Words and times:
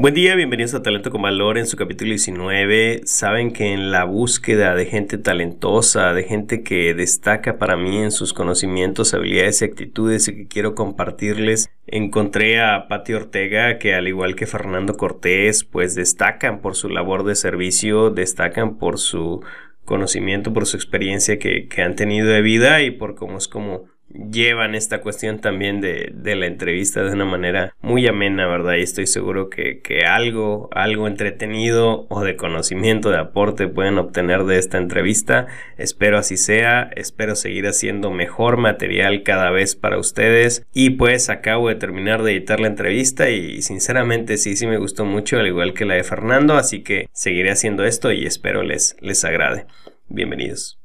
Buen 0.00 0.14
día, 0.14 0.34
bienvenidos 0.34 0.72
a 0.72 0.82
Talento 0.82 1.10
con 1.10 1.20
Valor 1.20 1.58
en 1.58 1.66
su 1.66 1.76
capítulo 1.76 2.08
19. 2.08 3.02
Saben 3.04 3.52
que 3.52 3.74
en 3.74 3.90
la 3.90 4.04
búsqueda 4.04 4.74
de 4.74 4.86
gente 4.86 5.18
talentosa, 5.18 6.14
de 6.14 6.22
gente 6.22 6.62
que 6.62 6.94
destaca 6.94 7.58
para 7.58 7.76
mí 7.76 7.98
en 7.98 8.10
sus 8.10 8.32
conocimientos, 8.32 9.12
habilidades 9.12 9.60
y 9.60 9.66
actitudes 9.66 10.26
y 10.28 10.36
que 10.36 10.48
quiero 10.48 10.74
compartirles, 10.74 11.68
encontré 11.86 12.62
a 12.62 12.88
Patti 12.88 13.12
Ortega 13.12 13.76
que 13.76 13.94
al 13.94 14.08
igual 14.08 14.36
que 14.36 14.46
Fernando 14.46 14.96
Cortés, 14.96 15.64
pues 15.64 15.94
destacan 15.94 16.62
por 16.62 16.76
su 16.76 16.88
labor 16.88 17.24
de 17.24 17.34
servicio, 17.34 18.08
destacan 18.08 18.78
por 18.78 18.98
su 18.98 19.44
conocimiento, 19.84 20.54
por 20.54 20.64
su 20.64 20.78
experiencia 20.78 21.38
que, 21.38 21.68
que 21.68 21.82
han 21.82 21.94
tenido 21.94 22.28
de 22.28 22.40
vida 22.40 22.80
y 22.80 22.90
por 22.90 23.16
cómo 23.16 23.36
es 23.36 23.48
como 23.48 23.84
llevan 24.12 24.74
esta 24.74 25.00
cuestión 25.00 25.40
también 25.40 25.80
de, 25.80 26.10
de, 26.14 26.36
la 26.36 26.46
entrevista 26.46 27.02
de 27.02 27.12
una 27.12 27.24
manera 27.24 27.74
muy 27.80 28.06
amena, 28.06 28.46
¿verdad? 28.46 28.74
Y 28.74 28.82
estoy 28.82 29.06
seguro 29.06 29.50
que, 29.50 29.80
que, 29.80 30.04
algo, 30.04 30.68
algo 30.72 31.06
entretenido 31.06 32.06
o 32.08 32.22
de 32.22 32.36
conocimiento, 32.36 33.10
de 33.10 33.18
aporte 33.18 33.68
pueden 33.68 33.98
obtener 33.98 34.44
de 34.44 34.58
esta 34.58 34.78
entrevista. 34.78 35.46
Espero 35.76 36.18
así 36.18 36.36
sea, 36.36 36.90
espero 36.96 37.36
seguir 37.36 37.66
haciendo 37.66 38.10
mejor 38.10 38.56
material 38.56 39.22
cada 39.22 39.50
vez 39.50 39.76
para 39.76 39.98
ustedes. 39.98 40.66
Y 40.72 40.90
pues 40.90 41.30
acabo 41.30 41.68
de 41.68 41.76
terminar 41.76 42.22
de 42.22 42.32
editar 42.32 42.60
la 42.60 42.68
entrevista 42.68 43.30
y 43.30 43.62
sinceramente 43.62 44.36
sí, 44.36 44.56
sí 44.56 44.66
me 44.66 44.78
gustó 44.78 45.04
mucho, 45.04 45.38
al 45.38 45.46
igual 45.46 45.74
que 45.74 45.84
la 45.84 45.94
de 45.94 46.04
Fernando, 46.04 46.54
así 46.54 46.82
que 46.82 47.08
seguiré 47.12 47.50
haciendo 47.50 47.84
esto 47.84 48.12
y 48.12 48.26
espero 48.26 48.62
les, 48.62 48.96
les 49.00 49.24
agrade. 49.24 49.66
Bienvenidos. 50.08 50.78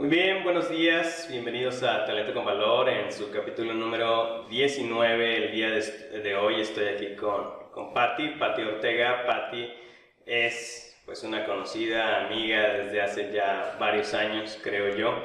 Muy 0.00 0.08
bien, 0.08 0.42
buenos 0.44 0.70
días, 0.70 1.28
bienvenidos 1.30 1.82
a 1.82 2.06
Talento 2.06 2.32
con 2.32 2.46
Valor 2.46 2.88
en 2.88 3.12
su 3.12 3.30
capítulo 3.30 3.74
número 3.74 4.46
19. 4.48 5.36
El 5.36 5.52
día 5.52 5.68
de, 5.72 6.20
de 6.22 6.36
hoy 6.36 6.62
estoy 6.62 6.88
aquí 6.88 7.14
con, 7.16 7.68
con 7.70 7.92
Patti, 7.92 8.28
Patti 8.38 8.62
Ortega. 8.62 9.26
Patti 9.26 9.70
es 10.24 10.98
pues 11.04 11.22
una 11.22 11.44
conocida 11.44 12.24
amiga 12.24 12.72
desde 12.78 13.02
hace 13.02 13.30
ya 13.30 13.76
varios 13.78 14.14
años, 14.14 14.58
creo 14.62 14.96
yo. 14.96 15.22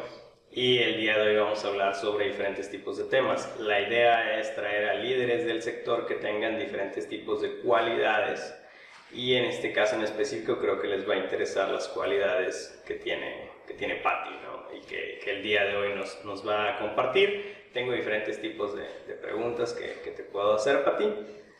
Y 0.51 0.79
el 0.79 0.97
día 0.97 1.19
de 1.19 1.29
hoy 1.29 1.35
vamos 1.37 1.63
a 1.63 1.69
hablar 1.69 1.95
sobre 1.95 2.27
diferentes 2.27 2.69
tipos 2.69 2.97
de 2.97 3.05
temas. 3.05 3.57
La 3.57 3.79
idea 3.79 4.37
es 4.37 4.53
traer 4.55 4.89
a 4.89 4.95
líderes 4.95 5.45
del 5.45 5.61
sector 5.61 6.05
que 6.05 6.15
tengan 6.15 6.59
diferentes 6.59 7.07
tipos 7.07 7.41
de 7.41 7.61
cualidades 7.61 8.53
y 9.13 9.35
en 9.35 9.45
este 9.45 9.71
caso 9.71 9.95
en 9.95 10.03
específico 10.03 10.59
creo 10.59 10.81
que 10.81 10.89
les 10.89 11.07
va 11.07 11.13
a 11.13 11.17
interesar 11.17 11.69
las 11.69 11.87
cualidades 11.87 12.81
que 12.85 12.95
tiene, 12.95 13.49
que 13.65 13.73
tiene 13.73 13.95
Patti, 13.95 14.31
¿no? 14.43 14.54
Y 14.75 14.85
que, 14.85 15.19
que, 15.23 15.31
el 15.31 15.43
día 15.43 15.65
de 15.65 15.75
hoy 15.75 15.93
nos, 15.93 16.23
nos, 16.25 16.47
va 16.47 16.75
a 16.75 16.77
compartir. 16.77 17.69
Tengo 17.73 17.91
diferentes 17.91 18.41
tipos 18.41 18.75
de, 18.75 18.87
de 19.07 19.15
preguntas 19.15 19.73
que, 19.73 20.01
que, 20.03 20.11
te 20.11 20.23
puedo 20.23 20.53
hacer, 20.53 20.83
Pati. 20.83 21.05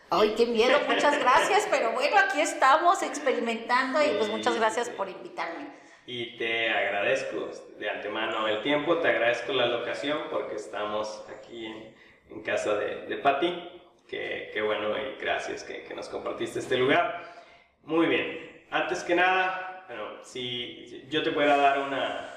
Ay, 0.10 0.34
qué 0.38 0.46
miedo, 0.46 0.78
muchas 0.88 1.20
gracias, 1.20 1.68
pero 1.70 1.92
bueno, 1.92 2.16
aquí 2.18 2.40
estamos 2.40 3.02
experimentando 3.02 4.02
y 4.04 4.10
pues 4.18 4.30
muchas 4.30 4.56
gracias 4.56 4.90
por 4.90 5.10
invitarme. 5.10 5.68
Y 6.06 6.38
te 6.38 6.70
agradezco 6.70 7.50
de 7.80 7.90
antemano 7.90 8.48
el 8.48 8.62
tiempo, 8.62 9.00
te 9.00 9.08
agradezco 9.08 9.52
la 9.54 9.66
locación 9.66 10.20
porque 10.30 10.56
estamos 10.56 11.26
aquí 11.36 11.66
en, 11.66 11.96
en 12.30 12.44
casa 12.44 12.76
de, 12.76 13.08
de 13.08 13.18
Pati, 13.18 13.72
que, 14.08 14.52
que, 14.54 14.62
bueno 14.62 14.96
y 14.96 15.20
gracias 15.20 15.64
que, 15.64 15.84
que 15.84 15.96
nos 15.96 16.08
compartiste 16.08 16.60
este 16.60 16.78
lugar. 16.78 17.44
Muy 17.84 18.06
bien, 18.06 18.66
antes 18.70 19.04
que 19.04 19.16
nada, 19.16 19.86
bueno, 19.88 20.24
si 20.24 21.06
yo 21.10 21.24
te 21.24 21.32
pueda 21.32 21.58
dar 21.58 21.80
una, 21.80 22.35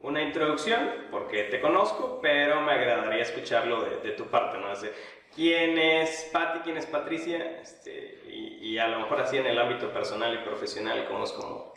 una 0.00 0.22
introducción, 0.22 1.06
porque 1.10 1.44
te 1.44 1.60
conozco, 1.60 2.20
pero 2.22 2.60
me 2.62 2.72
agradaría 2.72 3.22
escucharlo 3.22 3.82
de, 3.82 3.96
de 3.98 4.12
tu 4.12 4.26
parte, 4.26 4.58
¿no? 4.58 4.68
Así, 4.68 4.88
¿Quién 5.34 5.78
es 5.78 6.28
Patti? 6.32 6.60
¿Quién 6.60 6.76
es 6.76 6.86
Patricia? 6.86 7.60
Este, 7.60 8.20
y, 8.26 8.72
y, 8.72 8.78
a 8.78 8.88
lo 8.88 9.00
mejor 9.00 9.20
así 9.20 9.36
en 9.36 9.46
el 9.46 9.58
ámbito 9.58 9.92
personal 9.92 10.34
y 10.34 10.38
profesional, 10.38 11.06
¿cómo 11.08 11.24
es 11.24 11.32
como, 11.32 11.74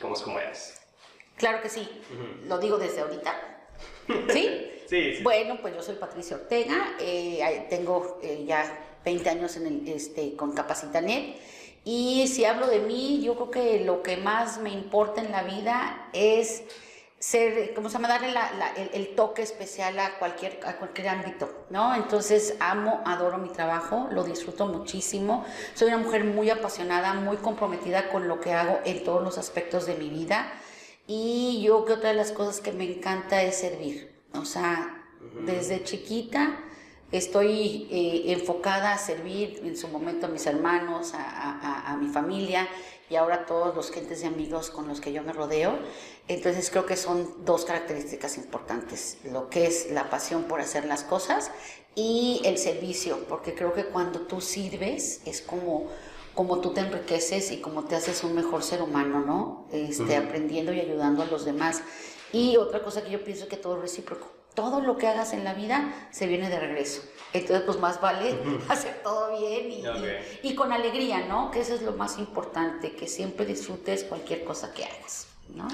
cómo, 0.00 0.14
es 0.14 0.22
como 0.22 0.38
eres? 0.38 0.80
Claro 1.36 1.62
que 1.62 1.68
sí, 1.68 1.88
uh 2.10 2.14
-huh. 2.14 2.48
lo 2.48 2.58
digo 2.58 2.76
desde 2.76 3.00
ahorita. 3.00 3.34
¿Sí? 4.28 4.72
sí, 4.86 5.14
sí, 5.16 5.22
Bueno, 5.22 5.58
pues 5.60 5.74
yo 5.74 5.82
soy 5.82 5.94
Patricia 5.94 6.36
Ortega, 6.36 6.96
eh, 7.00 7.66
tengo 7.70 8.18
eh, 8.22 8.44
ya 8.46 8.98
20 9.04 9.30
años 9.30 9.56
en 9.56 9.66
el, 9.66 9.88
este, 9.88 10.36
con 10.36 10.52
Capacitanet. 10.52 11.36
Y 11.84 12.26
si 12.28 12.44
hablo 12.44 12.66
de 12.66 12.80
mí, 12.80 13.22
yo 13.22 13.34
creo 13.36 13.50
que 13.50 13.84
lo 13.84 14.02
que 14.02 14.18
más 14.18 14.58
me 14.58 14.70
importa 14.70 15.22
en 15.22 15.32
la 15.32 15.44
vida 15.44 16.10
es 16.12 16.64
ser, 17.18 17.74
¿cómo 17.74 17.88
se 17.88 17.94
llama? 17.94 18.08
Darle 18.08 18.30
la, 18.30 18.52
la, 18.52 18.72
el, 18.74 18.90
el, 18.92 19.14
toque 19.14 19.42
especial 19.42 19.98
a 19.98 20.18
cualquier, 20.18 20.60
a 20.64 20.76
cualquier 20.76 21.08
ámbito, 21.08 21.66
¿no? 21.70 21.94
Entonces 21.94 22.54
amo, 22.60 23.02
adoro 23.04 23.38
mi 23.38 23.48
trabajo, 23.48 24.08
lo 24.12 24.24
disfruto 24.24 24.66
muchísimo. 24.66 25.44
Soy 25.74 25.88
una 25.88 25.98
mujer 25.98 26.24
muy 26.24 26.50
apasionada, 26.50 27.14
muy 27.14 27.38
comprometida 27.38 28.10
con 28.10 28.28
lo 28.28 28.40
que 28.40 28.52
hago 28.52 28.80
en 28.84 29.02
todos 29.02 29.22
los 29.22 29.36
aspectos 29.38 29.86
de 29.86 29.96
mi 29.96 30.08
vida. 30.08 30.52
Y 31.06 31.62
yo 31.62 31.84
creo 31.84 31.86
que 31.86 31.92
otra 31.94 32.10
de 32.10 32.16
las 32.16 32.32
cosas 32.32 32.60
que 32.60 32.70
me 32.72 32.84
encanta 32.84 33.42
es 33.42 33.56
servir. 33.56 34.14
O 34.34 34.44
sea, 34.44 35.04
uh 35.20 35.24
-huh. 35.24 35.44
desde 35.44 35.82
chiquita 35.82 36.60
estoy 37.10 37.88
eh, 37.90 38.32
enfocada 38.32 38.92
a 38.92 38.98
servir 38.98 39.62
en 39.64 39.76
su 39.76 39.88
momento 39.88 40.26
a 40.26 40.28
mis 40.28 40.46
hermanos, 40.46 41.14
a, 41.14 41.22
a, 41.22 41.92
a, 41.92 41.96
mi 41.96 42.08
familia 42.08 42.68
y 43.10 43.16
ahora 43.16 43.46
todos 43.46 43.74
los 43.74 43.90
gentes 43.90 44.22
y 44.22 44.26
amigos 44.26 44.70
con 44.70 44.88
los 44.88 45.00
que 45.00 45.12
yo 45.12 45.22
me 45.22 45.32
rodeo. 45.32 45.78
Entonces 46.28 46.70
creo 46.70 46.86
que 46.86 46.96
son 46.96 47.44
dos 47.44 47.64
características 47.64 48.36
importantes, 48.36 49.18
lo 49.24 49.48
que 49.48 49.66
es 49.66 49.90
la 49.90 50.10
pasión 50.10 50.44
por 50.44 50.60
hacer 50.60 50.84
las 50.84 51.02
cosas 51.04 51.50
y 51.94 52.40
el 52.44 52.58
servicio, 52.58 53.24
porque 53.28 53.54
creo 53.54 53.72
que 53.72 53.86
cuando 53.86 54.20
tú 54.20 54.40
sirves 54.40 55.20
es 55.24 55.40
como, 55.40 55.86
como 56.34 56.60
tú 56.60 56.72
te 56.72 56.80
enriqueces 56.80 57.50
y 57.50 57.60
como 57.60 57.84
te 57.84 57.96
haces 57.96 58.22
un 58.24 58.34
mejor 58.34 58.62
ser 58.62 58.82
humano, 58.82 59.20
¿no? 59.20 59.66
Este, 59.72 60.02
uh 60.02 60.06
-huh. 60.06 60.26
Aprendiendo 60.26 60.72
y 60.72 60.80
ayudando 60.80 61.22
a 61.22 61.26
los 61.26 61.44
demás. 61.44 61.82
Y 62.32 62.56
otra 62.56 62.82
cosa 62.82 63.02
que 63.02 63.10
yo 63.10 63.24
pienso 63.24 63.44
es 63.44 63.50
que 63.50 63.56
todo 63.56 63.76
es 63.76 63.82
recíproco 63.82 64.38
todo 64.58 64.80
lo 64.80 64.96
que 64.96 65.06
hagas 65.06 65.34
en 65.34 65.44
la 65.44 65.54
vida 65.54 66.08
se 66.10 66.26
viene 66.26 66.50
de 66.50 66.58
regreso. 66.58 67.02
Entonces, 67.32 67.62
pues 67.66 67.78
más 67.78 68.00
vale 68.00 68.34
hacer 68.68 69.02
todo 69.02 69.38
bien 69.38 69.70
y, 69.70 69.86
okay. 69.86 70.40
y, 70.42 70.48
y, 70.48 70.54
con 70.54 70.72
alegría, 70.72 71.26
¿no? 71.26 71.50
Que 71.50 71.60
eso 71.60 71.74
es 71.74 71.82
lo 71.82 71.92
más 71.92 72.18
importante, 72.18 72.92
que 72.92 73.06
siempre 73.06 73.44
disfrutes 73.44 74.04
cualquier 74.04 74.44
cosa 74.44 74.72
que 74.72 74.84
hagas, 74.84 75.28
¿no? 75.54 75.68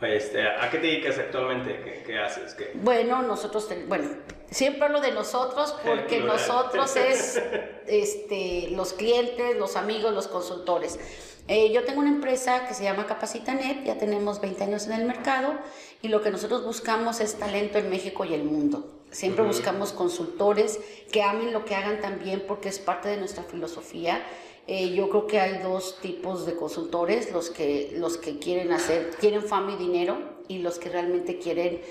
Este, 0.00 0.46
¿A 0.46 0.70
qué 0.70 0.78
te 0.78 0.86
dedicas 0.86 1.18
actualmente? 1.18 1.80
¿Qué, 1.82 2.02
qué 2.04 2.18
haces? 2.18 2.54
¿Qué? 2.54 2.72
Bueno, 2.74 3.22
nosotros, 3.22 3.68
bueno, 3.86 4.08
siempre 4.50 4.84
hablo 4.84 5.00
de 5.00 5.12
nosotros 5.12 5.74
porque 5.84 6.20
nosotros 6.20 6.94
es 6.96 7.40
este, 7.86 8.68
los 8.70 8.92
clientes, 8.92 9.56
los 9.56 9.76
amigos, 9.76 10.12
los 10.12 10.28
consultores. 10.28 10.98
Eh, 11.46 11.72
yo 11.72 11.84
tengo 11.84 12.00
una 12.00 12.08
empresa 12.08 12.66
que 12.66 12.72
se 12.72 12.84
llama 12.84 13.06
Capacitanet, 13.06 13.84
ya 13.84 13.98
tenemos 13.98 14.40
20 14.40 14.64
años 14.64 14.86
en 14.86 14.94
el 14.94 15.04
mercado 15.04 15.52
y 16.00 16.08
lo 16.08 16.22
que 16.22 16.30
nosotros 16.30 16.64
buscamos 16.64 17.20
es 17.20 17.34
talento 17.34 17.76
en 17.76 17.90
México 17.90 18.24
y 18.24 18.32
el 18.32 18.44
mundo. 18.44 18.90
Siempre 19.10 19.42
uh 19.42 19.46
-huh. 19.46 19.48
buscamos 19.48 19.92
consultores 19.92 20.80
que 21.12 21.22
amen 21.22 21.52
lo 21.52 21.66
que 21.66 21.74
hagan 21.74 22.00
también 22.00 22.44
porque 22.48 22.70
es 22.70 22.78
parte 22.78 23.10
de 23.10 23.18
nuestra 23.18 23.42
filosofía. 23.42 24.22
Eh, 24.66 24.94
yo 24.94 25.10
creo 25.10 25.26
que 25.26 25.40
hay 25.40 25.62
dos 25.62 25.98
tipos 26.00 26.46
de 26.46 26.56
consultores, 26.56 27.32
los 27.32 27.50
que, 27.50 27.94
los 27.98 28.16
que 28.16 28.38
quieren 28.38 28.72
hacer, 28.72 29.10
quieren 29.20 29.42
fama 29.42 29.72
y 29.72 29.76
dinero 29.76 30.16
y 30.48 30.58
los 30.58 30.78
que 30.78 30.88
realmente 30.88 31.38
quieren 31.38 31.82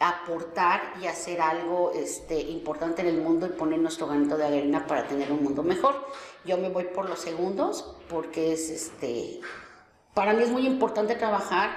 aportar 0.00 0.94
y 1.00 1.06
hacer 1.06 1.40
algo 1.40 1.92
este, 1.94 2.40
importante 2.40 3.02
en 3.02 3.08
el 3.08 3.18
mundo 3.18 3.46
y 3.46 3.50
poner 3.50 3.78
nuestro 3.78 4.06
granito 4.06 4.36
de 4.36 4.46
arena 4.46 4.86
para 4.86 5.06
tener 5.06 5.30
un 5.30 5.42
mundo 5.42 5.62
mejor. 5.62 5.94
Yo 6.44 6.56
me 6.58 6.70
voy 6.70 6.84
por 6.84 7.08
los 7.08 7.20
segundos 7.20 7.94
porque 8.08 8.52
es 8.52 8.70
este 8.70 9.40
para 10.14 10.34
mí 10.34 10.42
es 10.42 10.50
muy 10.50 10.66
importante 10.66 11.14
trabajar 11.14 11.70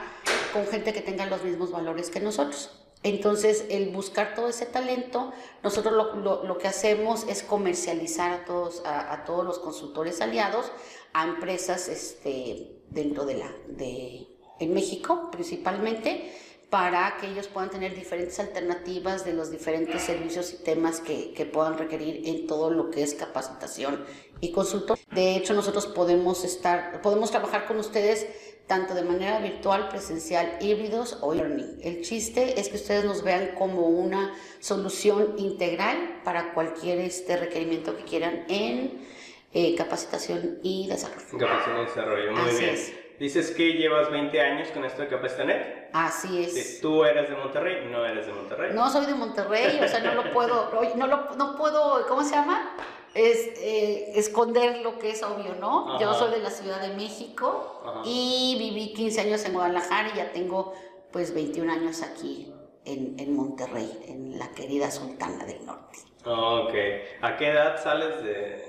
con 0.52 0.68
gente 0.68 0.92
que 0.92 1.02
tenga 1.02 1.26
los 1.26 1.44
mismos 1.44 1.72
valores 1.72 2.10
que 2.10 2.20
nosotros. 2.20 2.85
Entonces, 3.06 3.66
el 3.70 3.90
buscar 3.90 4.34
todo 4.34 4.50
ese 4.50 4.66
talento, 4.66 5.32
nosotros 5.62 5.94
lo, 5.94 6.44
lo, 6.44 6.58
que 6.58 6.68
hacemos 6.68 7.24
es 7.30 7.44
comercializar 7.44 8.32
a 8.32 8.46
todos, 8.46 8.84
a, 8.84 9.14
a, 9.14 9.26
todos 9.26 9.46
los 9.46 9.60
consultores 9.60 10.22
aliados, 10.22 10.72
a 11.14 11.26
empresas 11.26 11.88
este, 11.88 12.82
dentro 12.90 13.28
de 13.28 13.36
la, 13.36 13.52
de, 13.68 14.26
en 14.60 14.74
México 14.74 15.30
principalmente, 15.32 16.34
para 16.72 17.18
que 17.18 17.28
ellos 17.28 17.48
puedan 17.48 17.70
tener 17.70 17.94
diferentes 17.94 18.40
alternativas 18.40 19.24
de 19.24 19.34
los 19.34 19.52
diferentes 19.52 20.02
servicios 20.02 20.52
y 20.54 20.64
temas 20.64 21.00
que, 21.00 21.32
que 21.34 21.46
puedan 21.46 21.78
requerir 21.78 22.28
en 22.28 22.48
todo 22.48 22.72
lo 22.72 22.90
que 22.90 23.04
es 23.04 23.14
capacitación 23.14 24.04
y 24.42 24.52
consultor. 24.52 24.98
De 25.14 25.36
hecho, 25.36 25.54
nosotros 25.54 25.86
podemos 25.86 26.44
estar, 26.44 27.04
podemos 27.04 27.30
trabajar 27.30 27.68
con 27.68 27.78
ustedes 27.78 28.26
tanto 28.68 28.96
de 28.96 29.04
manera 29.04 29.40
virtual, 29.40 29.90
presencial, 29.90 30.58
híbridos 30.60 31.20
o 31.22 31.34
learning. 31.34 31.80
El 31.84 32.02
chiste 32.02 32.60
es 32.60 32.70
que 32.70 32.76
ustedes 32.78 33.06
nos 33.06 33.24
vean 33.24 33.52
como 33.58 33.88
una 33.88 34.34
solución 34.60 35.36
integral 35.38 36.22
para 36.24 36.54
cualquier 36.54 37.00
este 37.00 37.38
requerimiento 37.38 37.96
que 37.96 38.04
quieran 38.04 38.46
en 38.50 39.06
eh, 39.54 39.76
capacitación 39.76 40.60
y 40.64 40.88
desarrollo. 40.88 41.38
Capacitación 41.38 41.78
y 41.78 41.86
desarrollo, 41.86 42.32
muy 42.32 42.42
Así 42.42 42.60
bien. 42.60 42.74
Es. 42.74 42.94
Dices 43.20 43.52
que 43.52 43.74
llevas 43.74 44.12
20 44.12 44.42
años 44.42 44.68
con 44.70 44.84
esto 44.84 45.02
de 45.02 45.08
Capestanet. 45.08 45.90
Así 45.94 46.44
es. 46.44 46.82
¿Tú 46.82 47.06
eres 47.06 47.30
de 47.30 47.36
Monterrey? 47.38 47.88
No 47.90 48.06
eres 48.06 48.28
de 48.28 48.34
Monterrey. 48.34 48.72
No 48.74 48.90
soy 48.90 49.06
de 49.06 49.14
Monterrey, 49.14 49.80
o 49.82 49.88
sea, 49.88 50.02
no 50.02 50.16
lo 50.16 50.34
puedo, 50.34 50.70
no, 50.96 51.08
lo, 51.08 51.36
no 51.36 51.56
puedo, 51.56 52.06
¿cómo 52.08 52.24
se 52.24 52.36
llama? 52.36 52.76
Es, 53.16 53.48
eh, 53.60 54.12
esconder 54.16 54.82
lo 54.82 55.00
que 55.00 55.12
es 55.12 55.24
obvio, 55.24 55.56
¿no? 55.56 56.00
Yo 56.00 56.14
soy 56.14 56.32
de 56.32 56.40
la 56.40 56.52
Ciudad 56.52 56.82
de 56.82 56.96
México 56.96 57.82
y 58.06 58.56
viví 58.60 58.94
15 58.94 59.22
años 59.22 59.46
en 59.46 59.54
Guadalajara 59.54 60.10
y 60.14 60.18
ya 60.18 60.34
tengo 60.34 60.74
pues 61.12 61.34
21 61.34 61.72
años 61.72 62.02
aquí 62.02 62.54
en, 62.84 63.16
en 63.18 63.34
Monterrey, 63.36 64.04
en 64.08 64.38
la 64.38 64.52
querida 64.52 64.92
Sultana 64.92 65.46
del 65.46 65.66
Norte. 65.66 66.00
Ok. 66.26 66.74
¿A 67.22 67.38
qué 67.38 67.48
edad 67.52 67.82
sales 67.82 68.22
de, 68.22 68.66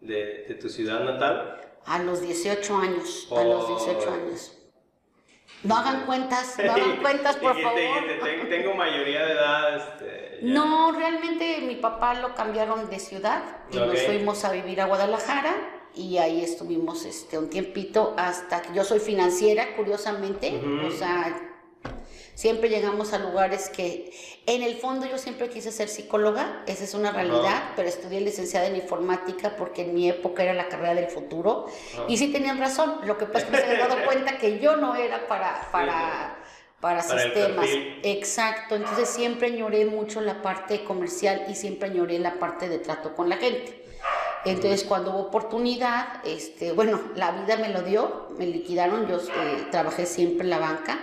de, 0.00 0.44
de 0.48 0.54
tu 0.54 0.70
ciudad 0.70 1.00
natal? 1.00 1.60
A 1.84 1.98
los 1.98 2.22
18 2.22 2.76
años, 2.76 3.28
a 3.30 3.44
los 3.44 3.68
18 3.68 4.10
años. 4.10 4.53
No 5.64 5.76
hagan 5.76 6.04
cuentas, 6.06 6.56
no 6.64 6.72
hagan 6.72 6.96
cuentas, 7.02 7.36
por 7.36 7.60
favor. 7.60 7.80
Tengo 8.48 8.74
mayoría 8.74 9.24
de 9.24 9.32
edad. 9.32 9.76
Este, 9.76 10.38
no, 10.42 10.92
realmente 10.92 11.60
mi 11.62 11.76
papá 11.76 12.14
lo 12.14 12.34
cambiaron 12.34 12.90
de 12.90 12.98
ciudad 12.98 13.42
y 13.72 13.76
nos 13.76 14.00
fuimos 14.02 14.44
a 14.44 14.52
vivir 14.52 14.80
a 14.80 14.86
Guadalajara 14.86 15.54
y 15.94 16.18
ahí 16.18 16.42
estuvimos 16.42 17.04
este, 17.04 17.38
un 17.38 17.48
tiempito 17.48 18.14
hasta 18.16 18.62
que 18.62 18.74
yo 18.74 18.84
soy 18.84 18.98
financiera, 18.98 19.76
curiosamente, 19.76 20.60
o 20.86 20.90
sea, 20.90 21.43
Siempre 22.34 22.68
llegamos 22.68 23.12
a 23.12 23.18
lugares 23.18 23.68
que, 23.68 24.12
en 24.46 24.62
el 24.62 24.76
fondo 24.76 25.06
yo 25.06 25.18
siempre 25.18 25.48
quise 25.48 25.70
ser 25.70 25.88
psicóloga, 25.88 26.64
esa 26.66 26.82
es 26.82 26.94
una 26.94 27.12
realidad, 27.12 27.70
pero 27.76 27.88
estudié 27.88 28.20
licenciada 28.20 28.66
en 28.66 28.74
informática 28.74 29.54
porque 29.56 29.82
en 29.82 29.94
mi 29.94 30.08
época 30.08 30.42
era 30.42 30.52
la 30.52 30.68
carrera 30.68 30.94
del 30.94 31.06
futuro. 31.06 31.66
Y 32.08 32.16
sí 32.18 32.32
tenían 32.32 32.58
razón, 32.58 32.96
lo 33.04 33.16
que 33.18 33.26
pasa 33.26 33.46
es 33.46 33.52
que 33.52 33.66
me 33.68 33.74
he 33.74 33.78
dado 33.78 33.96
cuenta 34.04 34.38
que 34.38 34.58
yo 34.58 34.76
no 34.76 34.96
era 34.96 35.28
para, 35.28 35.68
para, 35.70 36.36
para, 36.80 37.02
sistemas. 37.02 37.68
Exacto, 38.02 38.74
entonces 38.74 39.08
siempre 39.08 39.46
añoré 39.48 39.86
mucho 39.86 40.20
la 40.20 40.42
parte 40.42 40.82
comercial 40.82 41.46
y 41.48 41.54
siempre 41.54 41.88
añoré 41.88 42.18
la 42.18 42.40
parte 42.40 42.68
de 42.68 42.78
trato 42.78 43.14
con 43.14 43.28
la 43.28 43.36
gente. 43.36 43.82
Entonces, 44.44 44.84
cuando 44.84 45.12
hubo 45.12 45.20
oportunidad, 45.20 46.20
este, 46.26 46.72
bueno, 46.72 47.00
la 47.14 47.30
vida 47.30 47.56
me 47.56 47.70
lo 47.70 47.80
dio, 47.80 48.28
me 48.36 48.44
liquidaron, 48.44 49.08
yo 49.08 49.16
eh, 49.16 49.68
trabajé 49.70 50.04
siempre 50.04 50.44
en 50.44 50.50
la 50.50 50.58
banca 50.58 50.98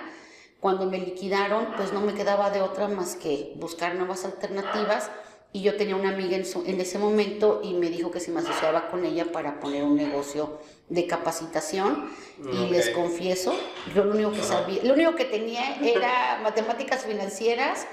cuando 0.61 0.85
me 0.85 0.99
liquidaron, 0.99 1.73
pues 1.75 1.91
no 1.91 2.01
me 2.01 2.13
quedaba 2.13 2.51
de 2.51 2.61
otra 2.61 2.87
más 2.87 3.15
que 3.15 3.51
buscar 3.55 3.95
nuevas 3.95 4.23
alternativas. 4.23 5.09
Y 5.53 5.63
yo 5.63 5.75
tenía 5.75 5.97
una 5.97 6.09
amiga 6.09 6.37
en, 6.37 6.79
ese 6.79 6.97
momento 6.97 7.59
y 7.61 7.73
me 7.73 7.89
dijo 7.89 8.09
que 8.09 8.21
se 8.21 8.31
me 8.31 8.39
asociaba 8.39 8.87
con 8.89 9.03
ella 9.03 9.33
para 9.33 9.59
poner 9.59 9.83
un 9.83 9.97
negocio 9.97 10.59
de 10.87 11.07
capacitación. 11.07 12.09
Y 12.53 12.69
les 12.69 12.91
confieso, 12.91 13.53
yo 13.93 14.05
lo 14.05 14.11
único 14.11 14.31
que 14.31 14.43
sabía, 14.43 14.81
lo 14.83 14.93
único 14.93 15.15
que 15.15 15.25
tenía 15.25 15.75
era 15.81 16.39
matemáticas 16.43 17.05
financieras 17.05 17.85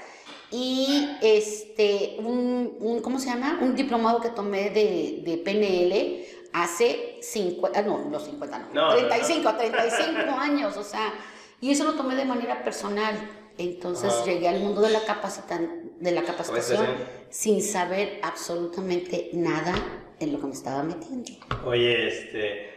y 0.51 1.09
este 1.21 2.17
un, 2.19 3.01
¿cómo 3.03 3.19
se 3.19 3.27
llama? 3.27 3.59
un 3.61 3.75
diplomado 3.75 4.21
que 4.21 4.29
tomé 4.29 4.69
de, 4.69 5.21
de 5.23 5.37
PNL 5.37 6.25
hace 6.53 7.17
50, 7.21 7.79
ah, 7.79 7.83
no, 7.83 8.05
no 8.05 8.19
50 8.19 8.69
no, 8.73 8.89
35, 8.89 9.53
35 9.55 10.31
años, 10.39 10.77
o 10.77 10.83
sea, 10.83 11.13
y 11.61 11.71
eso 11.71 11.83
lo 11.83 11.93
tomé 11.93 12.15
de 12.15 12.25
manera 12.25 12.63
personal. 12.63 13.15
Entonces 13.57 14.13
llegué 14.25 14.47
al 14.47 14.61
mundo 14.61 14.81
de 14.81 14.91
la, 14.91 15.01
de 15.99 16.11
la 16.11 16.23
capacitación 16.23 16.87
sin 17.29 17.61
saber 17.61 18.19
absolutamente 18.23 19.31
nada 19.33 19.75
en 20.19 20.31
lo 20.31 20.39
que 20.39 20.47
me 20.47 20.53
estaba 20.53 20.81
metiendo. 20.81 21.31
Oye, 21.65 22.07
este, 22.07 22.69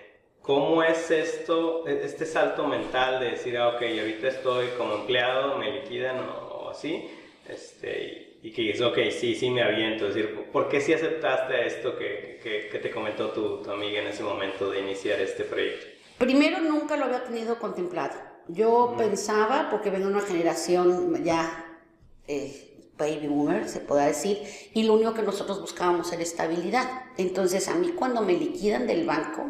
¿cómo 0.42 0.82
es 0.82 1.08
esto, 1.12 1.86
e-, 1.86 2.04
este 2.04 2.26
salto 2.26 2.66
mental 2.66 3.20
de 3.20 3.30
decir, 3.30 3.56
ah, 3.58 3.68
ok, 3.68 3.82
ahorita 3.82 4.26
estoy 4.26 4.66
como 4.76 4.94
empleado, 4.94 5.56
me 5.56 5.70
liquidan 5.70 6.18
o, 6.18 6.70
así, 6.70 7.08
este, 7.48 8.38
y, 8.42 8.50
que 8.50 8.62
dices, 8.62 8.82
ok, 8.82 8.98
sí, 9.16 9.36
sí 9.36 9.50
me 9.50 9.62
aviento, 9.62 10.08
es 10.08 10.16
decir, 10.16 10.50
¿por 10.50 10.68
qué 10.68 10.80
sí 10.80 10.92
aceptaste 10.92 11.64
esto 11.64 11.96
que, 11.96 12.40
que, 12.42 12.68
que 12.70 12.78
te 12.80 12.90
comentó 12.90 13.28
tu, 13.28 13.62
tu 13.62 13.70
amiga 13.70 14.00
en 14.00 14.08
ese 14.08 14.24
momento 14.24 14.68
de 14.68 14.80
iniciar 14.80 15.20
este 15.20 15.44
proyecto? 15.44 15.86
Primero, 16.18 16.58
nunca 16.60 16.96
lo 16.96 17.04
había 17.04 17.22
tenido 17.22 17.58
contemplado 17.58 18.31
yo 18.48 18.94
pensaba, 18.96 19.68
porque 19.70 19.90
vengo 19.90 20.06
de 20.06 20.14
una 20.14 20.22
generación 20.22 21.24
ya 21.24 21.80
eh, 22.26 22.72
baby 22.98 23.26
boomer, 23.26 23.68
se 23.68 23.80
puede 23.80 24.06
decir, 24.06 24.38
y 24.74 24.84
lo 24.84 24.94
único 24.94 25.14
que 25.14 25.22
nosotros 25.22 25.60
buscábamos 25.60 26.12
era 26.12 26.22
estabilidad. 26.22 26.88
Entonces 27.16 27.68
a 27.68 27.74
mí 27.74 27.90
cuando 27.90 28.22
me 28.22 28.34
liquidan 28.34 28.86
del 28.86 29.06
banco, 29.06 29.44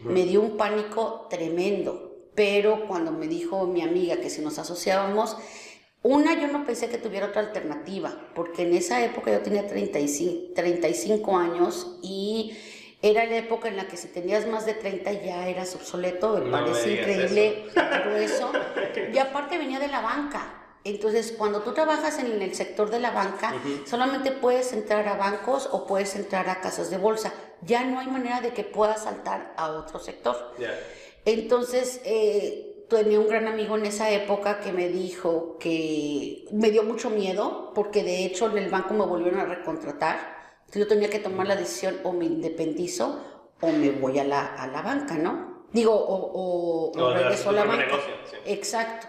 me 0.00 0.24
dio 0.24 0.40
un 0.40 0.56
pánico 0.56 1.26
tremendo, 1.30 2.16
pero 2.34 2.86
cuando 2.86 3.12
me 3.12 3.26
dijo 3.26 3.66
mi 3.66 3.82
amiga 3.82 4.20
que 4.20 4.30
si 4.30 4.42
nos 4.42 4.58
asociábamos, 4.58 5.36
una, 6.02 6.40
yo 6.40 6.46
no 6.48 6.64
pensé 6.64 6.88
que 6.88 6.98
tuviera 6.98 7.26
otra 7.26 7.40
alternativa, 7.42 8.30
porque 8.34 8.62
en 8.62 8.74
esa 8.74 9.04
época 9.04 9.32
yo 9.32 9.40
tenía 9.40 9.66
35, 9.66 10.54
35 10.54 11.36
años 11.36 11.98
y 12.02 12.56
era 13.00 13.24
la 13.26 13.36
época 13.36 13.68
en 13.68 13.76
la 13.76 13.86
que 13.86 13.96
si 13.96 14.08
tenías 14.08 14.46
más 14.46 14.66
de 14.66 14.74
30 14.74 15.12
ya 15.12 15.48
eras 15.48 15.74
obsoleto, 15.76 16.38
me 16.38 16.50
parece 16.50 16.94
increíble 16.94 17.66
eso. 18.16 18.50
Y 19.12 19.18
aparte 19.18 19.56
venía 19.56 19.78
de 19.78 19.88
la 19.88 20.00
banca. 20.00 20.54
Entonces, 20.84 21.34
cuando 21.36 21.60
tú 21.60 21.72
trabajas 21.72 22.18
en 22.18 22.40
el 22.40 22.54
sector 22.54 22.90
de 22.90 22.98
la 22.98 23.10
banca, 23.10 23.54
solamente 23.86 24.32
puedes 24.32 24.72
entrar 24.72 25.06
a 25.06 25.16
bancos 25.16 25.68
o 25.70 25.86
puedes 25.86 26.16
entrar 26.16 26.48
a 26.48 26.60
casas 26.60 26.90
de 26.90 26.98
bolsa. 26.98 27.32
Ya 27.62 27.84
no 27.84 28.00
hay 28.00 28.06
manera 28.06 28.40
de 28.40 28.52
que 28.52 28.64
puedas 28.64 29.04
saltar 29.04 29.54
a 29.56 29.70
otro 29.72 29.98
sector. 30.00 30.54
Entonces, 31.24 32.00
eh, 32.04 32.84
tenía 32.88 33.20
un 33.20 33.28
gran 33.28 33.46
amigo 33.46 33.76
en 33.76 33.86
esa 33.86 34.10
época 34.10 34.60
que 34.60 34.72
me 34.72 34.88
dijo 34.88 35.56
que 35.60 36.46
me 36.52 36.70
dio 36.70 36.82
mucho 36.82 37.10
miedo, 37.10 37.72
porque 37.74 38.02
de 38.02 38.24
hecho 38.24 38.50
en 38.50 38.58
el 38.58 38.70
banco 38.70 38.94
me 38.94 39.04
volvieron 39.04 39.40
a 39.40 39.44
recontratar 39.44 40.37
yo 40.72 40.86
tenía 40.86 41.08
que 41.08 41.18
tomar 41.18 41.46
la 41.46 41.56
decisión 41.56 41.98
o 42.04 42.12
me 42.12 42.26
independizo 42.26 43.20
o 43.60 43.68
me 43.68 43.90
voy 43.90 44.18
a 44.18 44.24
la, 44.24 44.54
a 44.54 44.66
la 44.66 44.82
banca, 44.82 45.16
¿no? 45.16 45.64
Digo, 45.72 45.92
o, 45.94 46.92
o, 46.94 47.12
regreso 47.14 47.50
a 47.50 47.52
la 47.52 47.64
banca. 47.64 47.98
Exacto. 48.44 49.06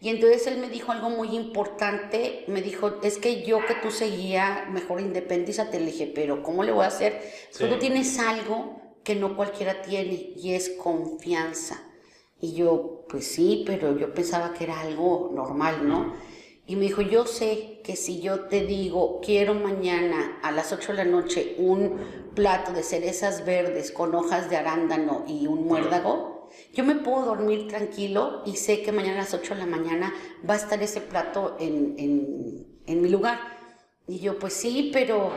Y 0.00 0.08
entonces 0.08 0.46
él 0.46 0.58
me 0.58 0.70
dijo 0.70 0.92
algo 0.92 1.10
muy 1.10 1.36
importante, 1.36 2.44
me 2.48 2.62
dijo, 2.62 3.00
es 3.02 3.18
que 3.18 3.42
yo 3.42 3.64
que 3.66 3.74
tú 3.74 3.90
seguía, 3.90 4.66
mejor 4.70 5.00
independízate, 5.00 5.78
le 5.78 5.86
dije, 5.86 6.10
pero 6.14 6.42
¿cómo 6.42 6.64
le 6.64 6.72
voy 6.72 6.84
a 6.84 6.88
hacer? 6.88 7.20
Sí. 7.50 7.66
Tú 7.68 7.78
tienes 7.78 8.18
algo 8.18 8.80
que 9.04 9.14
no 9.14 9.36
cualquiera 9.36 9.82
tiene 9.82 10.32
y 10.36 10.54
es 10.54 10.70
confianza. 10.70 11.82
Y 12.40 12.54
yo, 12.54 13.04
pues 13.08 13.26
sí, 13.26 13.64
pero 13.66 13.96
yo 13.98 14.14
pensaba 14.14 14.54
que 14.54 14.64
era 14.64 14.80
algo 14.80 15.30
normal, 15.34 15.86
¿no? 15.86 16.14
Y 16.66 16.76
me 16.76 16.82
dijo, 16.82 17.02
yo 17.02 17.26
sé 17.26 17.69
que 17.82 17.96
si 17.96 18.20
yo 18.20 18.40
te 18.46 18.64
digo, 18.64 19.20
quiero 19.24 19.54
mañana 19.54 20.38
a 20.42 20.50
las 20.52 20.72
8 20.72 20.92
de 20.92 20.98
la 20.98 21.04
noche 21.04 21.54
un 21.58 21.98
plato 22.34 22.72
de 22.72 22.82
cerezas 22.82 23.44
verdes 23.44 23.92
con 23.92 24.14
hojas 24.14 24.50
de 24.50 24.56
arándano 24.56 25.24
y 25.26 25.46
un 25.46 25.66
muérdago, 25.66 26.48
yo 26.72 26.84
me 26.84 26.96
puedo 26.96 27.24
dormir 27.24 27.68
tranquilo 27.68 28.42
y 28.44 28.56
sé 28.56 28.82
que 28.82 28.92
mañana 28.92 29.20
a 29.20 29.24
las 29.24 29.34
8 29.34 29.54
de 29.54 29.60
la 29.60 29.66
mañana 29.66 30.12
va 30.48 30.54
a 30.54 30.58
estar 30.58 30.82
ese 30.82 31.00
plato 31.00 31.56
en, 31.60 31.94
en, 31.98 32.66
en 32.86 33.02
mi 33.02 33.08
lugar. 33.08 33.38
Y 34.06 34.18
yo, 34.18 34.38
pues 34.38 34.54
sí, 34.54 34.90
pero 34.92 35.30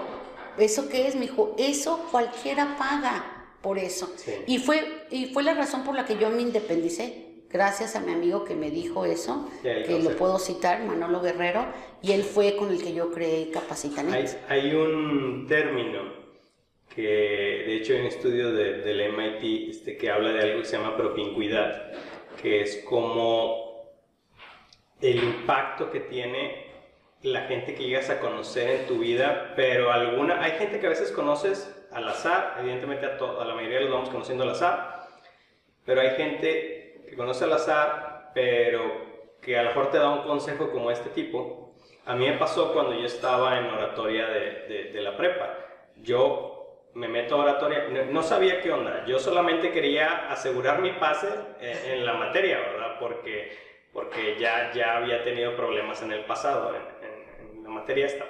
¿eso 0.57 0.89
qué 0.89 1.07
es? 1.07 1.15
Me 1.15 1.21
dijo, 1.21 1.55
eso 1.57 2.07
cualquiera 2.11 2.75
paga 2.77 3.33
por 3.61 3.79
eso. 3.79 4.13
Y, 4.45 4.59
fue, 4.59 5.07
y 5.09 5.27
fue 5.27 5.43
la 5.43 5.53
razón 5.53 5.83
por 5.83 5.95
la 5.95 6.05
que 6.05 6.17
yo 6.17 6.29
me 6.29 6.41
independicé 6.41 7.22
gracias 7.53 7.95
a 7.95 7.99
mi 7.99 8.11
amigo 8.11 8.43
que 8.43 8.55
me 8.55 8.71
dijo 8.71 9.05
eso, 9.05 9.47
que 9.61 9.99
lo 10.03 10.17
puedo 10.17 10.39
citar, 10.39 10.83
Manolo 10.83 11.21
Guerrero, 11.21 11.67
y 12.01 12.11
él 12.11 12.23
fue 12.23 12.55
con 12.55 12.71
el 12.71 12.83
que 12.83 12.93
yo 12.93 13.11
creé 13.11 13.51
Capacitanet. 13.51 14.41
Hay, 14.49 14.63
hay 14.65 14.75
un 14.75 15.45
término 15.47 16.01
que, 16.93 17.01
de 17.01 17.75
hecho, 17.75 17.93
hay 17.93 18.01
un 18.01 18.07
estudio 18.07 18.51
de, 18.51 18.79
del 18.79 19.13
MIT 19.13 19.69
este, 19.69 19.97
que 19.97 20.09
habla 20.09 20.31
de 20.31 20.41
algo 20.41 20.61
que 20.61 20.65
se 20.65 20.77
llama 20.77 20.97
propincuidad, 20.97 21.91
que 22.41 22.61
es 22.61 22.83
como 22.89 23.93
el 24.99 25.23
impacto 25.23 25.91
que 25.91 25.99
tiene 25.99 26.63
la 27.21 27.41
gente 27.41 27.75
que 27.75 27.85
llegas 27.85 28.09
a 28.09 28.19
conocer 28.19 28.81
en 28.81 28.87
tu 28.87 28.97
vida, 28.97 29.53
pero 29.55 29.91
alguna, 29.91 30.41
hay 30.43 30.53
gente 30.53 30.79
que 30.79 30.87
a 30.87 30.89
veces 30.89 31.11
conoces 31.11 31.71
al 31.91 32.07
azar, 32.07 32.57
evidentemente 32.59 33.05
a, 33.05 33.15
a 33.15 33.45
la 33.45 33.53
mayoría 33.53 33.81
los 33.81 33.91
vamos 33.91 34.09
conociendo 34.09 34.43
al 34.43 34.49
azar, 34.49 35.07
pero 35.85 36.01
hay 36.01 36.15
gente 36.17 36.82
que 37.13 37.17
conoce 37.17 37.43
al 37.43 37.53
azar, 37.53 38.31
pero 38.33 38.81
que 39.39 39.55
a 39.57 39.61
lo 39.61 39.69
mejor 39.69 39.91
te 39.91 39.99
da 39.99 40.09
un 40.09 40.23
consejo 40.23 40.71
como 40.71 40.89
este 40.89 41.09
tipo. 41.11 41.75
A 42.05 42.15
mí 42.15 42.27
me 42.27 42.37
pasó 42.37 42.73
cuando 42.73 42.93
yo 42.99 43.05
estaba 43.05 43.59
en 43.59 43.65
oratoria 43.65 44.27
de, 44.27 44.89
de, 44.91 45.01
la 45.01 45.15
prepa. 45.15 45.55
Yo 45.97 46.89
me 46.95 47.07
meto 47.07 47.35
a 47.35 47.43
oratoria, 47.43 47.87
no, 48.09 48.23
sabía 48.23 48.61
qué 48.61 48.71
onda, 48.71 49.05
yo 49.05 49.19
solamente 49.19 49.71
quería 49.71 50.31
asegurar 50.31 50.81
mi 50.81 50.91
pase 50.93 51.29
en, 51.59 52.03
la 52.03 52.13
materia, 52.13 52.59
¿verdad? 52.59 52.97
Porque, 52.99 53.57
porque 53.93 54.35
ya, 54.39 54.71
ya 54.73 54.97
había 54.97 55.23
tenido 55.23 55.55
problemas 55.55 56.01
en 56.01 56.13
el 56.13 56.25
pasado, 56.25 56.73
en, 56.75 57.57
en 57.57 57.63
la 57.63 57.69
materia 57.69 58.07
esta 58.07 58.25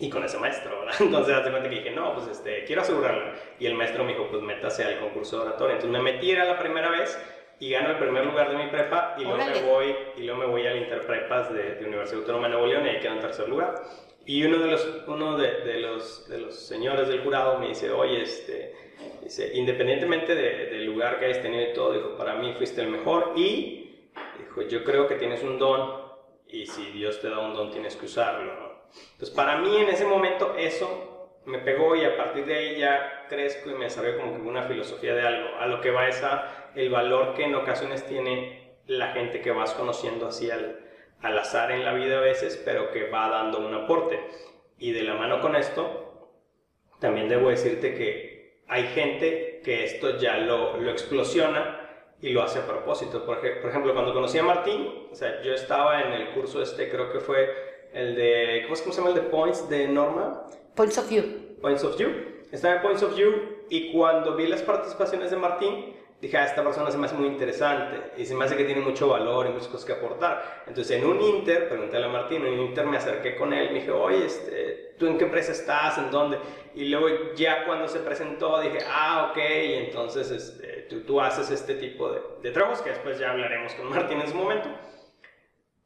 y 0.00 0.08
con 0.10 0.22
ese 0.24 0.38
maestro, 0.38 0.80
¿verdad? 0.80 0.94
Entonces, 1.00 1.34
hace 1.34 1.50
cuenta 1.50 1.68
que 1.68 1.76
dije, 1.76 1.90
no, 1.90 2.14
pues 2.14 2.28
este, 2.28 2.64
quiero 2.64 2.82
asegurarla. 2.82 3.34
Y 3.58 3.66
el 3.66 3.74
maestro 3.74 4.04
me 4.04 4.12
dijo, 4.12 4.28
pues 4.30 4.42
métase 4.42 4.84
al 4.84 5.00
concurso 5.00 5.36
de 5.36 5.48
oratoria. 5.48 5.74
Entonces 5.74 6.02
me 6.02 6.12
metí, 6.12 6.30
era 6.30 6.44
la 6.44 6.58
primera 6.58 6.90
vez, 6.90 7.18
y 7.60 7.70
gano 7.70 7.90
el 7.90 7.98
primer 7.98 8.24
lugar 8.24 8.50
de 8.50 8.56
mi 8.56 8.70
prepa 8.70 9.16
y 9.18 9.22
luego 9.22 9.44
me 9.44 9.62
voy 9.62 9.96
y 10.16 10.22
luego 10.22 10.40
me 10.40 10.46
voy 10.46 10.66
al 10.66 10.78
Interprepas 10.78 11.52
de, 11.52 11.74
de 11.74 11.84
Universidad 11.86 12.20
Autónoma 12.20 12.46
de 12.46 12.52
Nuevo 12.52 12.66
León 12.66 12.86
y 12.86 12.90
ahí 12.90 13.00
quedo 13.00 13.14
en 13.14 13.20
tercer 13.20 13.48
lugar. 13.48 13.82
Y 14.26 14.44
uno 14.44 14.58
de 14.58 14.66
los, 14.70 14.86
uno 15.06 15.38
de, 15.38 15.62
de, 15.62 15.80
los, 15.80 16.28
de 16.28 16.38
los 16.38 16.54
señores 16.54 17.08
del 17.08 17.22
jurado 17.22 17.58
me 17.58 17.68
dice, 17.68 17.90
oye, 17.90 18.22
este, 18.22 18.74
dice, 19.22 19.52
independientemente 19.54 20.34
del 20.34 20.84
lugar 20.84 21.18
que 21.18 21.26
hayas 21.26 21.40
tenido 21.40 21.70
y 21.70 21.72
todo, 21.72 21.92
dijo, 21.94 22.16
para 22.16 22.34
mí 22.34 22.52
fuiste 22.52 22.82
el 22.82 22.88
mejor 22.88 23.32
y 23.36 24.06
dijo, 24.38 24.62
yo 24.62 24.84
creo 24.84 25.08
que 25.08 25.14
tienes 25.14 25.42
un 25.42 25.58
don 25.58 26.02
y 26.46 26.66
si 26.66 26.90
Dios 26.90 27.20
te 27.20 27.30
da 27.30 27.38
un 27.38 27.54
don 27.54 27.70
tienes 27.70 27.96
que 27.96 28.06
usarlo. 28.06 28.54
¿no? 28.54 28.68
Entonces 29.12 29.30
para 29.30 29.56
mí 29.56 29.76
en 29.76 29.88
ese 29.88 30.04
momento 30.04 30.54
eso 30.56 31.07
me 31.48 31.58
pegó 31.58 31.96
y 31.96 32.04
a 32.04 32.16
partir 32.16 32.46
de 32.46 32.54
ahí 32.54 32.78
ya 32.78 33.26
crezco 33.28 33.70
y 33.70 33.74
me 33.74 33.86
desarrollo 33.86 34.18
como 34.18 34.34
que 34.34 34.48
una 34.48 34.62
filosofía 34.62 35.14
de 35.14 35.26
algo, 35.26 35.56
a 35.58 35.66
lo 35.66 35.80
que 35.80 35.90
va 35.90 36.08
esa, 36.08 36.70
el 36.74 36.90
valor 36.90 37.34
que 37.34 37.44
en 37.44 37.54
ocasiones 37.54 38.06
tiene 38.06 38.78
la 38.86 39.08
gente 39.08 39.40
que 39.40 39.50
vas 39.50 39.74
conociendo 39.74 40.28
así 40.28 40.50
al 40.50 40.88
al 41.22 41.38
azar 41.38 41.72
en 41.72 41.84
la 41.84 41.92
vida 41.94 42.18
a 42.18 42.20
veces, 42.20 42.60
pero 42.64 42.90
que 42.90 43.08
va 43.10 43.28
dando 43.28 43.58
un 43.58 43.74
aporte. 43.74 44.20
Y 44.78 44.92
de 44.92 45.02
la 45.02 45.14
mano 45.14 45.40
con 45.40 45.56
esto, 45.56 46.30
también 47.00 47.28
debo 47.28 47.50
decirte 47.50 47.94
que 47.94 48.62
hay 48.68 48.84
gente 48.88 49.60
que 49.64 49.84
esto 49.84 50.18
ya 50.18 50.38
lo, 50.38 50.76
lo 50.78 50.90
explosiona 50.90 51.80
y 52.20 52.30
lo 52.30 52.42
hace 52.42 52.60
a 52.60 52.66
propósito. 52.66 53.24
Por, 53.24 53.40
por 53.60 53.70
ejemplo, 53.70 53.94
cuando 53.94 54.14
conocí 54.14 54.38
a 54.38 54.42
Martín, 54.42 55.08
o 55.10 55.14
sea, 55.14 55.42
yo 55.42 55.52
estaba 55.52 56.02
en 56.02 56.12
el 56.12 56.30
curso 56.30 56.62
este, 56.62 56.88
creo 56.88 57.12
que 57.12 57.20
fue 57.20 57.88
el 57.92 58.14
de, 58.14 58.62
¿cómo, 58.64 58.76
se 58.76 58.90
llama 58.92 59.08
el 59.08 59.14
de 59.14 59.22
Points 59.22 59.68
de 59.68 59.88
Norma? 59.88 60.44
Points 60.78 60.96
of 60.96 61.08
View. 61.08 61.24
Points 61.60 61.82
of 61.82 61.98
View. 61.98 62.08
Estaba 62.52 62.76
en 62.76 62.82
Points 62.82 63.02
of 63.02 63.16
View 63.16 63.34
y 63.68 63.90
cuando 63.90 64.36
vi 64.36 64.46
las 64.46 64.62
participaciones 64.62 65.32
de 65.32 65.36
Martín, 65.36 65.96
dije, 66.20 66.38
ah, 66.38 66.44
esta 66.44 66.62
persona 66.62 66.88
se 66.92 66.98
me 66.98 67.06
hace 67.06 67.16
muy 67.16 67.26
interesante 67.26 68.12
y 68.16 68.24
se 68.24 68.36
me 68.36 68.44
hace 68.44 68.56
que 68.56 68.62
tiene 68.62 68.80
mucho 68.80 69.08
valor 69.08 69.48
y 69.48 69.48
muchas 69.48 69.66
cosas 69.66 69.84
que 69.84 69.94
aportar. 69.94 70.62
Entonces, 70.68 70.96
en 70.96 71.04
un 71.04 71.20
Inter, 71.20 71.68
pregunté 71.68 71.96
a 71.96 72.06
Martín, 72.06 72.46
en 72.46 72.52
un 72.52 72.60
Inter 72.60 72.86
me 72.86 72.96
acerqué 72.96 73.34
con 73.34 73.52
él, 73.52 73.72
me 73.72 73.80
dije, 73.80 73.90
oye, 73.90 74.24
este, 74.24 74.94
¿tú 74.96 75.08
en 75.08 75.18
qué 75.18 75.24
empresa 75.24 75.50
estás? 75.50 75.98
¿En 75.98 76.12
dónde? 76.12 76.38
Y 76.76 76.84
luego 76.84 77.34
ya 77.34 77.66
cuando 77.66 77.88
se 77.88 77.98
presentó 77.98 78.60
dije, 78.60 78.78
ah, 78.88 79.30
ok, 79.32 79.36
y 79.36 79.72
entonces 79.74 80.30
este, 80.30 80.86
tú, 80.88 81.00
tú, 81.00 81.20
haces 81.20 81.50
este 81.50 81.74
tipo 81.74 82.08
de, 82.12 82.20
de 82.40 82.52
trabajos 82.52 82.82
que 82.82 82.90
después 82.90 83.18
ya 83.18 83.32
hablaremos 83.32 83.74
con 83.74 83.90
Martín 83.90 84.20
en 84.20 84.28
su 84.28 84.36
momento. 84.36 84.68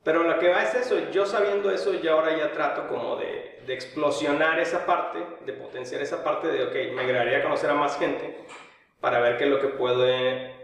Pero 0.04 0.24
lo 0.24 0.38
que 0.38 0.48
va 0.48 0.62
es 0.62 0.74
eso, 0.74 1.10
yo 1.12 1.26
sabiendo 1.26 1.70
eso, 1.70 1.94
ya 1.94 2.12
ahora 2.12 2.36
ya 2.36 2.50
trato 2.50 2.88
como 2.88 3.16
de, 3.16 3.60
de 3.66 3.72
explosionar 3.74 4.58
esa 4.58 4.84
parte, 4.84 5.20
de 5.44 5.52
potenciar 5.52 6.02
esa 6.02 6.24
parte 6.24 6.48
de, 6.48 6.64
ok, 6.64 6.94
me 6.94 7.02
agradaría 7.02 7.42
conocer 7.42 7.70
a 7.70 7.74
más 7.74 7.96
gente 7.98 8.36
para 9.00 9.20
ver 9.20 9.36
qué 9.36 9.44
es 9.44 9.50
lo 9.50 9.60
que 9.60 9.68
puedo, 9.68 10.06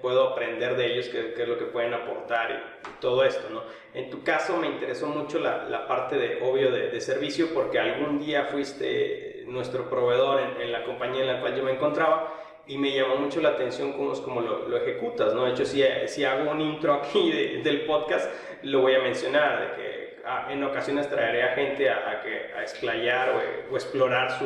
puedo 0.01 0.31
aprender 0.31 0.77
de 0.77 0.93
ellos, 0.93 1.09
qué, 1.09 1.35
qué, 1.35 1.43
es 1.43 1.49
lo 1.49 1.59
que 1.59 1.67
pueden 1.67 1.93
aportar 1.95 2.51
y, 2.51 2.89
todo 3.01 3.25
esto, 3.25 3.49
¿no? 3.51 3.63
En 3.95 4.11
tu 4.11 4.25
caso 4.25 4.57
me 4.57 4.67
interesó 4.67 5.07
mucho 5.07 5.39
la, 5.39 5.65
la 5.65 5.87
parte 5.87 6.17
de, 6.17 6.41
obvio, 6.43 6.73
de, 6.73 6.89
de, 6.89 7.01
servicio 7.01 7.49
porque 7.55 7.79
algún 7.79 8.19
día 8.19 8.45
fuiste 8.45 9.45
nuestro 9.47 9.89
proveedor 9.89 10.41
en, 10.41 10.63
en, 10.63 10.73
la 10.73 10.85
compañía 10.85 11.23
en 11.23 11.27
la 11.29 11.41
cual 11.41 11.57
yo 11.57 11.63
me 11.63 11.73
encontraba 11.73 12.33
y 12.69 12.79
me 12.79 12.95
llamó 12.95 13.17
mucho 13.17 13.41
la 13.41 13.51
atención 13.51 13.93
cómo, 13.93 14.13
cómo 14.23 14.41
lo, 14.41 14.69
lo, 14.69 14.77
ejecutas, 14.77 15.35
¿no? 15.35 15.45
De 15.45 15.53
hecho, 15.53 15.65
si, 15.65 15.83
si 16.07 16.25
hago 16.25 16.51
un 16.51 16.61
intro 16.61 16.95
aquí 16.95 17.31
de, 17.33 17.63
del 17.63 17.87
podcast, 17.87 18.31
lo 18.63 18.83
voy 18.83 18.95
a 18.95 19.01
mencionar, 19.01 19.61
de 19.61 19.77
que 19.77 20.23
ah, 20.25 20.49
en 20.51 20.63
ocasiones 20.63 21.09
traeré 21.09 21.43
a 21.43 21.55
gente 21.55 21.91
a, 21.91 22.11
a, 22.11 22.21
que, 22.21 22.53
a 22.55 22.63
explayar 22.63 23.31
o, 23.31 23.73
o 23.73 23.77
explorar 23.77 24.31
su, 24.39 24.45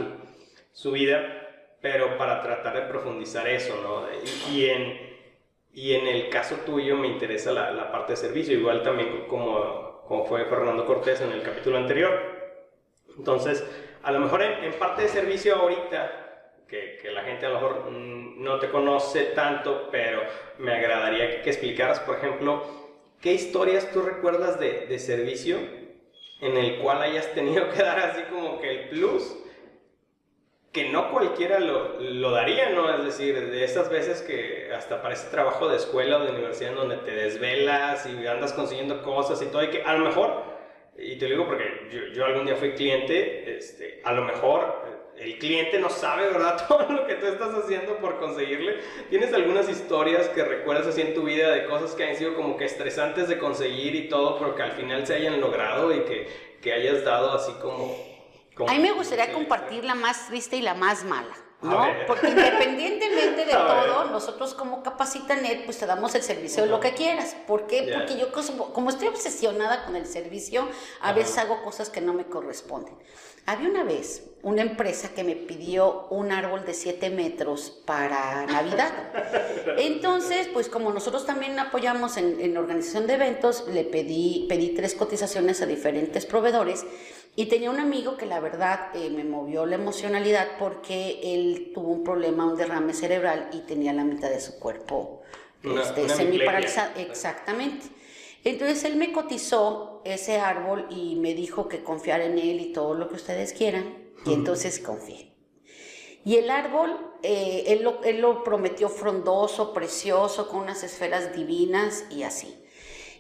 su 0.73 0.93
vida 0.93 1.41
pero 1.83 2.17
para 2.17 2.41
tratar 2.41 2.75
de 2.77 2.83
profundizar 2.83 3.47
eso, 3.49 3.75
¿no? 3.83 4.07
Y, 4.51 4.67
en, 4.67 5.19
y 5.75 5.95
en 5.95 6.07
el 6.07 6.31
caso 6.31 6.55
tuyo 6.65 6.97
me 6.97 7.09
interesa 7.09 7.53
la, 7.53 7.73
la 7.73 7.91
parte 7.91 8.13
de 8.13 8.17
servicio, 8.17 8.57
igual 8.57 8.83
también 8.83 9.27
como, 9.29 10.03
como 10.07 10.25
fue 10.25 10.45
Fernando 10.45 10.87
Cortés 10.87 11.21
en 11.21 11.33
el 11.33 11.43
capítulo 11.43 11.77
anterior. 11.77 12.13
Entonces, 13.19 13.69
a 14.05 14.13
lo 14.13 14.21
mejor 14.21 14.43
en, 14.43 14.65
en 14.65 14.73
parte 14.75 15.03
de 15.03 15.09
servicio 15.09 15.57
ahorita, 15.57 16.22
que, 16.73 17.11
la 17.11 17.23
gente 17.23 17.47
a 17.47 17.51
lo 17.51 17.55
mejor 17.57 17.91
mm, 17.91 18.43
no 18.43 18.59
te 18.59 18.71
conoce 18.71 19.25
tanto, 19.35 19.89
pero 19.91 20.23
me 20.59 20.73
agradaría 20.73 21.31
que, 21.31 21.43
que 21.43 21.51
explicaras, 21.51 22.01
por 22.01 22.17
ejemplo, 22.17 22.65
qué 23.21 23.33
historias 23.35 23.91
tú 23.93 24.01
recuerdas 24.01 24.59
de, 24.59 24.87
de 24.87 24.99
servicio 24.99 25.59
en 26.41 26.57
el 26.57 26.79
cual 26.79 27.03
hayas 27.03 27.33
tenido 27.35 27.69
que 27.71 27.83
dar 27.83 27.99
así 27.99 28.23
como 28.31 28.61
que 28.61 28.71
el 28.71 28.89
plus 28.89 29.37
que 30.73 30.89
no 30.89 31.11
cualquiera 31.11 31.61
lo, 31.61 32.01
lo, 32.01 32.31
daría, 32.31 32.71
¿no? 32.71 32.91
Es 32.95 33.05
decir, 33.05 33.51
de 33.51 33.63
esas 33.63 33.91
veces 33.91 34.23
que 34.23 34.71
hasta 34.75 35.03
parece 35.03 35.31
trabajo 35.31 35.69
de 35.69 35.77
escuela 35.77 36.17
o 36.17 36.25
de 36.25 36.31
universidad 36.31 36.71
en 36.71 36.77
donde 36.77 36.97
te 36.97 37.11
desvelas 37.11 38.07
y 38.07 38.27
andas 38.27 38.55
consiguiendo 38.55 39.03
cosas 39.03 39.43
y 39.43 39.47
todo, 39.47 39.63
y 39.63 39.69
que 39.69 39.83
a 39.83 39.93
lo 39.93 40.07
mejor, 40.07 40.45
y 40.97 41.17
te 41.17 41.29
lo 41.29 41.35
digo 41.35 41.47
porque 41.47 41.89
yo, 41.91 42.07
yo 42.15 42.25
algún 42.25 42.47
día 42.47 42.57
fui 42.57 42.73
cliente, 42.73 43.59
este, 43.59 44.01
a 44.03 44.15
lo 44.15 44.23
mejor 44.23 44.82
el 45.19 45.39
cliente 45.39 45.79
no 45.79 45.91
sabe, 45.91 46.27
¿verdad? 46.27 46.65
Todo 46.69 46.89
lo 46.91 47.07
que 47.07 47.15
tú 47.15 47.27
estás 47.27 47.55
haciendo 47.55 47.97
por 47.99 48.19
conseguirle. 48.19 48.81
¿Tienes 49.11 49.33
algunas 49.33 49.69
historias 49.69 50.29
que 50.29 50.45
recuerdas 50.45 50.87
así 50.87 51.01
en 51.01 51.15
tu 51.15 51.23
vida 51.23 51.51
de 51.51 51.67
cosas 51.67 51.93
que 51.93 52.05
han 52.05 52.17
sido 52.17 52.35
como 52.35 52.57
que 52.57 52.65
estresantes 52.65 53.29
de 53.29 53.39
conseguir 53.39 53.95
y 53.95 54.09
todo, 54.09 54.39
pero 54.39 54.55
que 54.55 54.63
al 54.63 54.73
final 54.73 55.07
se 55.07 55.15
hayan 55.15 55.41
logrado 55.41 55.95
y 55.95 56.01
que, 56.01 56.59
que 56.61 56.73
hayas 56.73 57.05
dado 57.05 57.33
así 57.33 57.53
como 57.61 58.13
a 58.69 58.73
mí 58.75 58.79
me 58.81 58.93
gustaría 58.93 59.33
compartir 59.33 59.85
la 59.85 59.95
más 59.95 60.29
triste 60.29 60.57
y 60.57 60.61
la 60.61 60.75
más 60.75 61.05
mala. 61.05 61.35
¿No? 61.63 61.87
Porque 62.07 62.29
independientemente 62.29 63.45
de 63.45 63.53
todo, 63.53 64.05
nosotros 64.07 64.55
como 64.55 64.83
Capacitanet, 64.83 65.65
pues 65.65 65.79
te 65.79 65.87
damos 65.87 66.15
el 66.15 66.23
servicio 66.23 66.65
de 66.65 66.69
lo 66.69 66.81
que 66.81 66.93
quieras. 66.95 67.37
¿Por 67.47 67.67
qué? 67.67 67.85
Yeah. 67.85 67.99
Porque 67.99 68.17
yo 68.19 68.31
como 68.73 68.91
estoy 68.91 69.09
obsesionada 69.09 69.85
con 69.85 69.97
el 69.97 70.07
servicio, 70.07 70.69
a 71.01 71.11
Ajá. 71.11 71.13
veces 71.13 71.39
hago 71.39 71.63
cosas 71.63 71.91
que 71.91 72.01
no 72.01 72.13
me 72.13 72.27
corresponden. 72.27 72.95
Había 73.45 73.69
una 73.69 73.83
vez 73.83 74.23
una 74.43 74.63
empresa 74.63 75.11
que 75.15 75.25
me 75.25 75.35
pidió 75.35 76.07
un 76.11 76.31
árbol 76.31 76.65
de 76.65 76.75
7 76.75 77.11
metros 77.11 77.71
para 77.85 78.47
Navidad. 78.47 78.93
Entonces, 79.79 80.49
pues 80.53 80.69
como 80.69 80.93
nosotros 80.93 81.27
también 81.27 81.59
apoyamos 81.59 82.17
en, 82.17 82.41
en 82.41 82.57
organización 82.57 83.07
de 83.07 83.15
eventos, 83.15 83.67
le 83.69 83.85
pedí, 83.85 84.47
pedí 84.49 84.75
tres 84.75 84.95
cotizaciones 84.95 85.61
a 85.61 85.67
diferentes 85.67 86.25
proveedores 86.27 86.85
y 87.35 87.47
tenía 87.47 87.71
un 87.71 87.81
amigo 87.81 88.17
que 88.17 88.27
la 88.27 88.41
verdad 88.41 88.95
eh, 88.95 89.09
me 89.09 89.25
movió 89.25 89.65
la 89.65 89.77
emocionalidad 89.77 90.59
porque 90.59 91.21
él 91.23 91.71
tuvo 91.75 91.93
un 91.93 92.05
problema, 92.05 92.45
un 92.45 92.57
derrame 92.57 92.93
cerebral 92.93 93.49
y 93.53 93.61
tenía 93.61 93.93
la 93.95 94.05
mitad 94.05 94.29
de 94.29 94.41
su 94.41 94.59
cuerpo 94.59 95.23
este, 95.63 96.09
semi 96.11 96.39
paralizado. 96.41 96.93
Exactamente. 96.97 97.87
Entonces 98.45 98.85
él 98.85 98.97
me 98.97 99.13
cotizó 99.13 100.03
ese 100.05 100.39
árbol 100.39 100.87
y 100.91 101.17
me 101.17 101.35
dijo 101.35 101.69
que 101.69 101.83
confiar 101.83 102.21
en 102.21 102.39
él 102.39 102.61
y 102.61 102.73
todo 102.73 102.95
lo 102.95 103.09
que 103.09 103.15
ustedes 103.15 103.55
quieran. 103.55 104.13
Y 104.27 104.35
entonces 104.35 104.79
confié. 104.79 105.33
Y 106.25 106.37
el 106.37 106.51
árbol, 106.51 106.97
eh, 107.23 107.65
él, 107.69 107.83
lo, 107.83 108.03
él 108.05 108.21
lo 108.21 108.45
prometió 108.45 108.89
frondoso, 108.89 109.73
precioso, 109.73 110.49
con 110.49 110.61
unas 110.61 110.85
esferas 110.85 111.35
divinas 111.35 112.05
y 112.11 112.25
así. 112.25 112.62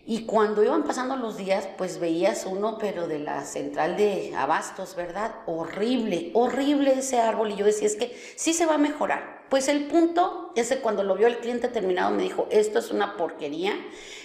Y 0.04 0.26
cuando 0.26 0.64
iban 0.64 0.82
pasando 0.82 1.14
los 1.16 1.36
días, 1.36 1.68
pues 1.78 2.00
veías 2.00 2.44
uno, 2.44 2.76
pero 2.78 3.06
de 3.06 3.20
la 3.20 3.44
central 3.44 3.96
de 3.96 4.34
Abastos, 4.36 4.96
¿verdad? 4.96 5.32
Horrible, 5.46 6.32
horrible 6.34 6.94
ese 6.98 7.20
árbol. 7.20 7.52
Y 7.52 7.56
yo 7.56 7.64
decía, 7.64 7.86
es 7.86 7.94
que 7.94 8.16
sí 8.34 8.52
se 8.52 8.66
va 8.66 8.74
a 8.74 8.78
mejorar. 8.78 9.44
Pues 9.48 9.68
el 9.68 9.86
punto 9.86 10.52
es 10.56 10.70
que 10.70 10.80
cuando 10.80 11.04
lo 11.04 11.14
vio 11.14 11.28
el 11.28 11.38
cliente 11.38 11.68
terminado 11.68 12.10
me 12.10 12.24
dijo, 12.24 12.48
esto 12.50 12.80
es 12.80 12.90
una 12.90 13.16
porquería, 13.16 13.74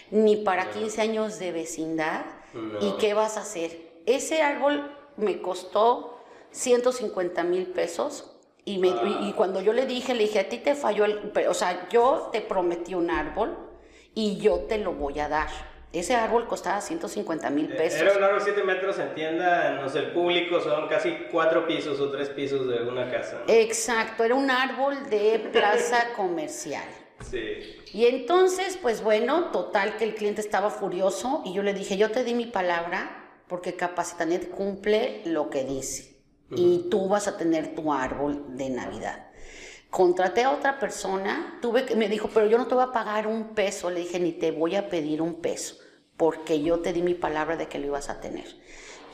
ni 0.10 0.38
para 0.38 0.72
15 0.72 1.02
años 1.02 1.38
de 1.38 1.52
vecindad. 1.52 2.26
No. 2.54 2.80
¿Y 2.82 2.98
qué 2.98 3.14
vas 3.14 3.38
a 3.38 3.42
hacer? 3.42 4.02
Ese 4.08 4.42
árbol 4.42 4.92
me 5.16 5.42
costó 5.42 6.18
150 6.52 7.44
mil 7.44 7.68
pesos. 7.68 8.32
Y, 8.66 8.80
me, 8.80 8.90
ah. 8.90 9.20
y, 9.22 9.34
cuando 9.34 9.62
yo 9.62 9.74
le 9.74 9.86
dije, 9.86 10.16
le 10.16 10.24
dije, 10.24 10.40
a 10.40 10.50
ti 10.50 10.58
te 10.58 10.74
falló 10.74 11.06
el... 11.06 11.32
O 11.48 11.54
sea, 11.54 11.88
yo 11.90 12.30
te 12.32 12.42
prometí 12.42 12.96
un 12.96 13.12
árbol 13.12 13.67
y 14.18 14.38
yo 14.38 14.62
te 14.62 14.80
lo 14.80 14.94
voy 14.94 15.20
a 15.20 15.30
dar. 15.30 15.48
Ese 15.94 16.16
árbol 16.16 16.48
costaba 16.48 16.82
150 16.82 17.52
mil 17.52 17.68
pesos. 17.68 18.02
Era 18.02 18.18
un 18.18 18.24
árbol 18.24 18.42
7 18.44 18.64
metros, 18.64 18.98
en 18.98 19.14
tienda, 19.14 19.80
no 19.80 19.88
sé, 19.88 20.00
el 20.00 20.12
público 20.12 20.60
son 20.60 20.88
casi 20.88 21.16
4 21.32 21.68
pisos 21.68 22.00
o 22.00 22.10
3 22.10 22.30
pisos 22.30 22.68
de 22.68 22.82
una 22.82 23.12
casa. 23.12 23.44
¿no? 23.46 23.54
Exacto, 23.54 24.24
era 24.24 24.34
un 24.34 24.50
árbol 24.50 25.08
de 25.12 25.50
plaza 25.54 26.14
comercial. 26.16 26.84
Sí. 27.30 27.78
Y 27.94 28.08
entonces, 28.08 28.80
pues 28.82 29.04
bueno, 29.04 29.52
total 29.52 29.98
que 29.98 30.06
el 30.06 30.16
cliente 30.16 30.42
estaba 30.42 30.72
furioso 30.72 31.44
y 31.46 31.54
yo 31.54 31.62
le 31.62 31.76
dije, 31.76 31.96
yo 31.96 32.10
te 32.10 32.24
di 32.24 32.34
mi 32.34 32.48
palabra 32.48 33.44
porque 33.48 33.76
Capacitanet 33.76 34.50
cumple 34.50 35.22
lo 35.26 35.52
que 35.52 35.64
dice. 35.64 36.18
Uh 36.50 36.56
-huh. 36.56 36.58
Y 36.58 36.90
tú 36.90 37.08
vas 37.08 37.28
a 37.28 37.38
tener 37.38 37.76
tu 37.76 37.94
árbol 37.94 38.58
de 38.58 38.72
Navidad. 38.72 39.27
Contraté 39.90 40.44
a 40.44 40.52
otra 40.52 40.80
persona, 40.80 41.58
tuve 41.62 41.86
que, 41.86 41.96
me 41.96 42.10
dijo, 42.10 42.30
pero 42.34 42.48
yo 42.48 42.58
no 42.58 42.68
te 42.68 42.76
voy 42.76 42.84
a 42.84 42.92
pagar 42.92 43.28
un 43.28 43.56
peso. 43.56 43.90
Le 43.90 44.02
dije, 44.02 44.20
ni 44.20 44.34
te 44.34 44.52
voy 44.52 44.76
a 44.76 44.90
pedir 44.90 45.22
un 45.22 45.36
peso, 45.36 45.76
porque 46.18 46.62
yo 46.62 46.80
te 46.80 46.94
di 46.94 47.02
mi 47.02 47.14
palabra 47.14 47.56
de 47.56 47.68
que 47.68 47.80
lo 47.80 47.88
ibas 47.88 48.10
a 48.10 48.20
tener. 48.20 48.46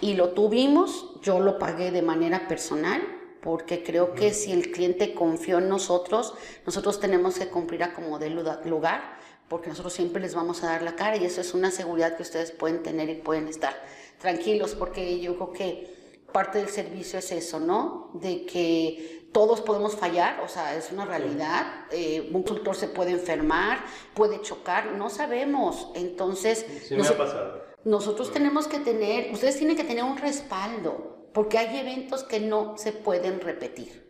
Y 0.02 0.16
lo 0.16 0.30
tuvimos, 0.30 1.22
yo 1.22 1.40
lo 1.40 1.60
pagué 1.60 1.92
de 1.92 2.02
manera 2.02 2.48
personal, 2.48 3.02
porque 3.42 3.84
creo 3.84 4.16
que 4.16 4.34
si 4.34 4.52
el 4.52 4.72
cliente 4.72 5.14
confió 5.14 5.60
en 5.60 5.70
nosotros, 5.70 6.34
nosotros 6.66 7.00
tenemos 7.00 7.38
que 7.38 7.50
cumplir 7.50 7.84
a 7.84 7.94
como 7.94 8.18
de 8.18 8.30
lugar, 8.30 9.18
porque 9.50 9.70
nosotros 9.70 9.94
siempre 9.94 10.22
les 10.22 10.34
vamos 10.34 10.64
a 10.64 10.68
dar 10.68 10.82
la 10.82 10.96
cara 10.96 11.18
y 11.18 11.26
eso 11.26 11.42
es 11.42 11.54
una 11.54 11.70
seguridad 11.70 12.16
que 12.16 12.24
ustedes 12.24 12.52
pueden 12.52 12.82
tener 12.82 13.10
y 13.10 13.16
pueden 13.16 13.48
estar 13.48 13.74
tranquilos, 14.20 14.76
porque 14.76 15.20
yo 15.20 15.36
creo 15.36 15.52
que 15.52 16.24
parte 16.32 16.58
del 16.60 16.70
servicio 16.70 17.20
es 17.20 17.32
eso, 17.32 17.60
¿no? 17.60 18.10
De 18.14 18.46
que 18.46 19.23
todos 19.34 19.62
podemos 19.62 19.96
fallar, 19.96 20.40
o 20.42 20.48
sea, 20.48 20.76
es 20.76 20.92
una 20.92 21.06
realidad. 21.06 21.66
Eh, 21.92 22.30
un 22.32 22.44
consultor 22.44 22.76
se 22.76 22.88
puede 22.88 23.12
enfermar, 23.12 23.80
puede 24.14 24.42
chocar, 24.42 24.94
no 24.94 25.10
sabemos. 25.10 25.90
Entonces, 25.96 26.66
sí 26.88 26.96
me 26.96 27.06
ha 27.06 27.18
pasado. 27.18 27.64
nosotros 27.84 28.32
tenemos 28.32 28.68
que 28.68 28.80
tener, 28.80 29.34
ustedes 29.34 29.58
tienen 29.58 29.76
que 29.76 29.84
tener 29.84 30.04
un 30.04 30.18
respaldo, 30.18 31.28
porque 31.34 31.58
hay 31.58 31.80
eventos 31.80 32.24
que 32.24 32.40
no 32.40 32.78
se 32.78 32.94
pueden 32.94 33.42
repetir. 33.42 34.04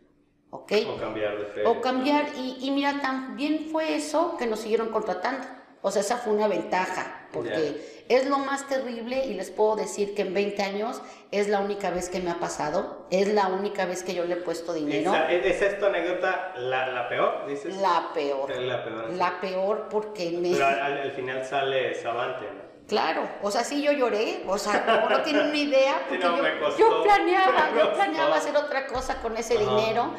¿Ok? 0.51 0.72
O 0.88 1.00
cambiar 1.00 1.39
de 1.39 1.46
fe. 1.46 1.65
O 1.65 1.82
cambiar, 1.82 2.27
y, 2.38 2.58
y 2.60 2.70
mira, 2.70 3.01
también 3.01 3.70
fue 3.72 3.96
eso 3.96 4.36
que 4.38 4.46
nos 4.46 4.60
siguieron 4.60 4.89
contratando. 4.89 5.48
O 5.82 5.89
sea, 5.89 6.01
esa 6.01 6.18
fue 6.18 6.34
una 6.34 6.48
ventaja, 6.48 7.27
porque 7.34 8.02
es 8.15 8.27
lo 8.27 8.38
más 8.39 8.67
terrible 8.67 9.25
y 9.25 9.34
les 9.34 9.50
puedo 9.51 9.75
decir 9.75 10.13
que 10.15 10.24
en 10.24 10.34
20 10.34 10.62
años 10.62 11.01
es 11.32 11.48
la 11.48 11.60
única 11.60 11.89
vez 11.89 12.10
que 12.10 12.20
me 12.20 12.32
ha 12.32 12.39
pasado, 12.39 13.08
es 13.10 13.34
la 13.34 13.48
única 13.48 13.86
vez 13.86 14.03
que 14.03 14.13
yo 14.13 14.25
le 14.25 14.34
he 14.34 14.38
puesto 14.38 14.74
dinero. 14.74 15.13
¿Esa, 15.13 15.32
¿Es 15.32 15.62
esta 15.62 15.88
anécdota 15.88 16.53
la, 16.58 16.88
la, 16.88 17.10
peor, 17.10 17.48
dices? 17.48 17.75
La 17.77 18.12
peor. 18.13 18.55
La 18.62 18.84
peor. 18.84 19.13
La 19.13 19.41
peor 19.41 19.88
porque 19.89 20.32
me... 20.32 20.51
Pero 20.51 20.65
al, 20.65 20.98
al 20.98 21.12
final 21.12 21.46
sale 21.46 21.96
Savante, 21.96 22.46
¿no? 22.46 22.63
Claro, 22.88 23.27
o 23.41 23.50
sea, 23.50 23.63
sí 23.63 23.82
yo 23.82 23.93
lloré, 23.93 24.43
o 24.46 24.58
sea, 24.58 24.86
como 24.86 25.10
no 25.10 25.22
tienen 25.24 25.48
una 25.48 25.58
idea, 25.58 26.05
porque 26.10 26.22
Sí, 26.22 26.29
no, 26.29 26.38
yo, 26.38 26.43
me 26.43 26.60
costó, 26.60 26.79
yo 26.79 27.03
planeaba, 27.03 27.72
yo 27.77 27.93
planeaba 27.96 28.36
hacer 28.36 28.55
otra 28.58 28.88
cosa 28.88 29.22
con 29.22 29.38
ese 29.38 29.58
Ajá. 29.58 29.63
dinero, 29.63 30.13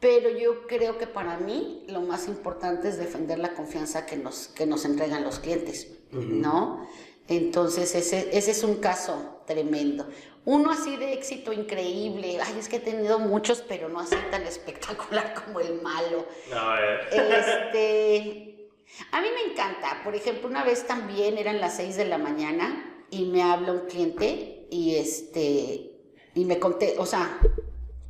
pero 0.00 0.30
yo 0.30 0.66
creo 0.66 0.96
que 0.96 1.06
para 1.06 1.38
mí 1.38 1.84
lo 1.88 2.02
más 2.02 2.28
importante 2.28 2.88
es 2.88 2.98
defender 2.98 3.38
la 3.38 3.54
confianza 3.54 4.06
que 4.06 4.16
nos, 4.16 4.48
que 4.48 4.66
nos 4.66 4.84
entregan 4.84 5.24
los 5.24 5.40
clientes, 5.40 5.90
¿no? 6.12 6.86
Entonces, 7.28 7.94
ese, 7.94 8.28
ese 8.36 8.50
es 8.50 8.62
un 8.62 8.76
caso 8.76 9.42
tremendo. 9.46 10.06
Uno 10.44 10.70
así 10.70 10.96
de 10.96 11.14
éxito 11.14 11.52
increíble, 11.52 12.38
ay, 12.44 12.56
es 12.58 12.68
que 12.68 12.76
he 12.76 12.80
tenido 12.80 13.18
muchos, 13.18 13.62
pero 13.62 13.88
no 13.88 14.00
así 14.00 14.16
tan 14.30 14.42
espectacular 14.42 15.32
como 15.44 15.60
el 15.60 15.80
malo. 15.80 16.26
No, 16.50 16.72
ver. 16.72 17.08
Este, 17.10 18.68
a 19.12 19.22
mí 19.22 19.28
me 19.34 19.52
encanta. 19.52 20.02
Por 20.04 20.14
ejemplo, 20.14 20.48
una 20.48 20.64
vez 20.64 20.86
también 20.86 21.38
eran 21.38 21.60
las 21.60 21.76
6 21.76 21.96
de 21.96 22.04
la 22.04 22.18
mañana 22.18 23.06
y 23.10 23.24
me 23.24 23.42
habla 23.42 23.72
un 23.72 23.86
cliente 23.86 24.66
y 24.70 24.96
este 24.96 25.90
y 26.34 26.44
me 26.44 26.58
conté, 26.58 26.96
o 26.98 27.06
sea, 27.06 27.38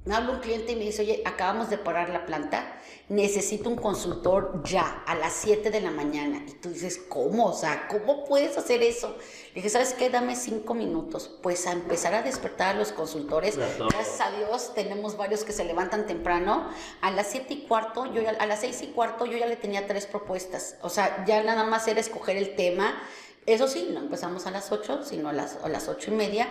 me 0.05 0.15
habla 0.15 0.33
un 0.33 0.41
cliente 0.41 0.73
y 0.73 0.77
me 0.77 0.85
dice, 0.85 1.03
oye, 1.03 1.23
acabamos 1.25 1.71
de 1.71 1.79
parar 1.79 2.11
la 2.11 2.27
planta, 2.27 2.79
necesito 3.09 3.71
un 3.71 3.77
consultor 3.77 4.63
ya, 4.65 5.03
a 5.07 5.15
las 5.15 5.33
7 5.33 5.71
de 5.71 5.81
la 5.81 5.91
mañana. 5.91 6.43
Y 6.47 6.53
tú 6.53 6.69
dices, 6.71 6.99
¿cómo? 7.09 7.47
O 7.47 7.55
sea, 7.55 7.89
¿cómo 7.89 8.25
puedes 8.25 8.57
hacer 8.59 8.83
eso? 8.83 9.17
Le 9.49 9.55
dije, 9.57 9.71
¿sabes 9.71 9.95
qué? 9.95 10.11
Dame 10.11 10.37
cinco 10.37 10.75
minutos. 10.75 11.31
Pues 11.43 11.67
a 11.67 11.73
empezar 11.73 12.15
a 12.15 12.23
despertar 12.23 12.75
a 12.75 12.79
los 12.79 12.93
consultores. 12.93 13.57
Gracias 13.91 14.21
a 14.21 14.31
Dios 14.37 14.75
tenemos 14.75 15.17
varios 15.17 15.45
que 15.45 15.53
se 15.53 15.65
levantan 15.65 16.07
temprano. 16.07 16.69
A 17.01 17.11
las 17.11 17.29
7 17.31 17.55
y 17.55 17.67
cuarto, 17.67 18.13
yo 18.13 18.21
ya- 18.21 18.31
a 18.39 18.47
las 18.47 18.61
6 18.61 18.83
y 18.83 18.89
cuarto 18.89 19.27
yo 19.27 19.39
ya 19.39 19.47
le 19.47 19.57
tenía 19.57 19.87
tres 19.87 20.07
propuestas. 20.07 20.77
O 20.83 20.91
sea, 20.91 21.25
ya 21.27 21.43
nada 21.43 21.65
más 21.65 21.87
era 21.89 22.01
escoger 22.01 22.37
el 22.37 22.57
tema. 22.57 23.01
Eso 23.47 23.69
sí, 23.69 23.91
no 23.93 24.01
empezamos 24.01 24.47
a 24.47 24.51
las 24.51 24.73
8, 24.73 25.01
sino 25.05 25.29
a 25.29 25.33
las, 25.33 25.57
a 25.63 25.69
las 25.69 25.89
8 25.89 26.13
y 26.13 26.15
media, 26.15 26.49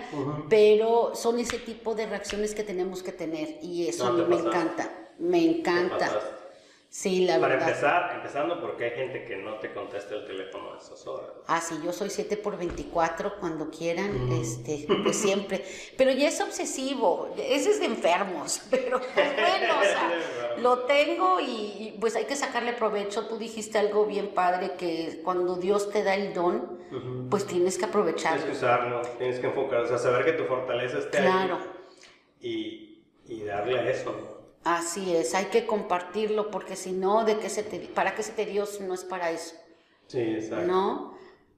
pero 0.50 1.16
son 1.16 1.40
ese 1.40 1.58
tipo 1.58 1.96
de 1.96 2.06
reacciones 2.06 2.54
que 2.54 2.64
tenemos 2.64 3.02
que 3.02 3.12
tener 3.12 3.58
y 3.64 3.88
eso 3.88 4.12
No, 4.12 4.24
a 4.24 4.28
mí 4.28 4.36
me 4.36 4.42
encanta, 4.48 4.92
me 5.18 5.44
encanta. 5.44 6.12
Sí, 6.96 7.26
la 7.26 7.40
Para 7.40 7.56
verdad. 7.56 7.70
empezar, 7.70 8.12
empezando 8.18 8.62
porque 8.62 8.86
hay 8.86 8.92
gente 8.92 9.26
que 9.26 9.36
no 9.38 9.56
te 9.56 9.74
contesta 9.74 10.14
el 10.14 10.28
teléfono 10.28 10.74
a 10.74 10.78
esas 10.78 11.08
horas. 11.08 11.32
Ah, 11.48 11.60
sí, 11.60 11.74
yo 11.84 11.92
soy 11.92 12.12
7 12.12 12.38
por 12.38 12.56
24 12.56 13.40
cuando 13.40 13.72
quieran, 13.72 14.30
Mm. 14.30 14.34
este, 14.34 14.86
pues 15.04 15.18
siempre. 15.18 15.66
Pero 15.98 16.12
ya 16.12 16.28
es 16.28 16.40
obsesivo, 16.40 17.34
ese 17.36 17.72
es 17.72 17.80
de 17.80 17.88
enfermos, 17.88 18.62
pero 18.70 19.00
pues 19.00 19.34
bueno, 19.36 19.80
o 19.80 19.84
sea, 19.84 20.12
lo 20.60 20.82
tengo 20.82 21.40
y, 21.40 21.46
y, 21.46 21.98
pues 22.00 22.16
hay 22.16 22.26
que 22.26 22.36
sacarle 22.36 22.74
provecho. 22.74 23.26
Tú 23.28 23.40
dijiste 23.40 23.80
algo 23.80 24.06
bien 24.06 24.28
padre 24.36 24.74
que 24.78 25.20
cuando 25.24 25.56
Dios 25.56 25.90
te 25.90 26.04
da 26.04 26.14
el 26.14 26.36
don, 26.36 26.78
pues 27.32 27.48
tienes 27.48 27.74
que 27.74 27.88
Tienes 27.88 27.90
aprovecharlo. 27.90 28.46
que 28.46 28.52
usarlo, 28.52 29.02
tienes 29.18 29.40
que 29.40 29.48
enfocar, 29.48 29.80
o 29.82 29.88
sea, 29.88 29.98
saber 29.98 30.26
que 30.26 30.34
tu 30.34 30.44
fortaleza 30.44 31.00
esté 31.00 31.18
Claro. 31.18 31.58
ahí 32.40 33.04
y, 33.28 33.34
y 33.34 33.44
darle 33.46 33.80
a 33.80 33.90
eso. 33.90 34.33
Así 34.66 35.14
es, 35.16 35.36
hay 35.36 35.46
que 35.46 35.66
compartirlo 35.66 36.50
porque 36.50 36.76
si 36.78 36.92
no, 36.94 37.26
¿de 37.26 37.38
qué 37.40 37.50
se 37.50 37.64
te, 37.64 37.80
¿para 37.80 38.16
qué 38.16 38.24
se 38.24 38.32
te 38.32 38.46
dio 38.46 38.66
si 38.66 38.84
no 38.84 38.94
es 38.94 39.04
para 39.04 39.30
eso? 39.30 39.56
Sí, 40.08 40.20
exacto. 40.22 40.66
¿No? 40.66 41.18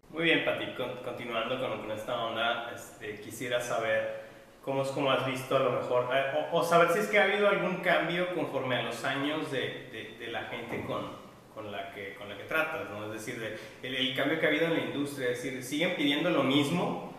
Muy 0.09 0.23
bien, 0.23 0.43
Pati, 0.43 0.73
con- 0.75 1.03
continuando 1.03 1.59
con, 1.59 1.81
con 1.81 1.91
esta 1.91 2.15
onda, 2.25 2.71
este, 2.73 3.19
quisiera 3.21 3.59
saber 3.61 4.23
cómo 4.63 4.81
es 4.81 4.87
como 4.89 5.11
has 5.11 5.25
visto 5.27 5.55
a 5.55 5.59
lo 5.59 5.71
mejor, 5.73 6.09
eh, 6.15 6.47
o, 6.51 6.57
o 6.57 6.63
saber 6.63 6.89
si 6.93 6.99
es 6.99 7.07
que 7.07 7.19
ha 7.19 7.25
habido 7.25 7.47
algún 7.47 7.77
cambio 7.77 8.33
conforme 8.33 8.77
a 8.77 8.81
los 8.83 9.03
años 9.03 9.51
de, 9.51 9.59
de- 9.91 10.15
de 10.19 10.27
la 10.31 10.45
gente 10.45 10.83
con, 10.87 11.11
con, 11.53 11.71
la 11.71 11.91
que, 11.93 12.15
con 12.15 12.27
la 12.29 12.35
que 12.37 12.45
tratas, 12.45 12.89
¿no? 12.89 13.05
Es 13.05 13.11
decir, 13.13 13.39
de- 13.39 13.57
el, 13.87 13.93
el 13.95 14.15
cambio 14.15 14.39
que 14.39 14.47
ha 14.47 14.49
habido 14.49 14.65
en 14.65 14.73
la 14.73 14.79
industria, 14.83 15.29
es 15.29 15.43
decir, 15.43 15.61
¿siguen 15.63 15.95
pidiendo 15.95 16.31
lo 16.31 16.41
mismo 16.43 17.13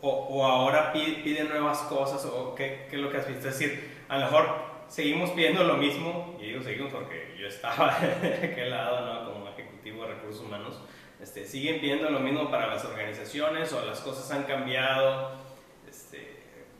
o, 0.00 0.08
o 0.10 0.46
ahora 0.46 0.92
pi- 0.94 1.20
piden 1.22 1.48
nuevas 1.50 1.80
cosas 1.80 2.24
o 2.24 2.54
qué, 2.54 2.86
qué 2.88 2.96
es 2.96 3.02
lo 3.02 3.10
que 3.10 3.18
has 3.18 3.28
visto? 3.28 3.48
Es 3.48 3.58
decir, 3.58 3.96
a 4.08 4.18
lo 4.18 4.24
mejor 4.26 4.75
seguimos 4.88 5.30
pidiendo 5.30 5.64
lo 5.64 5.76
mismo, 5.76 6.36
y 6.40 6.46
digo 6.46 6.62
seguimos 6.62 6.92
porque 6.92 7.36
yo 7.38 7.48
estaba 7.48 7.98
de 8.22 8.46
aquel 8.52 8.70
lado, 8.70 9.24
¿no? 9.24 9.32
Como 9.32 9.48
ejecutivo 9.48 10.02
de 10.02 10.14
recursos 10.14 10.42
humanos, 10.44 10.80
este, 11.20 11.44
siguen 11.46 11.80
pidiendo 11.80 12.10
lo 12.10 12.20
mismo 12.20 12.50
para 12.50 12.66
las 12.66 12.84
organizaciones 12.84 13.72
o 13.72 13.84
las 13.84 14.00
cosas 14.00 14.30
han 14.30 14.44
cambiado. 14.44 15.32
Este, 15.88 16.36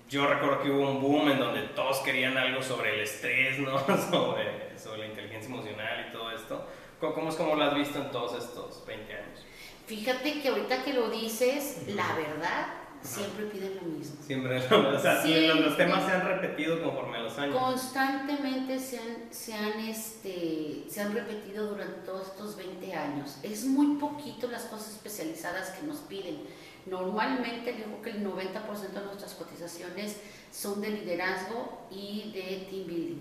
yo 0.09 0.27
recuerdo 0.27 0.62
que 0.62 0.71
hubo 0.71 0.90
un 0.90 1.01
boom 1.01 1.31
en 1.31 1.38
donde 1.38 1.62
todos 1.69 1.99
querían 1.99 2.37
algo 2.37 2.62
sobre 2.62 2.95
el 2.95 3.01
estrés, 3.01 3.59
¿no? 3.59 3.79
sobre, 4.11 4.79
sobre 4.79 4.99
la 4.99 5.07
inteligencia 5.07 5.49
emocional 5.49 6.07
y 6.09 6.12
todo 6.12 6.31
esto. 6.31 6.66
¿Cómo, 7.01 7.29
es 7.29 7.35
como 7.35 7.57
lo 7.57 7.64
has 7.64 7.75
visto 7.75 7.99
en 7.99 8.11
todos 8.11 8.42
estos 8.42 8.85
20 8.87 9.12
años? 9.12 9.45
Fíjate 9.87 10.40
que 10.40 10.49
ahorita 10.49 10.83
que 10.83 10.95
lo 10.95 11.11
dices, 11.11 11.85
la 11.88 12.14
verdad, 12.16 12.69
siempre 13.07 13.47
piden 13.47 13.77
lo 13.77 13.83
mismo. 13.83 14.16
Siempre, 14.21 14.59
o 14.71 15.01
sea, 15.01 15.25
los, 15.25 15.77
temas 15.77 16.05
se 16.05 16.12
han 16.12 16.27
repetido 16.27 16.83
conforme 16.83 17.19
a 17.19 17.23
los 17.23 17.38
años. 17.38 17.57
Constantemente 17.57 18.79
se 18.79 18.99
han, 18.99 19.16
se, 19.31 19.55
han, 19.55 19.79
este, 19.81 20.85
se 20.88 21.01
han 21.01 21.14
repetido 21.14 21.66
durante 21.69 22.01
todos 22.01 22.29
estos 22.29 22.57
20 22.57 22.95
años. 22.95 23.38
Es 23.42 23.64
muy 23.64 23.97
poquito 23.97 24.49
las 24.49 24.64
cosas 24.64 24.92
especializadas 24.92 25.71
que 25.71 25.87
nos 25.87 25.99
piden. 25.99 26.38
Normalmente 26.87 27.73
digo 27.73 28.01
que 28.03 28.11
el 28.11 28.25
90% 28.25 28.92
de 28.92 29.05
nuestras 29.05 29.35
cotizaciones 29.35 30.16
son 30.53 30.81
de 30.81 30.90
liderazgo 30.90 31.87
y 31.90 32.31
de 32.33 32.66
team 32.71 32.87
building. 32.87 33.21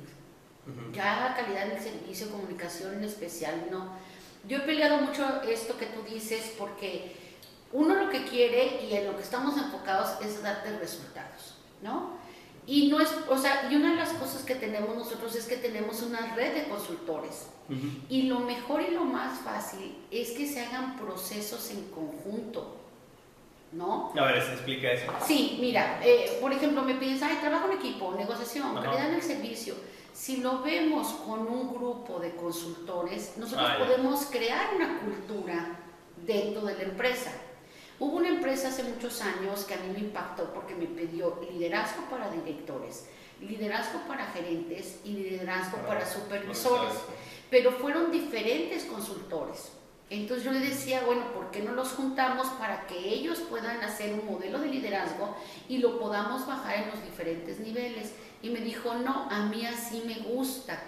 Ujú. 0.68 0.92
Ya 0.94 1.34
calidad 1.36 1.68
del 1.68 1.80
servicio, 1.80 2.30
comunicación 2.30 2.96
en 2.96 3.04
especial, 3.04 3.68
no. 3.72 3.90
Yo 4.48 4.60
he 4.60 4.62
peleado 4.62 4.98
mucho 4.98 5.42
esto 5.42 5.78
que 5.78 5.88
tú 5.88 6.04
dices 6.04 6.54
porque 6.58 7.16
uno 7.76 7.94
lo 7.96 8.10
que 8.10 8.24
quiere 8.24 8.86
y 8.90 8.94
en 8.96 9.06
lo 9.08 9.16
que 9.18 9.24
estamos 9.24 9.58
enfocados 9.58 10.10
es 10.24 10.42
darte 10.42 10.78
resultados, 10.80 11.56
¿no? 11.82 12.12
Y 12.66 12.88
no 12.88 13.00
es, 13.00 13.10
o 13.30 13.38
sea, 13.38 13.68
y 13.70 13.76
una 13.76 13.92
de 13.92 13.98
las 13.98 14.10
cosas 14.14 14.44
que 14.44 14.56
tenemos 14.56 14.96
nosotros 14.96 15.36
es 15.36 15.46
que 15.46 15.58
tenemos 15.58 16.02
una 16.02 16.34
red 16.36 16.54
de 16.56 16.70
consultores. 16.70 17.48
Y 18.10 18.24
lo 18.24 18.40
mejor 18.40 18.82
y 18.82 18.92
lo 18.92 19.04
más 19.06 19.40
fácil 19.40 19.98
es 20.10 20.32
que 20.32 20.48
se 20.48 20.62
hagan 20.62 20.96
procesos 20.98 21.70
en 21.72 21.84
conjunto, 21.90 22.76
¿no? 23.72 24.14
A 24.18 24.26
ver, 24.26 24.38
explica 24.38 24.92
eso. 24.92 25.12
Sí, 25.26 25.58
mira, 25.60 26.00
eh, 26.04 26.38
por 26.42 26.54
ejemplo, 26.54 26.82
me 26.84 26.96
pides, 26.96 27.22
ay, 27.24 27.38
trabajo 27.42 27.68
en 27.72 27.78
equipo, 27.78 28.14
negociación, 28.16 28.78
Ajá. 28.78 28.86
calidad 28.86 29.10
en 29.10 29.16
el 29.16 29.22
servicio. 29.22 29.76
Si 30.14 30.38
lo 30.38 30.62
vemos 30.62 31.08
con 31.26 31.42
un 31.48 31.74
grupo 31.74 32.20
de 32.20 32.36
consultores, 32.36 33.34
nosotros 33.38 33.68
Ah, 33.70 33.78
podemos 33.80 34.26
crear 34.28 34.74
una 34.76 35.00
cultura 35.00 35.80
dentro 36.26 36.62
de 36.62 36.76
la 36.76 36.84
empresa. 36.84 37.32
Hubo 37.98 38.18
una 38.18 38.28
empresa 38.28 38.68
hace 38.68 38.84
muchos 38.84 39.22
años 39.22 39.64
que 39.64 39.74
a 39.74 39.78
mí 39.78 39.94
me 39.94 40.00
impactó 40.00 40.54
porque 40.54 40.76
me 40.76 40.86
pidió 40.86 41.40
liderazgo 41.50 42.04
para 42.10 42.30
directores, 42.30 43.06
liderazgo 43.40 44.02
para 44.08 44.26
gerentes 44.28 45.00
y 45.06 45.12
liderazgo 45.12 45.78
Para 45.78 46.00
para 46.00 46.06
supervisores, 46.06 46.94
pero 47.50 47.72
fueron 47.72 48.12
diferentes 48.12 48.84
consultores. 48.84 49.72
Entonces 50.10 50.46
yo 50.46 50.52
le 50.52 50.60
decía, 50.60 51.02
bueno, 51.06 51.34
¿por 51.34 51.50
qué 51.52 51.62
no 51.62 51.72
los 51.72 51.94
juntamos 51.94 52.48
para 52.60 52.86
que 52.86 52.98
ellos 52.98 53.40
puedan 53.50 53.82
hacer 53.82 54.14
un 54.14 54.26
modelo 54.26 54.60
de 54.60 54.68
liderazgo 54.68 55.36
y 55.68 55.80
lo 55.80 55.98
podamos 55.98 56.46
bajar 56.46 56.84
en 56.84 56.92
los 56.92 57.04
diferentes 57.04 57.60
niveles? 57.60 58.14
Y 58.44 58.50
me 58.50 58.60
dijo, 58.60 58.94
no, 58.96 59.28
a 59.32 59.46
mí 59.46 59.66
así 59.66 60.04
me 60.06 60.16
gusta. 60.32 60.80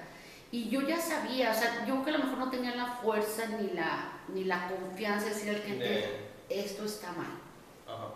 Y 0.51 0.69
yo 0.69 0.81
ya 0.81 0.99
sabía, 1.01 1.51
o 1.51 1.53
sea, 1.53 1.85
yo 1.87 2.03
que 2.03 2.11
a 2.11 2.17
lo 2.17 2.25
mejor 2.25 2.37
no 2.37 2.49
tenía 2.49 2.75
la 2.75 2.85
fuerza 2.85 3.47
ni 3.59 3.71
la, 3.71 4.11
ni 4.33 4.43
la 4.43 4.67
confianza 4.67 5.25
de 5.25 5.33
decir 5.33 5.49
al 5.49 5.61
cliente, 5.61 6.26
esto 6.49 6.85
está 6.85 7.11
mal. 7.13 7.39
Ajá. 7.87 8.09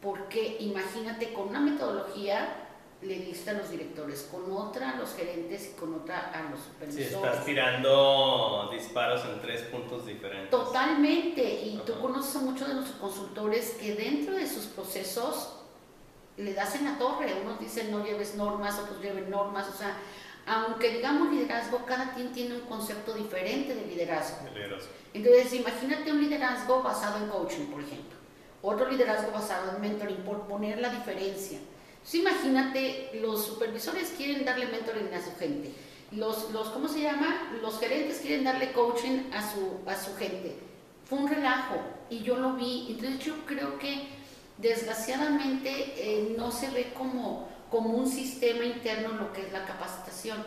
Porque 0.00 0.58
imagínate 0.60 1.32
con 1.32 1.48
una 1.48 1.60
metodología 1.60 2.62
le 3.02 3.18
diste 3.18 3.50
a 3.50 3.54
los 3.54 3.70
directores, 3.70 4.28
con 4.30 4.50
otra 4.50 4.92
a 4.92 4.96
los 4.96 5.14
gerentes 5.14 5.72
y 5.72 5.78
con 5.78 5.94
otra 5.94 6.30
a 6.32 6.50
los 6.50 6.60
supervisores. 6.60 7.08
Sí, 7.08 7.14
estás 7.14 7.44
tirando 7.44 8.68
disparos 8.72 9.24
en 9.26 9.40
tres 9.40 9.62
puntos 9.62 10.06
diferentes. 10.06 10.50
Totalmente, 10.50 11.42
y 11.42 11.80
tú 11.84 12.00
conoces 12.00 12.36
a 12.36 12.38
muchos 12.40 12.68
de 12.68 12.74
nuestros 12.74 12.98
consultores 12.98 13.76
que 13.80 13.94
dentro 13.94 14.34
de 14.34 14.46
sus 14.46 14.64
procesos 14.66 15.56
le 16.36 16.54
das 16.54 16.74
en 16.74 16.84
la 16.84 16.98
torre. 16.98 17.34
Unos 17.42 17.60
dicen 17.60 17.90
no 17.90 18.04
lleves 18.04 18.34
normas, 18.34 18.78
otros 18.78 19.00
lleven 19.00 19.30
normas, 19.30 19.68
o 19.68 19.76
sea, 19.76 19.96
aunque 20.46 20.90
digamos 20.90 21.32
liderazgo, 21.32 21.84
cada 21.84 22.14
quien 22.14 22.32
tiene 22.32 22.54
un 22.54 22.62
concepto 22.62 23.12
diferente 23.12 23.74
de 23.74 23.86
liderazgo. 23.86 24.48
liderazgo. 24.54 24.88
Entonces, 25.12 25.52
imagínate 25.54 26.12
un 26.12 26.20
liderazgo 26.20 26.82
basado 26.82 27.22
en 27.24 27.30
coaching, 27.30 27.66
por 27.66 27.82
ejemplo. 27.82 28.16
Otro 28.62 28.88
liderazgo 28.88 29.32
basado 29.32 29.74
en 29.74 29.80
mentoring, 29.80 30.18
por 30.18 30.46
poner 30.46 30.78
la 30.78 30.90
diferencia. 30.90 31.58
Entonces, 31.58 32.14
imagínate, 32.14 33.10
los 33.20 33.44
supervisores 33.44 34.14
quieren 34.16 34.44
darle 34.44 34.66
mentoring 34.66 35.12
a 35.12 35.24
su 35.24 35.34
gente. 35.36 35.72
Los, 36.12 36.50
los, 36.52 36.68
¿cómo 36.68 36.86
se 36.88 37.02
llama? 37.02 37.50
Los 37.60 37.80
gerentes 37.80 38.18
quieren 38.18 38.44
darle 38.44 38.72
coaching 38.72 39.30
a 39.32 39.42
su, 39.52 39.80
a 39.86 39.96
su 39.96 40.14
gente. 40.16 40.56
Fue 41.04 41.18
un 41.18 41.28
relajo 41.28 41.76
y 42.08 42.20
yo 42.20 42.36
lo 42.36 42.52
vi. 42.52 42.86
Entonces, 42.90 43.18
yo 43.18 43.34
creo 43.46 43.78
que 43.78 44.08
desgraciadamente 44.58 45.94
eh, 45.96 46.34
no 46.36 46.52
se 46.52 46.70
ve 46.70 46.92
como, 46.96 47.48
como 47.70 47.90
un 47.90 48.06
sistema 48.06 48.64
interno 48.64 49.10
lo 49.10 49.32
que 49.32 49.46
es 49.46 49.52
la 49.52 49.64
capacitación. 49.64 50.38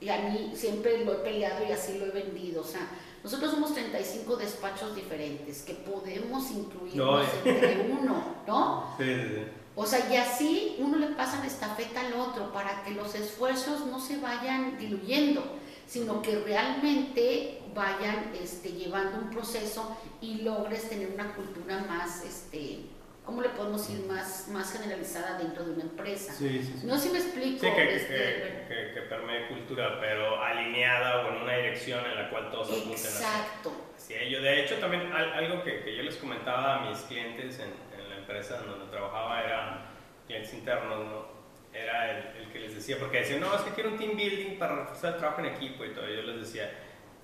Y 0.00 0.08
a 0.08 0.18
mí 0.18 0.52
siempre 0.54 1.04
lo 1.04 1.14
he 1.14 1.16
peleado 1.16 1.64
y 1.66 1.72
así 1.72 1.98
lo 1.98 2.06
he 2.06 2.10
vendido. 2.10 2.62
O 2.62 2.66
sea, 2.66 2.88
nosotros 3.22 3.52
somos 3.52 3.72
35 3.72 4.36
despachos 4.36 4.94
diferentes 4.94 5.62
que 5.62 5.74
podemos 5.74 6.50
incluirnos 6.50 7.26
entre 7.44 7.90
uno, 7.90 8.34
¿no? 8.46 8.94
Sí, 8.98 9.04
sí, 9.04 9.28
sí. 9.28 9.42
O 9.76 9.86
sea, 9.86 10.12
y 10.12 10.16
así 10.16 10.76
uno 10.78 10.98
le 10.98 11.08
pasa 11.08 11.40
la 11.40 11.46
estafeta 11.46 12.00
al 12.00 12.12
otro 12.14 12.52
para 12.52 12.84
que 12.84 12.92
los 12.92 13.14
esfuerzos 13.14 13.86
no 13.86 13.98
se 13.98 14.18
vayan 14.18 14.78
diluyendo, 14.78 15.42
sino 15.86 16.22
que 16.22 16.38
realmente 16.40 17.60
vayan 17.74 18.32
este, 18.40 18.72
llevando 18.72 19.18
un 19.18 19.30
proceso 19.30 19.96
y 20.20 20.42
logres 20.42 20.88
tener 20.88 21.10
una 21.12 21.34
cultura 21.34 21.84
más 21.88 22.24
este, 22.24 22.80
¿cómo 23.24 23.40
le 23.40 23.48
podemos 23.50 23.88
ir 23.90 24.04
más, 24.06 24.48
más 24.48 24.72
generalizada 24.72 25.38
dentro 25.38 25.64
de 25.64 25.72
una 25.72 25.82
empresa? 25.82 26.32
Sí, 26.32 26.60
sí, 26.62 26.78
sí. 26.80 26.86
No 26.86 26.96
sé 26.96 27.08
si 27.08 27.12
me 27.12 27.18
explico. 27.18 27.66
Sí, 27.66 27.72
que, 27.74 27.96
este, 27.96 28.14
que, 28.14 28.64
que, 28.68 28.94
que, 28.94 29.00
permee 29.02 29.48
cultura, 29.48 29.98
pero 30.00 30.42
alineada 30.42 31.24
o 31.24 31.30
en 31.30 31.42
una 31.42 31.56
dirección 31.56 32.04
en 32.04 32.14
la 32.16 32.30
cual 32.30 32.50
todos 32.50 32.68
apunten 32.68 32.92
Exacto. 32.92 33.72
Sí, 33.96 34.14
yo 34.28 34.42
de 34.42 34.62
hecho 34.62 34.76
también 34.76 35.10
algo 35.12 35.62
que, 35.62 35.80
que, 35.82 35.96
yo 35.96 36.02
les 36.02 36.16
comentaba 36.16 36.76
a 36.76 36.90
mis 36.90 36.98
clientes 37.02 37.58
en, 37.58 37.72
en, 37.98 38.10
la 38.10 38.16
empresa 38.16 38.58
donde 38.58 38.86
trabajaba 38.90 39.42
era 39.42 39.90
clientes 40.26 40.52
internos, 40.52 41.06
¿no? 41.06 41.34
Era 41.72 42.10
el, 42.10 42.42
el, 42.42 42.52
que 42.52 42.60
les 42.60 42.74
decía, 42.74 42.98
porque 43.00 43.18
decían, 43.18 43.40
no, 43.40 43.54
es 43.54 43.62
que 43.62 43.70
quiero 43.70 43.90
un 43.90 43.96
team 43.96 44.16
building 44.16 44.58
para 44.58 44.76
reforzar 44.76 45.14
el 45.14 45.18
trabajo 45.18 45.40
en 45.40 45.46
equipo 45.46 45.84
y 45.84 45.92
todo. 45.92 46.06
Yo 46.06 46.22
les 46.22 46.40
decía, 46.40 46.70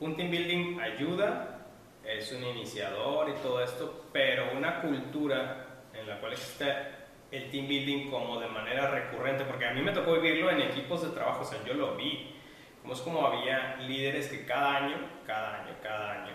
un 0.01 0.17
team 0.17 0.31
building 0.31 0.81
ayuda, 0.81 1.67
es 2.05 2.33
un 2.33 2.43
iniciador 2.43 3.29
y 3.29 3.35
todo 3.43 3.63
esto, 3.63 4.07
pero 4.13 4.51
una 4.57 4.81
cultura 4.81 5.70
en 6.01 6.09
la 6.09 6.19
cual 6.19 6.33
existe 6.33 6.73
el 7.31 7.51
team 7.51 7.69
building 7.69 8.11
como 8.11 8.41
de 8.41 8.49
manera 8.49 8.91
recurrente, 8.91 9.45
porque 9.45 9.67
a 9.67 9.73
mí 9.73 9.83
me 9.83 9.93
tocó 9.93 10.15
vivirlo 10.15 10.51
en 10.51 10.63
equipos 10.63 11.03
de 11.03 11.11
trabajo, 11.11 11.43
o 11.43 11.45
sea, 11.45 11.63
yo 11.65 11.75
lo 11.75 11.95
vi, 11.97 12.35
como 12.83 12.95
es 12.95 13.01
como 13.01 13.27
había 13.27 13.77
líderes 13.77 14.29
que 14.29 14.45
cada 14.45 14.77
año, 14.77 14.97
cada 15.27 15.63
año, 15.63 15.73
cada 15.83 16.23
año, 16.23 16.33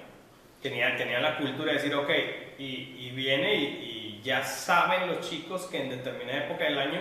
tenían, 0.62 0.96
tenían 0.96 1.22
la 1.22 1.38
cultura 1.38 1.74
de 1.74 1.80
decir, 1.80 1.94
ok, 1.94 2.10
y, 2.58 2.96
y 3.00 3.12
viene 3.14 3.56
y, 3.56 3.64
y, 3.66 4.22
ya 4.24 4.44
saben 4.44 5.08
los 5.08 5.30
chicos 5.30 5.68
que 5.68 5.84
en 5.84 5.90
determinada 5.90 6.46
época 6.46 6.64
del 6.64 6.80
año 6.80 7.00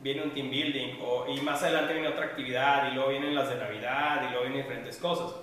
viene 0.00 0.22
un 0.22 0.32
team 0.32 0.50
building, 0.50 0.98
o, 1.02 1.26
y 1.28 1.40
más 1.40 1.62
adelante 1.62 1.94
viene 1.94 2.08
otra 2.08 2.26
actividad, 2.26 2.90
y 2.90 2.94
luego 2.94 3.10
vienen 3.10 3.34
las 3.34 3.48
de 3.48 3.56
Navidad, 3.56 4.22
y 4.22 4.30
luego 4.30 4.42
vienen 4.42 4.62
diferentes 4.62 4.98
cosas. 4.98 5.34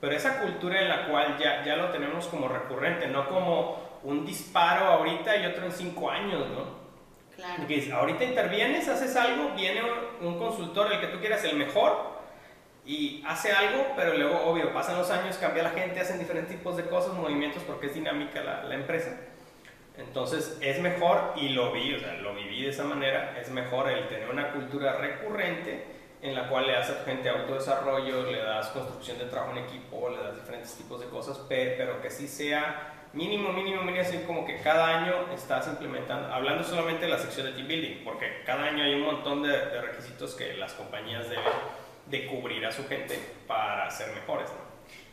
Pero 0.00 0.14
esa 0.14 0.40
cultura 0.40 0.82
en 0.82 0.88
la 0.88 1.06
cual 1.06 1.38
ya, 1.38 1.64
ya 1.64 1.76
lo 1.76 1.88
tenemos 1.88 2.26
como 2.26 2.48
recurrente, 2.48 3.06
no 3.06 3.26
como 3.28 3.93
un 4.04 4.24
disparo 4.24 4.86
ahorita 4.86 5.36
y 5.36 5.46
otro 5.46 5.66
en 5.66 5.72
cinco 5.72 6.10
años, 6.10 6.46
¿no? 6.50 6.84
Claro. 7.34 7.54
Porque 7.58 7.90
ahorita 7.92 8.24
intervienes, 8.24 8.88
haces 8.88 9.16
algo, 9.16 9.50
viene 9.56 9.80
un, 9.82 10.28
un, 10.28 10.38
consultor, 10.38 10.92
el 10.92 11.00
que 11.00 11.08
tú 11.08 11.18
quieras, 11.18 11.42
el 11.44 11.56
mejor, 11.56 12.14
y 12.86 13.24
hace 13.26 13.50
algo, 13.50 13.86
pero 13.96 14.14
luego, 14.14 14.44
obvio, 14.44 14.72
pasan 14.72 14.98
los 14.98 15.10
años, 15.10 15.36
cambia 15.38 15.62
la 15.64 15.70
gente, 15.70 15.98
hacen 15.98 16.18
diferentes 16.18 16.56
tipos 16.56 16.76
de 16.76 16.84
cosas, 16.84 17.14
movimientos, 17.14 17.62
porque 17.64 17.86
es 17.86 17.94
dinámica 17.94 18.42
la, 18.42 18.62
la 18.64 18.74
empresa. 18.74 19.18
Entonces, 19.96 20.58
es 20.60 20.80
mejor, 20.80 21.32
y 21.36 21.50
lo 21.50 21.72
vi, 21.72 21.94
o 21.94 21.98
sea, 21.98 22.14
lo 22.14 22.34
viví 22.34 22.62
de 22.62 22.70
esa 22.70 22.84
manera, 22.84 23.36
es 23.40 23.50
mejor 23.50 23.90
el 23.90 24.06
tener 24.08 24.28
una 24.28 24.52
cultura 24.52 24.96
recurrente 24.98 25.84
en 26.20 26.34
la 26.34 26.48
cual 26.48 26.66
le 26.66 26.72
das 26.72 26.90
a 26.90 26.98
tu 27.00 27.04
gente 27.04 27.28
autodesarrollo, 27.28 28.30
le 28.30 28.38
das 28.38 28.68
construcción 28.68 29.18
de 29.18 29.26
trabajo 29.26 29.52
en 29.52 29.64
equipo, 29.64 30.08
le 30.08 30.22
das 30.22 30.34
diferentes 30.34 30.74
tipos 30.74 31.00
de 31.00 31.06
cosas, 31.06 31.38
pero 31.48 32.00
que 32.00 32.10
sí 32.10 32.26
sea 32.26 32.93
mínimo, 33.14 33.52
mínimo, 33.52 33.82
mínimo, 33.82 34.02
así 34.02 34.18
como 34.26 34.44
que 34.44 34.58
cada 34.60 34.98
año 34.98 35.32
estás 35.32 35.68
implementando, 35.68 36.32
hablando 36.32 36.64
solamente 36.64 37.06
de 37.06 37.12
la 37.12 37.18
sección 37.18 37.46
de 37.46 37.52
team 37.52 37.68
building, 37.68 38.04
porque 38.04 38.42
cada 38.44 38.64
año 38.64 38.82
hay 38.82 38.94
un 38.94 39.02
montón 39.02 39.42
de, 39.42 39.80
requisitos 39.80 40.34
que 40.34 40.54
las 40.54 40.72
compañías 40.72 41.28
deben 41.28 41.44
de 42.06 42.26
cubrir 42.26 42.66
a 42.66 42.72
su 42.72 42.86
gente 42.86 43.18
para 43.46 43.90
ser 43.90 44.14
mejores, 44.14 44.50
¿no? 44.50 44.64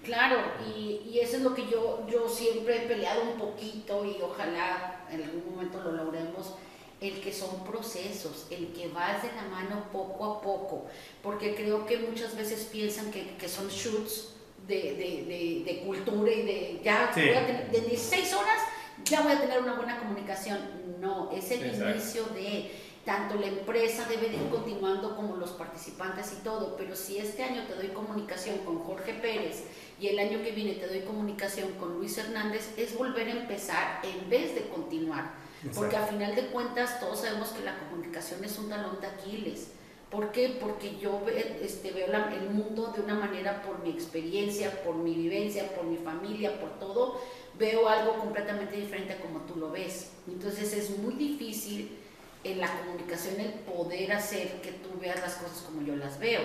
Claro, 0.03 0.41
y, 0.65 1.03
y, 1.05 1.19
eso 1.19 1.37
es 1.37 1.43
lo 1.43 1.53
que 1.53 1.67
yo, 1.67 2.07
yo 2.09 2.27
siempre 2.27 2.77
he 2.77 2.87
peleado 2.87 3.21
un 3.21 3.37
poquito 3.37 4.03
y 4.03 4.17
ojalá 4.19 5.05
en 5.11 5.23
algún 5.23 5.55
momento 5.55 5.79
lo 5.79 5.91
logremos, 5.91 6.55
el 6.99 7.21
que 7.21 7.31
son 7.31 7.63
procesos, 7.63 8.47
el 8.49 8.73
que 8.73 8.87
vas 8.87 9.21
de 9.21 9.31
la 9.33 9.43
mano 9.43 9.85
poco 9.91 10.25
a 10.25 10.41
poco, 10.41 10.87
porque 11.21 11.53
creo 11.55 11.85
que 11.85 11.97
muchas 11.97 12.35
veces 12.35 12.67
piensan 12.71 13.11
que, 13.11 13.35
que 13.37 13.47
son 13.47 13.67
shoots 13.69 14.40
de, 14.71 14.93
de, 14.95 15.25
de, 15.25 15.63
de, 15.65 15.79
cultura 15.85 16.31
y 16.31 16.41
de 16.43 16.81
ya 16.83 17.11
Sí. 17.13 17.21
voy 17.27 17.35
a 17.35 17.45
tener, 17.47 17.69
de 17.71 17.81
16 17.81 18.33
horas 18.33 18.57
ya 19.03 19.21
voy 19.21 19.33
a 19.33 19.39
tener 19.41 19.61
una 19.61 19.73
buena 19.73 19.99
comunicación. 19.99 20.59
No, 20.99 21.29
es 21.31 21.49
el 21.51 21.63
Exacto. 21.65 21.89
inicio 21.91 22.25
de 22.33 22.71
tanto 23.05 23.35
la 23.35 23.47
empresa 23.47 24.05
debe 24.07 24.29
de 24.29 24.35
ir 24.35 24.49
continuando 24.49 25.15
como 25.15 25.35
los 25.37 25.51
participantes 25.51 26.33
y 26.39 26.43
todo, 26.43 26.75
pero 26.77 26.95
si 26.95 27.17
este 27.17 27.43
año 27.43 27.63
te 27.67 27.73
doy 27.75 27.87
comunicación 27.87 28.59
con 28.59 28.77
Jorge 28.79 29.15
Pérez 29.15 29.63
y 29.99 30.07
el 30.07 30.19
año 30.19 30.43
que 30.43 30.51
viene 30.51 30.73
te 30.73 30.87
doy 30.87 30.99
comunicación 31.01 31.71
con 31.79 31.95
Luis 31.97 32.15
Hernández, 32.19 32.69
es 32.77 32.95
volver 32.95 33.27
a 33.27 33.31
empezar 33.31 34.01
en 34.03 34.29
vez 34.29 34.53
de 34.55 34.67
continuar. 34.69 35.31
Porque 35.75 35.95
a 35.97 36.05
final 36.07 36.33
de 36.35 36.47
cuentas 36.47 36.99
todos 36.99 37.21
sabemos 37.21 37.49
que 37.49 37.63
la 37.63 37.77
comunicación 37.79 38.43
es 38.43 38.57
un 38.59 38.69
talón 38.69 38.99
de 39.01 39.07
Aquiles. 39.07 39.71
¿Por 40.11 40.33
qué? 40.33 40.57
Porque 40.59 40.97
yo 40.99 41.21
este, 41.61 41.91
veo 41.91 42.07
el 42.07 42.49
mundo 42.49 42.91
de 42.93 43.01
una 43.01 43.15
manera 43.15 43.63
por 43.63 43.81
mi 43.81 43.91
experiencia, 43.91 44.83
por 44.83 44.95
mi 44.95 45.15
vivencia, 45.15 45.73
por 45.73 45.85
mi 45.85 45.95
familia, 45.95 46.59
por 46.59 46.77
todo, 46.79 47.21
veo 47.57 47.87
algo 47.87 48.17
completamente 48.19 48.75
diferente 48.75 49.13
a 49.13 49.21
como 49.21 49.39
tú 49.41 49.55
lo 49.55 49.71
ves. 49.71 50.11
Entonces 50.27 50.73
es 50.73 50.97
muy 50.97 51.13
difícil 51.13 51.97
en 52.43 52.59
la 52.59 52.67
comunicación 52.79 53.39
el 53.39 53.53
poder 53.53 54.11
hacer 54.11 54.59
que 54.61 54.73
tú 54.73 54.89
veas 54.99 55.21
las 55.21 55.35
cosas 55.35 55.61
como 55.61 55.81
yo 55.81 55.95
las 55.95 56.19
veo, 56.19 56.41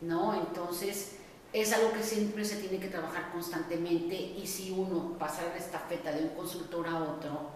¿no? 0.00 0.34
Entonces 0.34 1.16
es 1.52 1.70
algo 1.74 1.92
que 1.92 2.02
siempre 2.02 2.46
se 2.46 2.56
tiene 2.56 2.78
que 2.78 2.88
trabajar 2.88 3.30
constantemente 3.30 4.14
y 4.14 4.46
si 4.46 4.70
uno 4.70 5.18
pasa 5.18 5.42
la 5.48 5.56
estafeta 5.56 6.12
de 6.12 6.22
un 6.22 6.30
consultor 6.30 6.86
a 6.86 7.02
otro, 7.02 7.50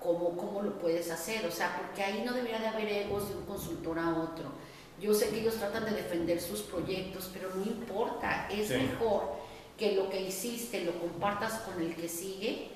¿cómo, 0.00 0.36
¿cómo 0.36 0.62
lo 0.62 0.78
puedes 0.78 1.10
hacer? 1.10 1.44
O 1.46 1.50
sea, 1.50 1.76
porque 1.76 2.04
ahí 2.04 2.22
no 2.24 2.32
debería 2.32 2.60
de 2.60 2.68
haber 2.68 2.88
egos 2.88 3.28
de 3.28 3.36
un 3.38 3.44
consultor 3.44 3.98
a 3.98 4.10
otro. 4.10 4.52
Yo 5.00 5.14
sé 5.14 5.28
que 5.30 5.40
ellos 5.40 5.54
tratan 5.56 5.84
de 5.84 5.92
defender 5.92 6.40
sus 6.40 6.62
proyectos, 6.62 7.30
pero 7.32 7.50
no 7.54 7.62
importa, 7.62 8.48
es 8.50 8.68
Sí. 8.68 8.74
mejor 8.74 9.32
que 9.76 9.92
lo 9.92 10.10
que 10.10 10.20
hiciste 10.22 10.84
lo 10.84 10.98
compartas 10.98 11.60
con 11.60 11.80
el 11.80 11.94
que 11.94 12.08
sigue 12.08 12.70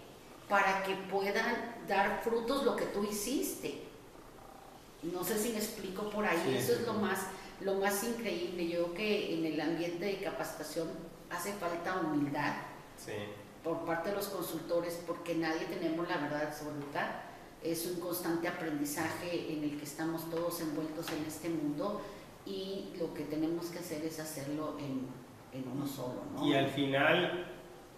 para 0.49 0.85
que 0.85 0.95
puedan 0.95 1.77
dar 1.89 2.21
frutos 2.23 2.65
lo 2.65 2.77
que 2.77 2.85
tú 2.87 3.03
hiciste. 3.05 3.83
No 5.03 5.25
sé 5.25 5.37
si 5.39 5.49
me 5.51 5.59
explico 5.59 6.09
por 6.11 6.25
ahí, 6.25 6.41
Sí, 6.47 6.57
eso 6.57 6.75
sí, 6.75 6.81
es 6.81 6.87
lo 6.87 6.95
más, 6.95 7.27
lo 7.61 7.75
más 7.75 8.05
increíble. 8.05 8.69
Yo 8.69 8.85
creo 8.85 8.95
que 8.95 9.35
en 9.35 9.47
el 9.47 9.61
ambiente 9.61 10.05
de 10.05 10.19
capacitación 10.19 10.89
hace 11.29 11.53
falta 11.55 11.97
humildad 12.01 12.55
por 13.65 13.85
parte 13.85 14.11
de 14.11 14.17
los 14.17 14.29
consultores 14.29 15.01
porque 15.07 15.35
nadie 15.35 15.65
tenemos 15.67 16.09
la 16.09 16.19
verdad 16.19 16.43
absoluta. 16.43 17.23
Es 17.65 17.87
un 17.87 18.01
constante 18.01 18.49
aprendizaje 18.49 19.53
en 19.53 19.65
el 19.65 19.77
que 19.79 19.85
estamos 19.85 20.29
todos 20.31 20.61
envueltos 20.61 21.09
en 21.11 21.25
este 21.25 21.49
mundo 21.49 22.03
y 22.45 22.93
lo 22.99 23.15
que 23.15 23.25
tenemos 23.25 23.67
que 23.67 23.79
hacer 23.79 24.05
es 24.05 24.19
hacerlo 24.19 24.77
en, 24.79 25.07
en 25.53 25.69
uno 25.69 25.87
solo. 25.87 26.23
Y 26.45 26.55
al 26.55 26.69
final, 26.69 27.47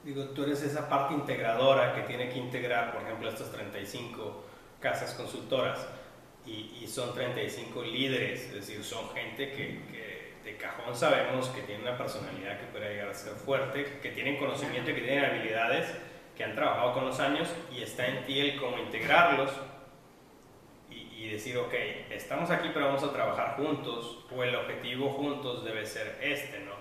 digo, 0.04 0.24
tú 0.30 0.44
eres 0.44 0.62
esa 0.62 0.88
parte 0.88 1.14
integradora 1.14 1.94
que 1.94 2.02
tiene 2.02 2.28
que 2.28 2.38
integrar, 2.38 2.92
por 2.92 3.02
ejemplo, 3.02 3.28
estas 3.28 3.50
35 3.52 4.44
casas 4.80 5.14
consultoras 5.14 5.78
y, 6.44 6.78
y 6.82 6.86
son 6.86 7.14
35 7.14 7.82
líderes, 7.82 8.42
es 8.42 8.54
decir, 8.54 8.84
son 8.84 9.08
gente 9.10 9.50
que, 9.50 9.82
que 9.90 10.34
de 10.44 10.56
cajón 10.58 10.94
sabemos 10.94 11.48
que 11.48 11.62
tiene 11.62 11.82
una 11.82 11.96
personalidad 11.96 12.60
que 12.60 12.66
puede 12.66 12.90
llegar 12.90 13.08
a 13.08 13.14
ser 13.14 13.32
fuerte, 13.32 13.98
que 14.02 14.10
tienen 14.10 14.36
conocimiento 14.38 14.90
y 14.90 14.94
que 14.94 15.00
tienen 15.00 15.24
habilidades, 15.24 15.86
que 16.36 16.44
han 16.44 16.54
trabajado 16.54 16.92
con 16.94 17.04
los 17.06 17.20
años 17.20 17.48
y 17.72 17.82
está 17.82 18.06
en 18.06 18.24
ti 18.24 18.40
el 18.40 18.60
cómo 18.60 18.78
integrarlos 18.78 19.50
y, 20.90 20.94
y 20.94 21.24
y 21.24 21.30
decir, 21.30 21.56
ok, 21.56 21.72
estamos 22.10 22.50
aquí 22.50 22.70
pero 22.74 22.86
vamos 22.86 23.02
a 23.02 23.10
trabajar 23.10 23.56
juntos, 23.56 24.18
o 24.30 24.44
el 24.44 24.54
objetivo 24.54 25.08
juntos 25.10 25.64
debe 25.64 25.86
ser 25.86 26.18
este, 26.20 26.60
¿no? 26.60 26.72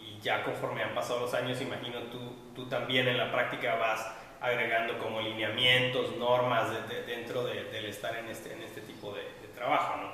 Y, 0.00 0.20
ya 0.20 0.42
conforme 0.42 0.82
han 0.82 0.94
pasado 0.94 1.20
los 1.20 1.34
años, 1.34 1.60
imagino 1.60 2.00
tú, 2.10 2.18
tú 2.54 2.68
también 2.68 3.06
en 3.06 3.16
la 3.16 3.30
práctica 3.30 3.76
vas 3.76 4.12
agregando 4.40 4.98
como 4.98 5.20
lineamientos, 5.20 6.16
normas 6.16 6.68
dentro 7.06 7.44
del 7.44 7.84
estar 7.84 8.16
en 8.16 8.28
este, 8.28 8.52
en 8.54 8.62
este 8.62 8.80
tipo 8.80 9.12
de, 9.12 9.22
trabajo, 9.54 9.98
¿no? 9.98 10.12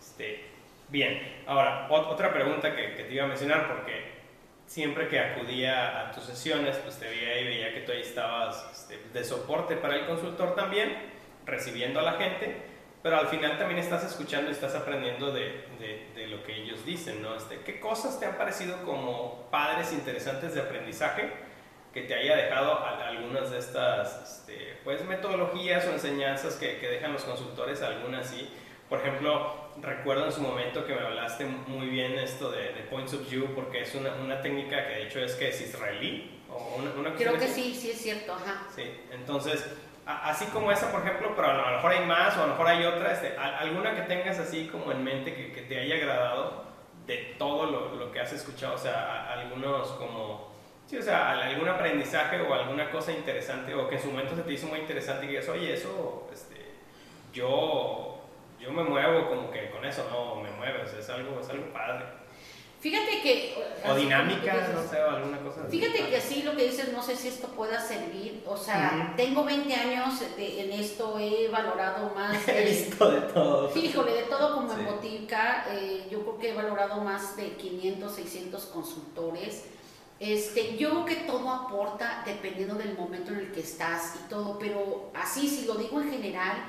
Este, 0.00 0.46
bien, 0.88 1.42
ahora, 1.46 1.86
otra 1.90 2.32
pregunta 2.32 2.74
que, 2.74 2.94
que, 2.94 3.04
te 3.04 3.12
iba 3.12 3.24
a 3.24 3.28
mencionar, 3.28 3.68
porque 3.68 4.19
siempre 4.70 5.08
que 5.08 5.18
acudía 5.18 6.00
a 6.00 6.12
tus 6.12 6.22
sesiones, 6.22 6.76
pues 6.76 6.96
te 6.96 7.08
veía 7.08 7.40
y 7.40 7.44
veía 7.44 7.74
que 7.74 7.80
tú 7.80 7.90
ahí 7.90 8.02
estabas 8.02 8.68
este, 8.72 9.00
de 9.12 9.24
soporte 9.24 9.74
para 9.74 9.96
el 9.96 10.06
consultor 10.06 10.54
también, 10.54 10.96
recibiendo 11.44 11.98
a 11.98 12.04
la 12.04 12.12
gente, 12.12 12.54
pero 13.02 13.16
al 13.16 13.26
final 13.26 13.58
también 13.58 13.80
estás 13.80 14.04
escuchando 14.04 14.48
y 14.48 14.52
estás 14.52 14.76
aprendiendo 14.76 15.32
de, 15.32 15.64
de, 16.14 16.26
lo 16.28 16.44
que 16.44 16.54
ellos 16.54 16.86
dicen, 16.86 17.20
¿no? 17.20 17.34
Este, 17.34 17.62
¿Qué 17.62 17.80
cosas 17.80 18.20
te 18.20 18.26
han 18.26 18.36
parecido 18.36 18.84
como 18.84 19.48
padres 19.50 19.92
interesantes 19.92 20.54
de 20.54 20.60
aprendizaje 20.60 21.32
que 21.92 22.02
te 22.02 22.14
haya 22.14 22.36
dejado 22.36 22.78
algunas 22.86 23.50
de 23.50 23.58
estas 23.58 24.22
este, 24.22 24.78
pues, 24.84 25.04
metodologías 25.04 25.84
o 25.86 25.90
enseñanzas 25.90 26.54
que, 26.54 26.78
que 26.78 26.86
dejan 26.86 27.12
los 27.12 27.24
consultores, 27.24 27.82
algunas 27.82 28.28
sí? 28.28 28.48
Por 28.88 29.00
ejemplo, 29.00 29.59
recuerdo 29.80 30.26
en 30.26 30.32
su 30.32 30.40
momento 30.40 30.84
que 30.84 30.94
me 30.94 31.00
hablaste 31.00 31.44
muy 31.44 31.88
bien 31.88 32.18
esto 32.18 32.50
de, 32.50 32.72
de 32.72 32.82
Points 32.90 33.14
of 33.14 33.28
View, 33.30 33.54
porque 33.54 33.82
es 33.82 33.94
una, 33.94 34.12
una, 34.14 34.40
técnica 34.40 34.86
que 34.86 34.94
de 34.94 35.02
hecho 35.04 35.20
es 35.20 35.34
que 35.34 35.48
es 35.48 35.60
israelí. 35.60 36.42
O 36.50 36.76
una, 36.78 36.90
una 36.92 37.14
Creo 37.14 37.38
que 37.38 37.46
sí, 37.46 37.74
sí 37.74 37.90
es 37.90 38.00
cierto, 38.00 38.34
ajá. 38.34 38.66
Sí, 38.74 38.84
entonces 39.12 39.64
así 40.06 40.46
como 40.46 40.72
esa, 40.72 40.90
por 40.90 41.02
ejemplo, 41.02 41.32
pero 41.34 41.48
a 41.48 41.70
lo 41.70 41.76
mejor 41.76 41.92
hay 41.92 42.06
más 42.06 42.36
o 42.36 42.42
a 42.42 42.46
lo 42.46 42.52
mejor 42.52 42.66
hay 42.68 42.84
otra, 42.84 43.12
este, 43.12 43.36
alguna 43.36 43.94
que 43.94 44.02
tengas 44.02 44.38
así 44.38 44.66
como 44.66 44.92
en 44.92 45.04
mente 45.04 45.34
que, 45.34 45.52
que 45.52 45.62
te 45.62 45.78
haya 45.78 45.96
agradado 45.96 46.64
de 47.06 47.34
todo 47.38 47.66
lo, 47.66 47.94
lo, 47.94 48.12
que 48.12 48.20
has 48.20 48.32
escuchado, 48.32 48.74
o 48.74 48.78
sea, 48.78 49.32
algunos 49.32 49.88
como, 49.92 50.52
sí, 50.86 50.96
o 50.96 51.02
sea, 51.02 51.32
algún 51.32 51.68
aprendizaje 51.68 52.40
o 52.40 52.54
alguna 52.54 52.90
cosa 52.90 53.12
interesante 53.12 53.74
o 53.74 53.88
que 53.88 53.96
en 53.96 54.02
su 54.02 54.10
momento 54.10 54.36
se 54.36 54.42
te 54.42 54.52
hizo 54.52 54.66
muy 54.66 54.80
interesante 54.80 55.26
y 55.26 55.28
digas, 55.30 55.48
oye, 55.48 55.74
eso, 55.74 56.28
este, 56.32 56.56
yo, 57.32 58.09
yo 58.60 58.70
me 58.72 58.84
muevo 58.84 59.28
como 59.28 59.50
que 59.50 59.70
con 59.70 59.84
eso, 59.84 60.06
no, 60.10 60.42
me 60.42 60.50
muevo, 60.50 60.82
es 60.82 61.08
algo, 61.08 61.40
es 61.40 61.48
algo 61.48 61.72
padre. 61.72 62.04
Fíjate 62.80 63.20
que... 63.20 63.54
O 63.86 63.94
dinámica, 63.94 64.68
no 64.74 64.82
sé, 64.88 65.02
o 65.02 65.10
alguna 65.10 65.38
cosa. 65.40 65.64
Fíjate 65.68 66.08
que 66.08 66.16
así 66.16 66.42
lo 66.42 66.56
que 66.56 66.64
dices, 66.64 66.90
no 66.92 67.02
sé 67.02 67.14
si 67.14 67.28
esto 67.28 67.48
pueda 67.48 67.78
servir. 67.78 68.42
O 68.46 68.56
sea, 68.56 69.12
tengo 69.18 69.44
20 69.44 69.74
años 69.74 70.14
en 70.38 70.72
esto, 70.72 71.18
he 71.18 71.48
valorado 71.48 72.14
más... 72.14 72.36
he 72.48 72.64
visto 72.64 73.10
de 73.10 73.20
todo. 73.32 73.78
Híjole, 73.78 74.12
de 74.12 74.22
todo 74.22 74.54
como 74.54 74.72
en 74.72 74.86
botica. 74.86 75.66
Eh, 75.70 76.08
yo 76.10 76.22
creo 76.22 76.38
que 76.38 76.50
he 76.50 76.54
valorado 76.54 77.02
más 77.02 77.36
de 77.36 77.52
500, 77.52 78.14
600 78.14 78.64
consultores. 78.66 79.66
Este, 80.18 80.78
yo 80.78 80.90
creo 80.90 81.04
que 81.04 81.16
todo 81.26 81.50
aporta 81.50 82.22
dependiendo 82.24 82.76
del 82.76 82.96
momento 82.96 83.32
en 83.32 83.40
el 83.40 83.52
que 83.52 83.60
estás 83.60 84.16
y 84.16 84.28
todo, 84.28 84.58
pero 84.58 85.10
así, 85.14 85.48
si 85.48 85.66
lo 85.66 85.74
digo 85.74 86.00
en 86.00 86.10
general, 86.10 86.64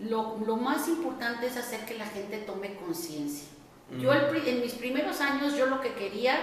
lo, 0.00 0.38
lo 0.46 0.56
más 0.56 0.88
importante 0.88 1.46
es 1.46 1.56
hacer 1.56 1.84
que 1.84 1.94
la 1.94 2.06
gente 2.06 2.38
tome 2.38 2.76
conciencia 2.76 3.48
yo 3.96 4.12
en 4.12 4.60
mis 4.60 4.74
primeros 4.74 5.20
años 5.20 5.56
yo 5.56 5.66
lo 5.66 5.80
que 5.80 5.94
quería 5.94 6.36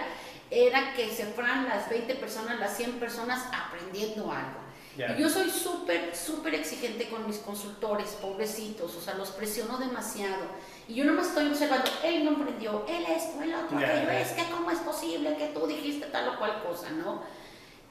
era 0.50 0.94
que 0.96 1.10
se 1.10 1.26
fueran 1.26 1.68
las 1.68 1.89
20 1.89 2.15
personas, 2.15 2.60
las 2.60 2.76
100 2.76 2.94
personas 2.94 3.46
aprendiendo 3.54 4.32
algo. 4.32 4.65
Y 4.98 5.22
yo 5.22 5.30
soy 5.30 5.50
súper, 5.50 6.15
súper 6.15 6.56
exigente 6.56 7.10
con 7.10 7.28
mis 7.28 7.38
consultores, 7.39 8.12
pobrecitos, 8.22 8.96
o 8.96 9.02
sea, 9.02 9.15
los 9.15 9.30
presiono 9.32 9.78
demasiado. 9.78 10.44
Y 10.88 10.96
yo 10.96 11.04
no 11.04 11.13
me 11.13 11.22
estoy 11.22 11.50
observando, 11.50 11.89
él 12.04 12.24
no 12.24 12.32
aprendió, 12.32 12.86
él 12.88 13.06
esto, 13.06 13.41
él 13.44 13.54
otro, 13.54 13.78
aquello, 13.78 14.10
es 14.12 14.30
que 14.30 14.44
cómo 14.46 14.72
es 14.72 14.80
posible 14.80 15.36
que 15.36 15.48
tú 15.48 15.68
dijiste 15.68 16.06
tal 16.08 16.30
o 16.30 16.39
cual 16.39 16.63
cosa, 16.63 16.91
¿no? 16.91 17.24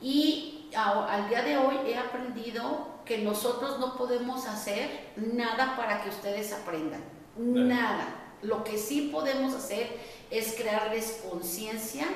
Y 0.00 0.70
al 0.74 1.28
día 1.28 1.42
de 1.42 1.58
hoy 1.58 1.76
he 1.86 1.96
aprendido 1.96 2.93
que 3.04 3.18
nosotros 3.18 3.78
no 3.78 3.96
podemos 3.96 4.46
hacer 4.46 5.12
nada 5.16 5.76
para 5.76 6.02
que 6.02 6.08
ustedes 6.08 6.52
aprendan, 6.52 7.02
nada 7.36 8.24
lo 8.44 8.62
que 8.62 8.78
sí 8.78 9.10
podemos 9.12 9.54
hacer 9.54 9.88
es 10.30 10.54
crearles 10.54 11.24
conciencia 11.28 12.06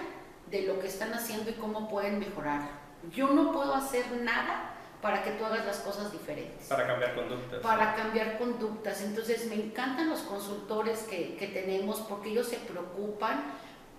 de 0.51 0.62
lo 0.62 0.79
que 0.79 0.87
están 0.87 1.12
haciendo 1.12 1.51
y 1.51 1.55
cómo 1.55 1.88
pueden 1.88 2.18
mejorar. 2.18 2.68
Yo 3.11 3.29
no 3.29 3.53
puedo 3.53 3.74
hacer 3.74 4.05
nada 4.22 4.74
para 5.01 5.22
que 5.22 5.31
tú 5.33 5.44
hagas 5.44 5.64
las 5.64 5.79
cosas 5.79 6.11
diferentes. 6.12 6.66
Para 6.66 6.87
cambiar 6.87 7.14
conductas. 7.14 7.61
Para 7.61 7.94
cambiar 7.94 8.38
conductas. 8.38 9.03
Entonces 9.03 9.46
me 9.48 9.55
encantan 9.55 10.11
los 10.11 10.20
consultores 10.20 11.05
que, 11.05 11.37
que 11.37 11.46
tenemos 11.48 12.01
porque 12.01 12.31
ellos 12.31 12.48
se 12.48 12.57
preocupan 12.57 13.44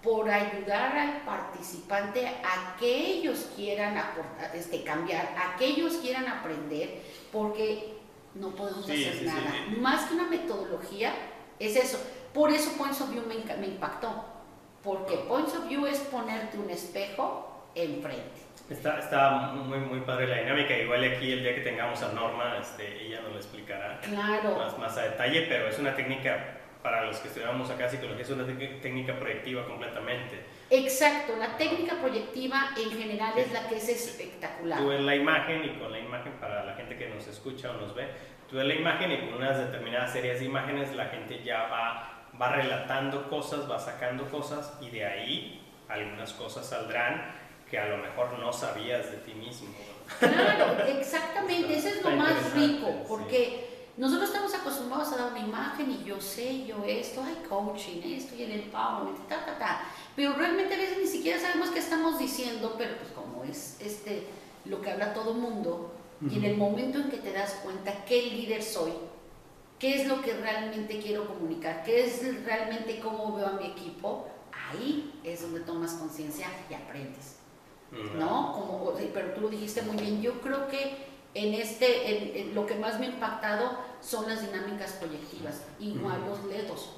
por 0.03 0.29
ayudar 0.29 0.97
al 0.97 1.21
participante 1.21 2.25
a 2.27 2.77
que 2.77 2.87
ellos 2.87 3.49
quieran 3.55 3.97
aportar, 3.97 4.55
este, 4.55 4.83
cambiar, 4.83 5.35
a 5.37 5.57
que 5.57 5.65
ellos 5.65 5.95
quieran 6.01 6.27
aprender, 6.27 7.01
porque 7.31 7.95
no 8.35 8.49
podemos 8.51 8.83
hacer 8.83 9.23
nada. 9.23 9.53
Más 9.79 10.05
que 10.05 10.15
una 10.15 10.27
metodología, 10.27 11.13
es 11.59 11.75
eso. 11.75 11.99
Por 12.33 12.51
eso 12.51 12.71
Points 12.77 13.01
of 13.01 13.11
View 13.11 13.23
me, 13.25 13.35
me 13.57 13.67
impactó, 13.67 14.23
porque 14.83 15.15
Points 15.27 15.55
of 15.55 15.67
View 15.67 15.85
es 15.85 15.99
ponerte 15.99 16.57
un 16.57 16.69
espejo 16.69 17.65
enfrente. 17.75 18.49
Está, 18.69 18.99
está 18.99 19.31
muy, 19.53 19.79
muy 19.79 20.01
padre 20.01 20.27
la 20.27 20.37
dinámica. 20.37 20.77
Igual 20.77 21.03
aquí 21.03 21.31
el 21.31 21.41
día 21.41 21.55
que 21.55 21.61
tengamos 21.61 22.01
a 22.03 22.13
Norma, 22.13 22.57
este, 22.61 23.03
ella 23.03 23.21
nos 23.21 23.31
lo 23.31 23.37
explicará 23.37 23.99
claro. 24.01 24.57
más, 24.57 24.77
más 24.77 24.97
a 24.97 25.03
detalle, 25.03 25.47
pero 25.49 25.67
es 25.67 25.79
una 25.79 25.95
técnica, 25.95 26.58
para 26.81 27.05
los 27.05 27.17
que 27.17 27.27
estudiamos 27.27 27.69
acá 27.69 27.89
psicología, 27.89 28.21
es 28.21 28.29
una 28.29 28.45
técnica 28.45 29.19
proyectiva 29.19 29.65
completamente. 29.65 30.45
Exacto, 30.69 31.35
la 31.37 31.57
técnica 31.57 31.95
proyectiva 31.99 32.69
en 32.77 32.91
general 32.91 33.37
es 33.37 33.51
la 33.51 33.67
que 33.67 33.77
es 33.77 33.89
espectacular. 33.89 34.79
Tú 34.79 34.87
ves 34.87 35.01
la 35.01 35.15
imagen 35.15 35.65
y 35.65 35.79
con 35.79 35.91
la 35.91 35.99
imagen, 35.99 36.33
para 36.33 36.63
la 36.63 36.75
gente 36.75 36.97
que 36.97 37.09
nos 37.09 37.27
escucha 37.27 37.71
o 37.71 37.73
nos 37.73 37.93
ve, 37.93 38.07
tú 38.49 38.57
ves 38.57 38.65
la 38.65 38.75
imagen 38.75 39.11
y 39.11 39.17
con 39.19 39.33
unas 39.33 39.57
determinadas 39.57 40.13
series 40.13 40.39
de 40.39 40.45
imágenes 40.45 40.95
la 40.95 41.05
gente 41.07 41.43
ya 41.43 41.63
va 41.63 42.15
va 42.39 42.55
relatando 42.55 43.29
cosas, 43.29 43.69
va 43.69 43.79
sacando 43.79 44.25
cosas 44.29 44.77
y 44.81 44.89
de 44.89 45.05
ahí 45.05 45.61
algunas 45.87 46.33
cosas 46.33 46.67
saldrán 46.67 47.31
que 47.69 47.77
a 47.77 47.87
lo 47.87 47.97
mejor 47.97 48.39
no 48.39 48.51
sabías 48.51 49.11
de 49.11 49.17
ti 49.17 49.33
mismo. 49.33 49.69
Claro, 50.17 50.83
exactamente, 50.87 51.77
eso 51.77 51.89
es 51.89 52.03
lo 52.03 52.11
más 52.11 52.53
rico, 52.53 53.03
porque 53.07 53.68
nosotros 53.99 54.29
estamos 54.29 54.55
acostumbrados 54.55 55.11
a 55.11 55.17
dar 55.17 55.31
una 55.31 55.45
imagen 55.45 55.91
y 55.91 56.05
yo 56.05 56.21
sé, 56.21 56.65
yo 56.65 56.85
esto, 56.85 57.21
hay 57.21 57.35
coaching, 57.49 58.01
esto 58.01 58.33
y 58.33 58.43
el 58.43 58.51
empowerment, 58.53 59.27
ta, 59.27 59.45
ta, 59.45 59.59
ta, 59.59 59.81
pero 60.15 60.33
realmente 60.35 60.73
a 60.73 60.77
veces 60.77 60.99
ni 60.99 61.05
siquiera 61.05 61.37
sabemos 61.37 61.69
qué 61.71 61.79
estamos 61.79 62.17
diciendo, 62.17 62.75
pero 62.77 62.95
pues 62.95 63.11
como 63.11 63.43
es 63.43 63.75
este, 63.81 64.23
lo 64.63 64.81
que 64.81 64.91
habla 64.91 65.13
todo 65.13 65.33
mundo, 65.33 65.91
y 66.29 66.37
en 66.37 66.45
el 66.45 66.55
momento 66.55 66.97
en 66.97 67.09
que 67.09 67.17
te 67.17 67.33
das 67.33 67.59
cuenta 67.61 68.05
qué 68.05 68.21
líder 68.21 68.63
soy, 68.63 68.93
qué 69.77 70.01
es 70.01 70.07
lo 70.07 70.21
que 70.21 70.33
realmente 70.33 70.99
quiero 70.99 71.27
comunicar, 71.27 71.83
qué 71.83 72.05
es 72.05 72.45
realmente 72.45 73.01
cómo 73.01 73.35
veo 73.35 73.47
a 73.47 73.51
mi 73.51 73.67
equipo, 73.67 74.27
ahí 74.71 75.19
es 75.25 75.41
donde 75.41 75.59
tomas 75.59 75.93
conciencia 75.95 76.47
y 76.69 76.73
aprendes. 76.73 77.35
¿No? 78.17 78.53
Como, 78.53 78.93
pero 79.13 79.33
tú 79.33 79.41
lo 79.41 79.49
dijiste 79.49 79.81
muy 79.81 79.97
bien, 79.97 80.21
yo 80.21 80.39
creo 80.41 80.69
que 80.69 81.08
en 81.33 81.53
este, 81.53 82.41
en, 82.41 82.55
lo 82.55 82.65
que 82.65 82.75
más 82.75 82.99
me 82.99 83.07
ha 83.07 83.09
impactado 83.09 83.77
son 84.01 84.27
las 84.27 84.41
dinámicas 84.41 84.93
proyectivas, 84.93 85.65
igual 85.79 86.21
los 86.27 86.43
ledos. 86.45 86.95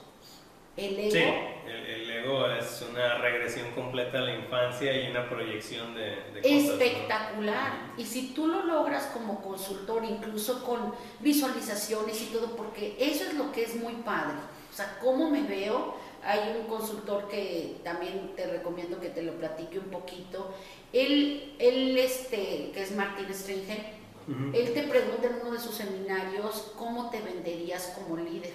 El 0.78 0.98
ego. 0.98 1.12
Sí, 1.12 1.24
el, 1.68 2.10
ego 2.10 2.48
es 2.48 2.86
una 2.90 3.18
regresión 3.18 3.72
completa 3.72 4.20
a 4.20 4.22
la 4.22 4.36
infancia 4.36 5.04
y 5.04 5.12
una 5.12 5.30
proyección 5.30 5.94
de, 5.94 6.16
de 6.34 6.42
cosas, 6.42 6.80
Espectacular. 6.80 7.92
Y 7.98 8.06
si 8.06 8.30
tú 8.34 8.48
lo 8.48 8.64
logras 8.64 9.08
como 9.08 9.42
consultor, 9.42 10.06
incluso 10.06 10.64
con 10.64 10.94
visualizaciones 11.20 12.22
y 12.22 12.26
todo, 12.28 12.56
porque 12.56 12.96
eso 12.98 13.26
es 13.26 13.34
lo 13.34 13.52
que 13.52 13.64
es 13.64 13.76
muy 13.76 13.96
padre. 13.96 14.38
O 14.72 14.74
sea, 14.74 14.98
cómo 15.02 15.30
me 15.30 15.44
veo. 15.44 15.96
Hay 16.24 16.56
un 16.58 16.68
consultor 16.68 17.28
que 17.28 17.78
también 17.84 18.34
te 18.36 18.46
recomiendo 18.46 19.00
que 19.00 19.10
te 19.10 19.24
lo 19.24 19.34
platique 19.34 19.80
un 19.80 19.90
poquito. 19.90 20.54
Él, 20.94 21.56
él 21.60 21.98
este, 21.98 22.72
que 22.74 22.82
es 22.82 22.92
Martín 22.92 23.34
Stringer, 23.34 24.01
él 24.28 24.74
te 24.74 24.84
pregunta 24.84 25.28
en 25.28 25.42
uno 25.42 25.52
de 25.52 25.60
sus 25.60 25.76
seminarios 25.76 26.74
cómo 26.78 27.10
te 27.10 27.22
venderías 27.22 27.94
como 27.98 28.18
líder 28.18 28.54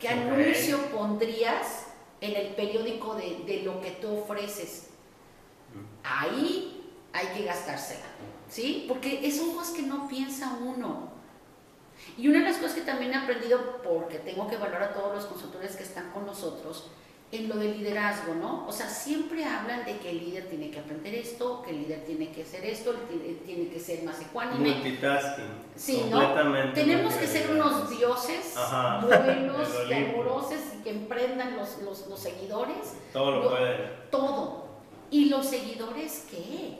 ¿Qué 0.00 0.08
anuncio 0.08 0.78
pondrías 0.86 1.88
en 2.22 2.34
el 2.34 2.54
periódico 2.54 3.14
de, 3.16 3.44
de, 3.46 3.62
lo 3.62 3.82
que 3.82 3.90
tú 3.90 4.20
ofreces? 4.20 4.88
Ahí 6.02 6.90
hay 7.12 7.26
que 7.36 7.44
gastársela, 7.44 8.06
¿sí? 8.48 8.86
Porque 8.88 9.30
son 9.30 9.54
cosas 9.54 9.74
que 9.74 9.82
no 9.82 10.08
piensa 10.08 10.56
uno. 10.62 11.10
Y 12.16 12.28
una 12.28 12.38
de 12.38 12.46
las 12.46 12.56
cosas 12.56 12.76
que 12.76 12.80
también 12.80 13.12
he 13.12 13.16
aprendido, 13.16 13.82
porque 13.82 14.18
tengo 14.20 14.48
que 14.48 14.56
valorar 14.56 14.84
a 14.84 14.94
todos 14.94 15.14
los 15.14 15.26
consultores 15.26 15.76
que 15.76 15.82
están 15.82 16.10
con 16.12 16.24
nosotros, 16.24 16.90
en 17.32 17.48
lo 17.48 17.56
del 17.56 17.78
liderazgo, 17.78 18.34
¿no? 18.34 18.66
O 18.66 18.72
sea, 18.72 18.88
siempre 18.88 19.44
hablan 19.44 19.84
de 19.84 19.98
que 19.98 20.10
el 20.10 20.18
líder 20.18 20.48
tiene 20.48 20.70
que 20.70 20.80
aprender 20.80 21.14
esto, 21.14 21.62
que 21.62 21.70
el 21.70 21.82
líder 21.82 22.04
tiene 22.04 22.30
que 22.32 22.42
hacer 22.42 22.64
esto, 22.64 22.92
tiene 23.46 23.68
que 23.68 23.78
ser 23.78 24.02
más 24.02 24.20
ecuánime. 24.20 24.74
Multitasking. 24.74 25.44
Sí, 25.76 26.06
¿no? 26.10 26.72
Tenemos 26.72 27.14
que 27.14 27.26
ser 27.28 27.50
unos 27.52 27.88
dioses 27.88 28.54
buenos 29.02 29.68
y 29.88 29.92
amorosos 29.92 30.60
y 30.76 30.82
que 30.82 30.90
emprendan 30.90 31.56
los, 31.56 31.80
los, 31.82 32.08
los 32.08 32.18
seguidores. 32.18 32.96
Todo 33.12 33.30
lo, 33.30 33.48
puede. 33.48 33.76
Todo. 34.10 34.64
¿Y 35.12 35.26
los 35.26 35.46
seguidores 35.46 36.26
qué? 36.30 36.78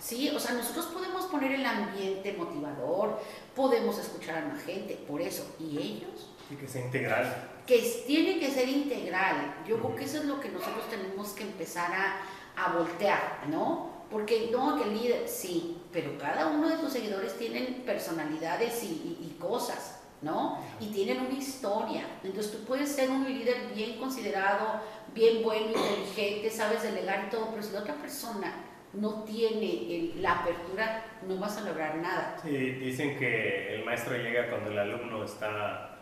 Sí, 0.00 0.30
o 0.34 0.40
sea, 0.40 0.54
nosotros 0.54 0.86
podemos 0.86 1.24
poner 1.26 1.52
el 1.52 1.64
ambiente 1.64 2.34
motivador, 2.34 3.18
podemos 3.54 3.96
escuchar 3.98 4.44
a 4.44 4.48
la 4.48 4.56
gente, 4.56 4.96
por 5.08 5.20
eso. 5.22 5.54
¿Y 5.58 5.78
ellos? 5.78 6.30
Y 6.50 6.56
que 6.56 6.68
sea 6.68 6.84
integral 6.84 7.53
que 7.66 7.78
tiene 8.06 8.38
que 8.38 8.50
ser 8.50 8.68
integral. 8.68 9.54
Yo 9.66 9.78
creo 9.78 9.96
que 9.96 10.04
eso 10.04 10.18
es 10.18 10.24
lo 10.24 10.40
que 10.40 10.50
nosotros 10.50 10.88
tenemos 10.90 11.30
que 11.30 11.44
empezar 11.44 11.90
a, 11.92 12.20
a 12.56 12.72
voltear, 12.72 13.44
¿no? 13.48 14.04
Porque 14.10 14.48
no, 14.52 14.76
que 14.76 14.84
el 14.84 14.94
líder, 14.94 15.28
sí, 15.28 15.78
pero 15.92 16.16
cada 16.18 16.48
uno 16.48 16.68
de 16.68 16.76
tus 16.76 16.92
seguidores 16.92 17.36
tienen 17.38 17.82
personalidades 17.86 18.84
y, 18.84 19.18
y, 19.20 19.36
cosas, 19.40 20.02
¿no? 20.20 20.58
Y 20.78 20.88
tienen 20.88 21.20
una 21.20 21.36
historia. 21.36 22.06
Entonces 22.22 22.52
tú 22.52 22.64
puedes 22.64 22.90
ser 22.90 23.10
un 23.10 23.24
líder 23.24 23.72
bien 23.74 23.98
considerado, 23.98 24.80
bien 25.14 25.42
bueno, 25.42 25.68
inteligente, 25.68 26.50
sabes 26.50 26.82
delegar 26.82 27.24
y 27.26 27.30
todo, 27.30 27.50
pero 27.50 27.62
si 27.62 27.72
la 27.72 27.80
otra 27.80 27.94
persona 27.94 28.52
no 28.92 29.24
tiene 29.24 30.12
la 30.16 30.40
apertura, 30.40 31.04
no 31.26 31.38
vas 31.38 31.56
a 31.56 31.62
lograr 31.62 31.96
nada. 31.96 32.36
Sí, 32.40 32.50
dicen 32.50 33.18
que 33.18 33.74
el 33.74 33.84
maestro 33.84 34.16
llega 34.16 34.50
cuando 34.50 34.70
el 34.70 34.78
alumno 34.78 35.24
está 35.24 35.93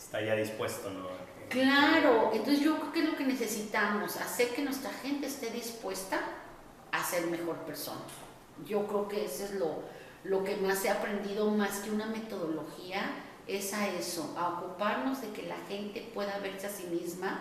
está 0.00 0.20
ya 0.22 0.34
dispuesto, 0.34 0.90
¿no? 0.90 1.08
Claro, 1.50 2.30
entonces 2.32 2.60
yo 2.60 2.76
creo 2.78 2.92
que 2.92 3.02
lo 3.02 3.16
que 3.16 3.24
necesitamos, 3.24 4.16
hacer 4.16 4.48
que 4.50 4.62
nuestra 4.62 4.90
gente 4.90 5.26
esté 5.26 5.50
dispuesta 5.50 6.20
a 6.90 7.04
ser 7.04 7.26
mejor 7.26 7.56
persona. 7.58 8.00
Yo 8.66 8.86
creo 8.86 9.08
que 9.08 9.24
eso 9.24 9.44
es 9.44 9.54
lo, 9.54 9.82
lo 10.24 10.44
que 10.44 10.56
más 10.56 10.84
he 10.84 10.90
aprendido, 10.90 11.50
más 11.50 11.80
que 11.80 11.90
una 11.90 12.06
metodología, 12.06 13.02
es 13.46 13.74
a 13.74 13.88
eso, 13.88 14.34
a 14.38 14.60
ocuparnos 14.60 15.20
de 15.22 15.30
que 15.32 15.42
la 15.42 15.56
gente 15.68 16.08
pueda 16.14 16.38
verse 16.38 16.68
a 16.68 16.70
sí 16.70 16.84
misma 16.84 17.40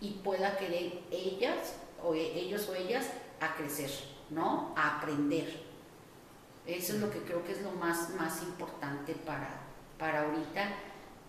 y 0.00 0.12
pueda 0.24 0.56
querer 0.56 1.00
ellas 1.10 1.74
o 2.02 2.14
e, 2.14 2.20
ellos 2.20 2.68
o 2.68 2.74
ellas 2.74 3.06
a 3.40 3.54
crecer, 3.56 3.90
¿no? 4.30 4.72
A 4.76 4.98
aprender. 4.98 5.62
Eso 6.66 6.94
es 6.94 7.00
lo 7.00 7.10
que 7.10 7.20
creo 7.20 7.44
que 7.44 7.52
es 7.52 7.62
lo 7.62 7.72
más, 7.72 8.10
más 8.14 8.42
importante 8.42 9.14
para, 9.14 9.50
para 9.98 10.22
ahorita 10.24 10.72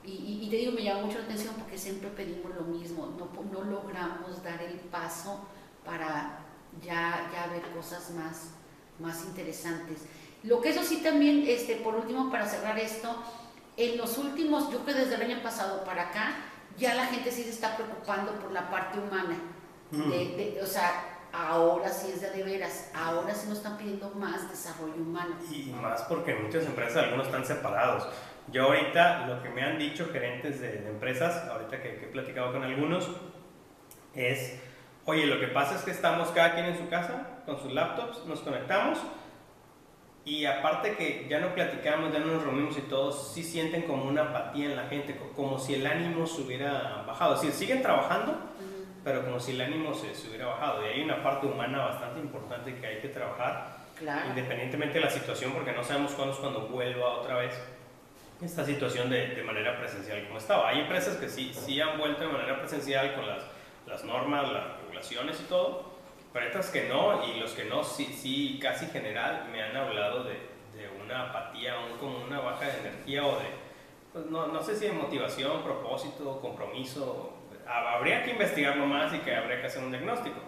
y, 0.04 0.48
te 0.50 0.56
digo, 0.58 0.72
me 0.72 0.84
llama 0.84 1.04
mucho 1.04 1.20
la 1.20 1.26
atención 1.26 1.54
porque 1.56 1.78
siempre 1.78 2.10
pedimos 2.10 2.54
lo 2.56 2.64
mismo, 2.64 3.14
no, 3.18 3.30
no 3.52 3.64
logramos 3.64 4.44
dar 4.44 4.62
el 4.62 4.80
paso 4.80 5.46
para 5.86 6.40
ya, 6.84 7.30
ya 7.32 7.48
ver 7.52 7.62
cosas 7.76 8.12
más, 8.12 8.52
más 9.00 9.24
interesantes. 9.26 10.00
Lo 10.44 10.60
que 10.62 10.70
eso 10.70 10.84
sí 10.84 10.98
también, 11.04 11.44
este, 11.48 11.76
por 11.78 11.96
último, 11.96 12.32
para 12.32 12.48
cerrar 12.48 12.80
esto, 12.80 13.16
en 13.78 13.98
los 13.98 14.18
últimos, 14.18 14.72
yo 14.72 14.80
creo 14.80 14.86
que 14.86 15.02
desde 15.06 15.16
el 15.16 15.22
año 15.22 15.44
pasado 15.44 15.84
para 15.84 16.10
acá, 16.10 16.36
ya 16.78 16.96
la 16.96 17.06
gente 17.06 17.32
sí 17.32 17.44
se 17.44 17.52
está 17.52 17.76
preocupando 17.76 18.34
por 18.34 18.52
la 18.52 18.70
parte 18.70 19.00
humana. 19.00 19.38
Mm. 19.92 20.10
De, 20.10 20.60
o 20.64 20.66
sea, 20.66 21.20
ahora 21.32 21.90
sí 21.90 22.12
es 22.14 22.22
de, 22.22 22.32
de 22.32 22.44
veras, 22.44 22.90
ahora 22.96 23.36
sí 23.36 23.48
nos 23.48 23.58
están 23.58 23.78
pidiendo 23.78 24.10
más 24.12 24.50
desarrollo 24.50 24.96
humano. 24.96 25.36
Y 25.52 25.72
más 25.72 26.02
porque 26.04 26.34
muchas 26.36 26.66
empresas 26.66 27.04
algunos 27.04 27.28
están 27.28 27.46
separados. 27.46 28.08
Yo 28.52 28.66
ahorita 28.66 29.28
lo 29.28 29.42
que 29.42 29.50
me 29.50 29.64
han 29.64 29.80
dicho 29.80 30.10
gerentes 30.12 30.60
de, 30.60 30.86
empresas, 30.88 31.48
ahorita 31.48 31.82
que, 31.82 31.90
he 31.90 32.08
platicado 32.08 32.52
con 32.52 32.64
algunos, 32.64 33.10
es, 34.14 34.62
oye, 35.06 35.26
lo 35.26 35.40
que 35.40 35.48
pasa 35.48 35.76
es 35.76 35.84
que 35.84 35.92
estamos 35.92 36.30
cada 36.30 36.54
quien 36.54 36.66
en 36.66 36.78
su 36.78 36.90
casa 36.90 37.40
con 37.46 37.60
sus 37.60 37.72
laptops, 37.72 38.26
nos 38.26 38.42
conectamos 38.42 39.00
y 40.26 40.46
aparte 40.46 40.96
que 40.96 41.28
ya 41.30 41.40
no 41.40 41.56
platicamos, 41.56 42.12
ya 42.12 42.20
no 42.20 42.28
nos 42.28 42.44
reunimos 42.44 42.78
y 42.78 42.82
todos 42.82 43.34
sí 43.34 43.42
sienten 43.42 43.84
como 43.84 44.04
una 44.04 44.24
apatía 44.24 44.66
en 44.66 44.76
la 44.76 44.88
gente, 44.88 45.20
como 45.36 45.58
si 45.58 45.76
el 45.76 45.88
ánimo 45.88 46.28
se 46.28 46.42
hubiera 46.42 47.04
bajado. 47.08 47.36
Es 47.36 47.42
decir, 47.42 47.56
siguen 47.56 47.82
trabajando, 47.82 48.38
pero 49.04 49.24
como 49.24 49.40
si 49.40 49.54
el 49.54 49.62
ánimo 49.62 49.94
se, 49.94 50.14
se, 50.14 50.28
hubiera 50.28 50.48
bajado. 50.48 50.86
Y 50.86 50.90
hay 50.90 51.02
una 51.02 51.24
parte 51.24 51.48
humana 51.48 51.86
bastante 51.86 52.20
importante 52.20 52.76
que 52.76 52.86
hay 52.86 53.00
que 53.00 53.08
trabajar, 53.08 53.78
independientemente 54.30 54.96
de 54.96 55.06
la 55.06 55.10
situación, 55.10 55.54
porque 55.54 55.72
no 55.72 55.84
sabemos 55.84 56.12
cuándo 56.12 56.34
es 56.34 56.40
cuando 56.40 56.68
vuelva 56.68 57.14
otra 57.14 57.38
vez 57.38 57.60
esta 58.42 58.66
situación 58.66 59.10
de, 59.10 59.28
de, 59.28 59.44
manera 59.44 59.78
presencial 59.78 60.26
como 60.26 60.40
estaba. 60.40 60.70
Hay 60.70 60.80
empresas 60.80 61.18
que 61.18 61.30
sí, 61.30 61.54
sí 61.54 61.80
han 61.80 61.98
vuelto 61.98 62.26
de 62.26 62.30
manera 62.30 62.60
presencial 62.60 63.14
con 63.14 63.28
las, 63.28 63.44
las 63.86 64.04
normas, 64.04 64.52
las 64.52 64.78
regulaciones 64.80 65.40
y 65.40 65.44
todo, 65.44 65.92
pero 66.34 66.48
otras 66.48 66.70
que 66.70 66.88
no, 66.88 67.26
y 67.28 67.40
los 67.40 67.52
que 67.52 67.66
no, 67.66 67.84
sí, 67.84 68.06
sí 68.06 68.60
casi 68.62 68.88
general 68.88 69.48
me 69.52 69.62
han 69.62 69.76
hablado 69.76 70.24
de, 70.24 70.34
de 70.76 70.90
una 71.04 71.30
apatía, 71.30 71.76
un, 71.80 71.98
como 71.98 72.24
una 72.24 72.40
baja 72.40 72.66
de 72.66 72.80
energía 72.80 73.26
o 73.26 73.38
de, 73.38 73.46
pues 74.14 74.26
no, 74.26 74.48
no 74.48 74.62
sé 74.62 74.76
si 74.76 74.88
de 74.88 74.94
motivación, 74.94 75.64
propósito, 75.64 76.40
compromiso. 76.42 77.38
Habría 77.68 78.24
que 78.24 78.32
investigarlo 78.32 78.86
más 78.86 79.14
y 79.14 79.20
que 79.20 79.36
habría 79.36 79.62
que 79.62 79.68
hacer 79.68 79.84
un 79.84 79.92
diagnóstico. 79.92 80.40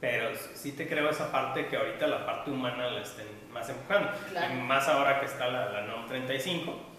Pero 0.00 0.30
sí 0.54 0.72
te 0.72 0.88
creo 0.88 1.10
esa 1.10 1.30
parte 1.32 1.66
que 1.66 1.76
ahorita 1.76 2.06
la 2.06 2.24
parte 2.24 2.50
humana 2.50 2.88
la 2.88 3.00
estén 3.00 3.26
más 3.52 3.68
empujando. 3.68 4.12
Y 4.50 4.54
más 4.62 4.88
ahora 4.88 5.18
que 5.20 5.26
está 5.26 5.48
la, 5.48 5.70
la 5.70 5.82
NOM 5.82 6.06
35, 6.06 6.89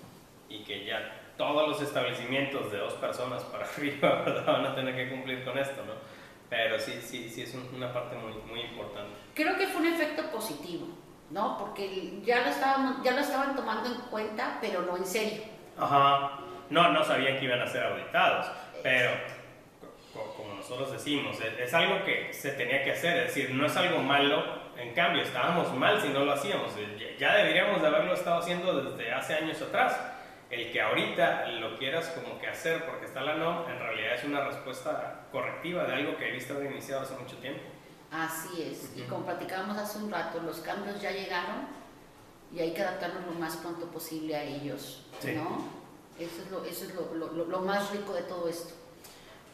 y 0.51 0.63
que 0.63 0.85
ya 0.85 1.21
todos 1.37 1.67
los 1.67 1.81
establecimientos 1.81 2.71
de 2.71 2.77
dos 2.77 2.93
personas 2.93 3.43
para 3.45 3.65
arriba 3.77 4.23
van 4.45 4.65
a 4.65 4.75
tener 4.75 4.95
que 4.95 5.09
cumplir 5.09 5.43
con 5.43 5.57
esto, 5.57 5.83
¿no? 5.85 5.93
Pero 6.49 6.77
sí, 6.77 6.99
sí, 7.01 7.29
sí 7.29 7.43
es 7.43 7.55
una 7.73 7.93
parte 7.93 8.15
muy, 8.17 8.33
muy 8.49 8.59
importante. 8.59 9.15
Creo 9.33 9.57
que 9.57 9.67
fue 9.67 9.81
un 9.81 9.87
efecto 9.87 10.29
positivo, 10.31 10.85
¿no? 11.29 11.57
Porque 11.57 12.19
ya 12.23 12.41
lo, 12.41 12.49
estaban, 12.49 13.01
ya 13.01 13.13
lo 13.13 13.21
estaban 13.21 13.55
tomando 13.55 13.87
en 13.87 14.01
cuenta, 14.09 14.57
pero 14.59 14.81
no 14.81 14.97
en 14.97 15.05
serio. 15.05 15.43
Ajá. 15.79 16.39
No, 16.69 16.91
no 16.91 17.03
sabían 17.03 17.39
que 17.39 17.45
iban 17.45 17.61
a 17.61 17.67
ser 17.67 17.83
auditados, 17.85 18.47
pero 18.83 19.11
como 20.35 20.53
nosotros 20.55 20.91
decimos, 20.91 21.37
es, 21.41 21.73
algo 21.73 22.03
que 22.03 22.33
se 22.33 22.51
tenía 22.51 22.83
que 22.83 22.91
hacer, 22.91 23.17
es 23.17 23.33
decir, 23.33 23.51
no 23.51 23.65
es 23.65 23.75
algo 23.77 23.99
malo, 23.99 24.43
en 24.77 24.93
cambio, 24.93 25.21
estábamos 25.21 25.73
mal 25.73 26.01
si 26.01 26.09
no 26.09 26.25
lo 26.25 26.33
hacíamos, 26.33 26.73
ya 27.17 27.35
deberíamos 27.35 27.81
de 27.81 27.87
haberlo 27.87 28.13
estado 28.13 28.39
haciendo 28.39 28.81
desde 28.81 29.11
hace 29.13 29.35
años 29.35 29.61
atrás 29.61 29.99
el 30.51 30.71
que 30.71 30.81
ahorita 30.81 31.47
lo 31.47 31.77
quieras 31.77 32.09
como 32.09 32.37
que 32.39 32.47
hacer 32.47 32.85
porque 32.85 33.05
está 33.05 33.21
la 33.21 33.35
no, 33.35 33.67
en 33.69 33.79
realidad 33.79 34.15
es 34.15 34.23
una 34.25 34.45
respuesta 34.45 35.27
correctiva 35.31 35.85
de 35.85 35.93
algo 35.93 36.17
que 36.17 36.31
visto 36.31 36.53
haber 36.53 36.71
iniciado 36.71 37.03
hace 37.03 37.15
mucho 37.15 37.37
tiempo. 37.37 37.61
Así 38.11 38.61
es, 38.61 38.91
y 38.97 39.03
como 39.03 39.25
platicábamos 39.25 39.77
hace 39.77 39.97
un 39.99 40.11
rato, 40.11 40.41
los 40.41 40.59
cambios 40.59 41.01
ya 41.01 41.11
llegaron 41.11 41.67
y 42.53 42.59
hay 42.59 42.73
que 42.73 42.81
adaptarnos 42.81 43.25
lo 43.25 43.39
más 43.39 43.55
pronto 43.57 43.85
posible 43.87 44.35
a 44.35 44.43
ellos, 44.43 45.05
¿no? 45.23 45.81
Eso 46.19 46.41
es, 46.43 46.51
lo, 46.51 46.65
eso 46.65 46.85
es 46.85 46.93
lo, 46.93 47.15
lo, 47.15 47.45
lo, 47.45 47.61
más 47.61 47.89
rico 47.91 48.13
de 48.13 48.23
todo 48.23 48.49
esto. 48.49 48.73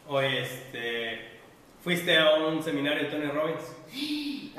Oye, 0.08 0.42
este, 0.42 1.37
¿Fuiste 1.82 2.18
a 2.18 2.34
un 2.34 2.62
seminario 2.62 3.04
de 3.04 3.10
Tony 3.10 3.26
Robbins? 3.26 3.62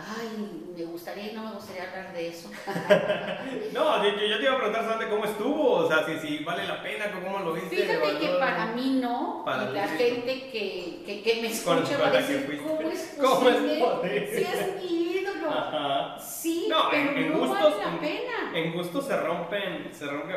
Ay, 0.02 0.64
me 0.78 0.86
gustaría 0.86 1.32
y 1.32 1.36
no 1.36 1.44
me 1.44 1.52
gustaría 1.52 1.84
hablar 1.84 2.14
de 2.14 2.30
eso. 2.30 2.50
no, 3.74 4.04
yo, 4.04 4.10
yo, 4.12 4.38
te 4.38 4.44
iba 4.44 4.54
a 4.54 4.58
preguntar 4.58 4.84
solamente 4.84 5.10
cómo 5.10 5.26
estuvo, 5.26 5.72
o 5.74 5.88
sea, 5.90 6.06
si, 6.06 6.18
si 6.20 6.44
vale 6.44 6.66
la 6.66 6.82
pena, 6.82 7.12
cómo 7.12 7.40
lo 7.40 7.54
viste. 7.54 7.76
Fíjate 7.76 8.18
que 8.18 8.28
para 8.40 8.68
mí 8.68 9.00
no, 9.02 9.44
y 9.46 9.74
la 9.74 9.88
gente 9.90 10.50
que, 10.52 11.04
que, 11.06 11.22
que, 11.22 11.42
me 11.42 11.50
escucha 11.50 11.98
va 11.98 12.08
a 12.08 12.12
decir, 12.12 12.62
¿cómo 12.66 12.90
es 12.90 13.00
posible? 13.18 13.28
¿Cómo 13.28 13.50
es 13.50 13.56
posible? 13.58 14.30
Si 14.34 14.44
es 14.44 14.82
mi. 14.82 15.09
Ajá. 15.50 16.20
Sí, 16.20 16.68
no, 16.70 16.90
pero 16.90 17.12
en, 17.12 17.32
no 17.32 17.40
gustos, 17.40 17.78
vale 17.78 17.94
la 17.94 18.00
pena. 18.00 18.52
En, 18.54 18.74
gusto 18.74 19.02
se 19.02 19.18
rompen, 19.18 19.90
se 19.94 20.06
rompen. 20.06 20.36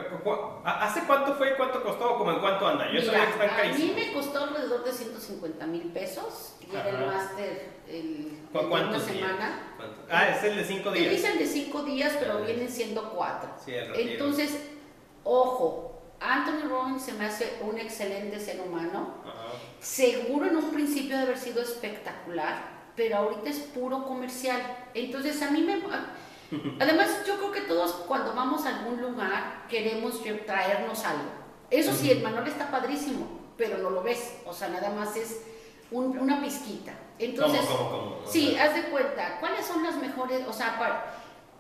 ¿Hace 0.65 1.01
cuánto 1.07 1.35
fue 1.35 1.57
cuánto 1.57 1.83
costó? 1.83 2.19
¿Cómo 2.19 2.33
en 2.33 2.41
cuánto 2.41 2.67
anda? 2.67 2.87
Yo 2.93 3.01
Mira, 3.01 3.27
que 3.27 3.45
están. 3.45 3.71
A 3.71 3.79
mí 3.79 3.93
me 3.95 4.13
costó 4.13 4.45
alrededor 4.45 4.85
de 4.85 4.93
150 4.93 5.67
mil 5.67 5.93
pesos 5.93 6.57
y 6.61 6.75
era 6.75 6.89
el 6.89 7.07
máster 7.07 7.73
el, 7.89 8.39
una 8.53 9.01
semana. 9.01 9.75
Ah, 10.11 10.29
es 10.29 10.45
el 10.45 10.57
de 10.57 10.65
5 10.65 10.91
días. 10.93 11.05
Te 11.05 11.11
dicen 11.11 11.39
de 11.39 11.47
5 11.47 11.83
días, 11.83 12.17
pero 12.19 12.43
vienen 12.43 12.71
siendo 12.71 13.11
4. 13.11 13.51
Sí, 13.65 13.73
Entonces, 13.95 14.59
ojo, 15.25 15.93
Anthony 16.21 16.69
Robbins 16.69 17.03
se 17.03 17.13
me 17.15 17.27
hace 17.27 17.59
un 17.63 17.79
excelente 17.79 18.39
ser 18.39 18.61
humano. 18.61 19.15
Seguro 19.81 20.47
en 20.47 20.57
un 20.57 20.71
principio 20.71 21.17
de 21.17 21.25
haber 21.25 21.39
sido 21.39 21.61
espectacular, 21.61 22.72
pero 22.97 23.17
ahorita 23.17 23.49
es 23.49 23.59
puro 23.59 24.05
comercial. 24.05 24.61
Entonces 24.95 25.41
a 25.43 25.51
mí 25.51 25.63
me... 25.63 25.83
Además, 26.81 27.25
yo 27.27 27.37
creo 27.39 27.53
que 27.53 27.61
todos 27.63 27.93
cuando 28.07 28.35
vamos 28.35 28.67
a 28.67 28.81
algún 28.81 29.01
lugar 29.01 29.65
queremos 29.69 30.21
traernos 30.45 31.05
algo. 31.05 31.31
Eso 31.71 31.93
sí, 31.95 32.11
el 32.11 32.23
manual 32.23 32.47
está 32.47 32.71
padrísimo, 32.71 33.27
pero 33.57 33.79
no 33.79 33.91
lo 33.91 34.03
ves. 34.03 34.41
O 34.45 34.53
sea, 34.53 34.69
nada 34.69 34.91
más 34.91 35.17
es 35.17 35.43
una 35.91 36.41
pizquita. 36.43 36.93
Entonces, 37.19 37.61
¿Cómo, 37.67 37.91
cómo, 37.91 38.17
sí, 38.27 38.57
haz 38.59 38.75
de 38.75 38.85
cuenta, 38.91 39.39
¿cuáles 39.41 39.65
son 39.65 39.83
las 39.83 39.97
mejores? 39.97 40.47
O 40.47 40.53
sea, 40.53 40.79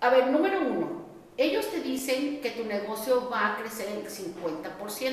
a 0.00 0.10
ver, 0.10 0.26
número 0.26 0.60
uno, 0.60 1.02
ellos 1.36 1.70
te 1.70 1.80
dicen 1.80 2.40
que 2.40 2.50
tu 2.50 2.64
negocio 2.64 3.30
va 3.30 3.52
a 3.52 3.56
crecer 3.56 3.88
el 3.88 4.06
50%. 4.06 5.12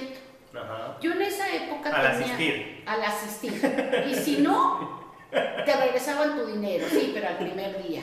Yo 0.99 1.11
en 1.13 1.21
esa 1.21 1.53
época 1.53 1.89
al 1.89 2.11
tenía... 2.11 2.33
Asistir. 2.33 2.83
Al 2.85 3.03
asistir. 3.03 4.05
Y 4.09 4.15
si 4.15 4.37
no, 4.37 5.08
te 5.31 5.75
regresaban 5.75 6.35
tu 6.35 6.45
dinero, 6.45 6.87
sí, 6.89 7.11
pero 7.13 7.27
al 7.27 7.37
primer 7.37 7.83
día. 7.83 8.01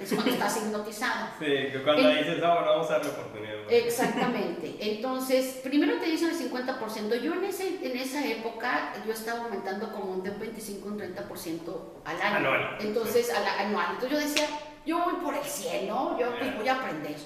Es 0.00 0.12
cuando 0.12 0.32
estás 0.32 0.56
hipnotizado. 0.58 1.28
Sí, 1.38 1.46
que 1.46 1.82
cuando 1.82 2.08
dices, 2.10 2.42
ah, 2.42 2.54
bueno, 2.54 2.70
vamos 2.70 2.90
a 2.90 2.98
darle 2.98 3.10
oportunidad. 3.10 3.54
Exactamente. 3.70 4.76
Entonces, 4.78 5.60
primero 5.62 5.98
te 5.98 6.06
dicen 6.06 6.30
el 6.30 6.52
50%. 6.52 7.20
Yo 7.22 7.32
en, 7.34 7.44
ese, 7.44 7.78
en 7.82 7.96
esa 7.96 8.26
época, 8.26 8.92
yo 9.06 9.12
estaba 9.12 9.44
aumentando 9.44 9.90
como 9.92 10.22
de 10.22 10.30
un 10.30 10.38
25 10.38 10.88
un 10.88 10.98
30% 10.98 11.58
al 12.04 12.20
año. 12.20 12.36
Anual. 12.36 12.76
Entonces, 12.80 13.32
anual. 13.32 13.86
Entonces 13.92 14.10
yo 14.10 14.18
decía, 14.18 14.46
yo 14.84 15.04
voy 15.04 15.14
por 15.24 15.34
el 15.34 15.44
cielo, 15.44 16.16
yo 16.20 16.36
pues, 16.38 16.56
voy 16.56 16.68
a 16.68 16.74
aprender. 16.74 17.16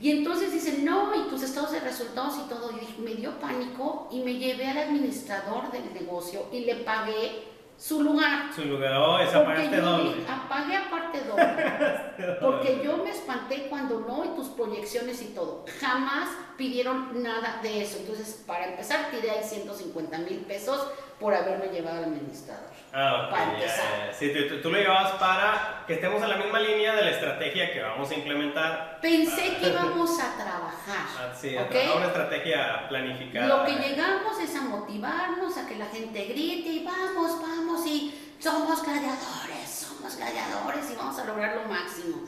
Y 0.00 0.10
entonces 0.10 0.52
dicen, 0.52 0.84
no, 0.84 1.14
y 1.14 1.28
tus 1.28 1.42
estados 1.42 1.72
de 1.72 1.80
resultados 1.80 2.34
y 2.44 2.48
todo. 2.48 2.70
Y 2.72 3.00
me 3.02 3.14
dio 3.14 3.38
pánico 3.38 4.08
y 4.10 4.20
me 4.20 4.34
llevé 4.34 4.66
al 4.68 4.78
administrador 4.78 5.70
del 5.72 5.92
negocio 5.94 6.46
y 6.52 6.60
le 6.60 6.76
pagué 6.76 7.51
su 7.82 8.00
lugar. 8.00 8.52
Su 8.54 8.64
lugar, 8.64 8.92
oh, 8.94 9.18
esa 9.18 9.44
parte 9.44 9.80
doble. 9.80 10.24
Apagué 10.28 10.76
aparte 10.76 11.20
doble. 11.28 12.36
porque 12.40 12.80
yo 12.84 12.98
me 12.98 13.10
espanté 13.10 13.66
cuando 13.68 14.00
no, 14.00 14.24
y 14.24 14.28
tus 14.36 14.48
proyecciones 14.48 15.20
y 15.20 15.34
todo. 15.34 15.64
Jamás 15.80 16.28
pidieron 16.56 17.22
nada 17.22 17.58
de 17.60 17.82
eso. 17.82 17.98
Entonces, 17.98 18.40
para 18.46 18.68
empezar, 18.68 19.10
tiré 19.10 19.32
ahí 19.32 19.42
150 19.42 20.16
mil 20.18 20.38
pesos 20.38 20.86
por 21.18 21.34
haberme 21.34 21.72
llevado 21.72 21.98
al 21.98 22.04
administrador. 22.04 22.71
Ah, 22.92 23.24
ok. 23.24 23.30
Para 23.30 23.54
empezar. 23.54 24.14
Sí, 24.18 24.32
tú, 24.62 24.70
lo 24.70 24.78
llevabas 24.78 25.12
para 25.12 25.84
que 25.86 25.94
estemos 25.94 26.22
en 26.22 26.28
la 26.28 26.36
misma 26.36 26.60
línea 26.60 26.94
de 26.94 27.02
la 27.02 27.10
estrategia 27.10 27.72
que 27.72 27.80
vamos 27.80 28.10
a 28.10 28.14
implementar. 28.14 28.98
Pensé 29.00 29.56
que 29.56 29.68
íbamos 29.68 30.20
a 30.20 30.34
trabajar. 30.36 31.06
Ah, 31.18 31.32
sí, 31.34 31.56
a 31.56 31.68
trabajar 31.68 31.96
una 31.96 32.06
estrategia 32.06 32.88
planificada. 32.88 33.46
Lo 33.46 33.64
que 33.64 33.72
llegamos 33.72 34.38
es 34.38 34.54
a 34.56 34.60
motivarnos, 34.62 35.56
a 35.56 35.66
que 35.66 35.76
la 35.76 35.86
gente 35.86 36.24
grite 36.24 36.68
y 36.68 36.84
vamos, 36.84 37.40
vamos 37.40 37.86
y 37.86 38.36
somos 38.38 38.82
gladiadores, 38.82 39.68
somos 39.68 40.16
gladiadores 40.16 40.90
y 40.90 40.96
vamos 40.96 41.18
a 41.18 41.24
lograr 41.24 41.56
lo 41.56 41.72
máximo. 41.72 42.26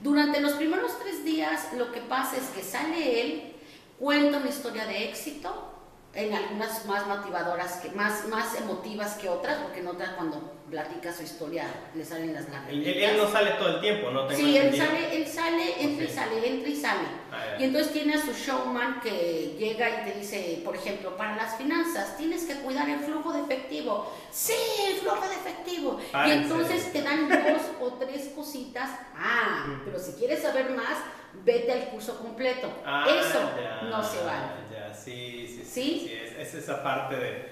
Durante 0.00 0.40
los 0.40 0.52
primeros 0.52 0.98
tres 1.00 1.24
días 1.24 1.72
lo 1.76 1.90
que 1.90 2.02
pasa 2.02 2.36
es 2.36 2.44
que 2.50 2.62
sale 2.62 3.20
él, 3.20 3.56
cuenta 3.98 4.36
una 4.36 4.48
historia 4.48 4.86
de 4.86 5.08
éxito, 5.08 5.72
en 6.14 6.32
algunas 6.32 6.86
más 6.86 7.06
motivadoras, 7.06 7.78
que, 7.78 7.90
más, 7.90 8.28
más 8.28 8.54
emotivas 8.56 9.14
que 9.14 9.28
otras, 9.28 9.58
porque 9.58 9.80
en 9.80 9.88
otras 9.88 10.10
cuando 10.10 10.52
platica 10.70 11.12
su 11.12 11.24
historia 11.24 11.66
le 11.94 12.04
salen 12.04 12.32
las 12.32 12.48
lágrimas. 12.48 12.86
Él, 12.86 13.16
no 13.16 13.30
sale 13.30 13.52
todo 13.52 13.68
el 13.76 13.80
tiempo, 13.80 14.10
¿no? 14.10 14.30
sí, 14.30 14.56
él 14.56 14.76
sale, 14.76 15.16
él 15.16 15.26
sale, 15.26 15.82
entra 15.82 16.04
y 16.04 16.08
sale, 16.08 16.48
entra 16.48 16.68
y 16.68 16.76
sale. 16.76 17.08
Ah, 17.32 17.56
y 17.58 17.64
entonces 17.64 17.92
tiene 17.92 18.14
a 18.14 18.20
su 18.20 18.32
showman 18.32 19.00
que 19.00 19.56
llega 19.58 20.02
y 20.02 20.10
te 20.10 20.18
dice, 20.18 20.62
por 20.64 20.76
ejemplo, 20.76 21.16
para 21.16 21.36
las 21.36 21.56
finanzas 21.56 22.16
tienes 22.16 22.44
que 22.44 22.54
cuidar 22.54 22.88
el 22.88 23.00
flujo 23.00 23.32
de 23.32 23.40
efectivo. 23.40 24.12
Sí, 24.30 24.52
el 24.88 24.96
flujo 25.00 25.26
de 25.28 25.34
efectivo. 25.34 26.00
Ah, 26.12 26.28
y 26.28 26.30
entonces 26.32 26.92
te 26.92 27.02
dan 27.02 27.28
dos 27.28 27.62
o 27.80 27.92
tres 27.94 28.30
cositas. 28.34 28.90
Ah, 29.16 29.80
pero 29.84 29.98
si 29.98 30.12
quieres 30.12 30.42
saber 30.42 30.70
más, 30.70 30.98
vete 31.44 31.72
al 31.72 31.88
curso 31.88 32.18
completo. 32.18 32.68
Ah, 32.86 33.04
Eso 33.08 33.40
no 33.88 34.02
se 34.02 34.24
vale. 34.24 34.64
Sí, 35.04 35.43
sí, 35.74 36.06
sí. 36.08 36.18
es, 36.38 36.54
esa 36.54 36.82
parte 36.82 37.16
de, 37.16 37.48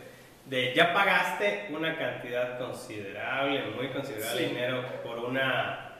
de, 0.46 0.74
ya 0.74 0.92
pagaste 0.92 1.68
una 1.70 1.96
cantidad 1.96 2.58
considerable, 2.58 3.64
muy 3.76 3.88
considerable 3.88 4.42
de 4.42 4.48
dinero 4.48 4.84
por 5.04 5.18
una. 5.18 5.98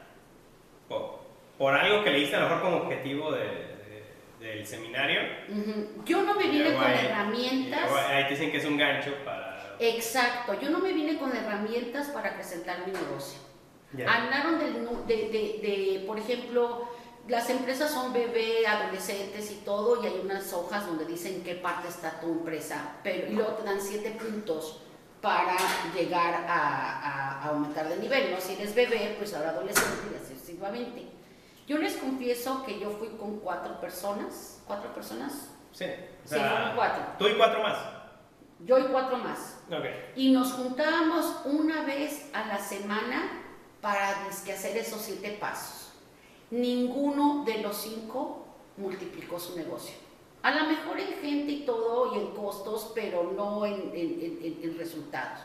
Por, 0.89 1.75
algo 1.75 2.03
que 2.03 2.11
le 2.11 2.19
diste 2.19 2.37
a 2.37 2.41
lo 2.41 2.49
mejor 2.49 2.63
como 2.63 2.77
objetivo 2.79 3.33
de, 3.33 3.73
del 4.41 4.67
seminario. 4.67 5.21
Yo 6.05 6.23
no 6.23 6.35
me 6.35 6.49
vine 6.49 6.75
con 6.75 6.91
herramientas. 6.91 7.91
ahí 8.09 8.25
dicen 8.31 8.51
que 8.51 8.59
es 8.59 8.65
un 8.65 8.77
gancho 8.77 9.15
para. 9.25 9.77
Exacto, 9.79 10.59
yo 10.61 10.71
no 10.71 10.79
me 10.79 10.93
vine 10.93 11.19
con 11.19 11.35
herramientas 11.35 12.09
para 12.09 12.35
presentar 12.35 12.87
mi 12.87 12.93
negocio. 12.93 13.41
Hablaron 14.07 14.59
de, 15.07 15.15
de, 15.15 16.05
por 16.07 16.19
ejemplo, 16.19 16.89
las 17.29 17.49
empresas 17.51 17.91
son 17.91 18.13
bebé, 18.13 18.67
adolescentes 18.67 19.51
y 19.53 19.57
todo, 19.65 20.03
y 20.03 20.07
hay 20.07 20.21
unas 20.25 20.53
hojas 20.53 20.87
donde 20.87 21.05
dicen 21.05 21.43
qué 21.45 21.55
parte 21.55 21.89
está 21.89 22.21
tu 22.21 22.29
empresa, 22.29 22.97
pero 23.03 23.29
y 23.29 23.35
luego 23.35 23.53
te 23.53 23.65
dan 23.65 23.81
siete 23.81 24.11
puntos 24.11 24.81
para 25.21 25.57
llegar 25.95 26.45
a, 26.49 27.45
aumentar 27.45 27.89
de 27.89 27.97
nivel, 27.99 28.33
¿no? 28.33 28.41
Si 28.41 28.55
eres 28.55 28.75
bebé, 28.75 29.15
pues 29.19 29.35
ahora 29.35 29.51
adolescente 29.51 30.09
y 30.13 30.17
así 30.17 30.35
sucesivamente. 30.35 31.07
Yo 31.67 31.79
les 31.79 31.97
confieso 31.97 32.65
que 32.65 32.81
yo 32.81 32.91
fui 32.91 33.09
con 33.11 33.39
cuatro 33.39 33.81
personas, 33.81 34.61
¿cuatro 34.67 34.93
personas? 34.93 35.51
Sí, 35.73 35.87
sí, 36.25 36.37
cuatro. 36.75 37.05
¿Tú 37.19 37.29
y 37.29 37.35
cuatro 37.35 37.63
más? 37.63 37.79
Yo 38.65 38.79
y 38.79 38.85
cuatro 38.85 39.17
más. 39.19 39.59
Okay. 39.69 40.13
Y 40.17 40.33
nos 40.33 40.53
juntábamos 40.53 41.43
una 41.45 41.83
vez 41.83 42.31
a 42.33 42.47
la 42.47 42.59
semana 42.59 43.43
para 43.81 44.27
hacer 44.27 44.77
esos 44.77 45.01
siete 45.01 45.37
pasos 45.41 45.82
ninguno 46.53 47.45
de 47.45 47.59
los 47.59 47.77
cinco 47.77 48.45
multiplicó 48.77 49.41
su 49.41 49.57
negocio. 49.57 49.95
A 50.43 50.51
lo 50.51 50.65
mejor 50.67 50.99
en 50.99 51.15
gente 51.21 51.53
y 51.53 51.65
todo 51.65 52.15
y 52.15 52.19
en 52.19 52.27
costos, 52.33 52.91
pero 52.95 53.33
no 53.37 53.65
en, 53.65 54.77
resultados. 54.77 55.41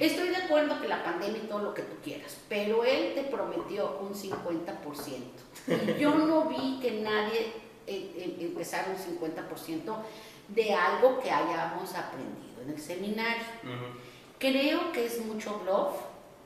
Estoy 0.00 0.28
de 0.28 0.36
acuerdo 0.36 0.80
que 0.80 0.88
la 0.88 1.04
pandemia 1.04 1.42
y 1.44 1.46
todo 1.46 1.60
lo 1.60 1.74
que 1.74 1.82
tú 1.82 1.96
quieras, 2.02 2.38
pero 2.48 2.82
él 2.82 3.12
te 3.14 3.24
prometió 3.24 3.98
un 4.00 4.14
50%. 4.14 5.96
Y 5.96 6.00
yo 6.00 6.14
no 6.14 6.46
vi 6.46 6.80
que 6.80 7.02
nadie 7.02 7.40
eh, 7.86 8.12
eh, 8.16 8.36
empezara 8.40 8.88
un 8.90 9.18
50% 9.18 9.96
de 10.48 10.74
algo 10.74 11.20
que 11.20 11.30
hayamos 11.30 11.94
aprendido 11.94 12.62
en 12.62 12.70
el 12.70 12.80
seminario. 12.80 13.44
Creo 14.38 14.92
que 14.92 15.04
es 15.04 15.22
mucho 15.26 15.60
bluff, 15.62 15.94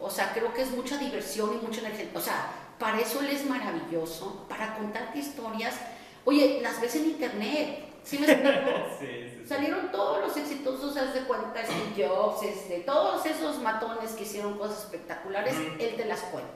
o 0.00 0.10
sea, 0.10 0.32
creo 0.32 0.52
que 0.52 0.62
es 0.62 0.72
mucha 0.72 0.98
diversión 0.98 1.54
y 1.54 1.64
mucha 1.64 1.80
energía. 1.80 2.10
O 2.16 2.20
sea, 2.20 2.61
para 2.82 3.00
eso 3.00 3.20
él 3.20 3.28
es 3.28 3.46
maravilloso, 3.46 4.44
para 4.48 4.74
contarte 4.74 5.20
historias. 5.20 5.76
Oye, 6.24 6.58
las 6.60 6.80
ves 6.80 6.96
en 6.96 7.04
internet, 7.04 7.78
¿sí 8.02 8.18
me 8.18 8.26
sí, 8.98 9.44
Salieron 9.46 9.92
todos 9.92 10.20
los 10.20 10.36
exitosos, 10.36 10.96
haz 10.96 11.14
de 11.14 11.20
cuenta, 11.20 11.64
Steve 11.64 12.08
Jobs, 12.08 12.42
este, 12.42 12.80
todos 12.80 13.24
esos 13.24 13.60
matones 13.60 14.10
que 14.12 14.24
hicieron 14.24 14.58
cosas 14.58 14.82
espectaculares, 14.82 15.54
él 15.78 15.94
te 15.96 16.06
las 16.06 16.22
cuenta. 16.22 16.50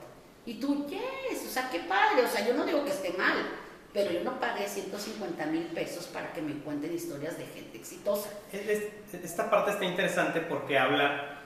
Y 0.45 0.55
tú, 0.55 0.85
yes, 0.87 1.45
o 1.45 1.49
sea, 1.49 1.69
qué 1.69 1.79
padre, 1.79 2.25
o 2.25 2.27
sea, 2.27 2.45
yo 2.45 2.53
no 2.55 2.65
digo 2.65 2.83
que 2.83 2.91
esté 2.91 3.13
mal, 3.13 3.37
pero 3.93 4.11
yo 4.11 4.21
no 4.25 4.37
pagué 4.37 4.67
150 4.67 5.45
mil 5.45 5.63
pesos 5.67 6.07
para 6.07 6.33
que 6.33 6.41
me 6.41 6.59
cuenten 6.59 6.93
historias 6.93 7.37
de 7.37 7.45
gente 7.45 7.77
exitosa. 7.77 8.29
Esta 8.51 9.49
parte 9.49 9.71
está 9.71 9.85
interesante 9.85 10.41
porque 10.41 10.77
habla 10.77 11.37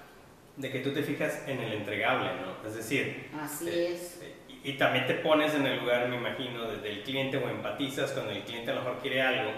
de 0.57 0.71
que 0.71 0.79
tú 0.79 0.91
te 0.91 1.03
fijas 1.03 1.43
en 1.47 1.59
el 1.59 1.73
entregable, 1.73 2.29
¿no? 2.41 2.67
Es 2.67 2.75
decir, 2.75 3.29
así 3.39 3.69
es 3.69 4.19
eh, 4.21 4.40
y 4.63 4.73
también 4.73 5.07
te 5.07 5.15
pones 5.15 5.55
en 5.55 5.65
el 5.65 5.79
lugar, 5.79 6.07
me 6.07 6.17
imagino, 6.17 6.67
del 6.67 7.01
cliente 7.01 7.37
o 7.37 7.49
empatizas 7.49 8.11
cuando 8.11 8.31
el 8.31 8.41
cliente 8.43 8.71
a 8.71 8.75
lo 8.75 8.81
mejor 8.81 8.99
quiere 8.99 9.21
algo. 9.21 9.51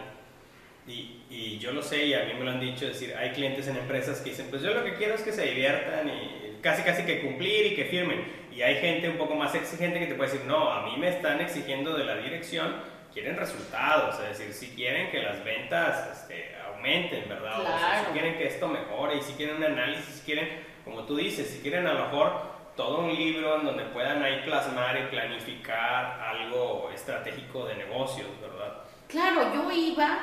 Y, 0.88 1.24
y, 1.30 1.60
yo 1.60 1.72
lo 1.72 1.82
sé 1.82 2.06
y 2.08 2.14
a 2.14 2.26
mí 2.26 2.34
me 2.38 2.44
lo 2.44 2.52
han 2.52 2.60
dicho, 2.60 2.86
es 2.86 3.00
decir, 3.00 3.16
hay 3.16 3.32
clientes 3.32 3.68
en 3.68 3.78
empresas 3.78 4.20
que 4.20 4.32
dicen, 4.32 4.48
pues 4.50 4.62
yo 4.62 4.74
lo 4.74 4.84
que 4.84 4.96
quiero 4.96 5.16
es 5.16 5.22
que 5.22 5.32
se 5.32 5.46
diviertan 5.46 6.10
y 6.10 6.58
casi 6.62 6.84
casi 6.84 7.04
que 7.04 7.22
cumplir 7.22 7.68
y 7.68 7.76
que 7.76 7.86
firmen. 7.86 8.26
Y 8.52 8.62
hay 8.62 8.76
gente 8.76 9.10
un 9.10 9.18
poco 9.18 9.36
más 9.36 9.56
exigente 9.56 10.00
que 10.00 10.08
te 10.08 10.16
puede 10.16 10.32
decir, 10.32 10.48
no, 10.48 10.72
a 10.72 10.86
mí 10.86 10.98
me 10.98 11.10
están 11.10 11.42
exigiendo 11.42 11.96
de 11.96 12.06
la 12.06 12.16
dirección, 12.18 12.76
quieren 13.14 13.38
resultados, 13.38 14.20
es 14.22 14.38
decir, 14.38 14.54
si 14.54 14.76
quieren 14.76 15.12
que 15.12 15.22
las 15.22 15.44
ventas 15.44 16.20
este, 16.20 16.56
aumenten, 16.68 17.28
¿verdad? 17.30 17.62
O 17.62 18.06
si 18.06 18.12
quieren 18.12 18.38
que 18.38 18.48
esto 18.48 18.68
mejore 18.68 19.18
y 19.18 19.22
si 19.22 19.34
quieren 19.34 19.58
un 19.58 19.64
análisis, 19.64 20.06
si 20.06 20.26
quieren, 20.26 20.50
como 20.84 21.04
tú 21.04 21.16
dices, 21.16 21.48
si 21.48 21.60
quieren 21.60 21.88
a 21.88 21.94
lo 21.94 22.06
mejor 22.06 22.53
todo 22.76 23.00
un 23.00 23.14
libro 23.14 23.60
en 23.60 23.66
donde 23.66 23.84
puedan 23.86 24.24
ahí 24.24 24.42
plasmar 24.44 24.98
y 24.98 25.08
planificar 25.08 26.20
algo 26.20 26.90
estratégico 26.94 27.66
de 27.66 27.76
negocios, 27.76 28.28
¿verdad? 28.42 28.82
Claro, 29.08 29.54
yo 29.54 29.72
iba 29.72 30.20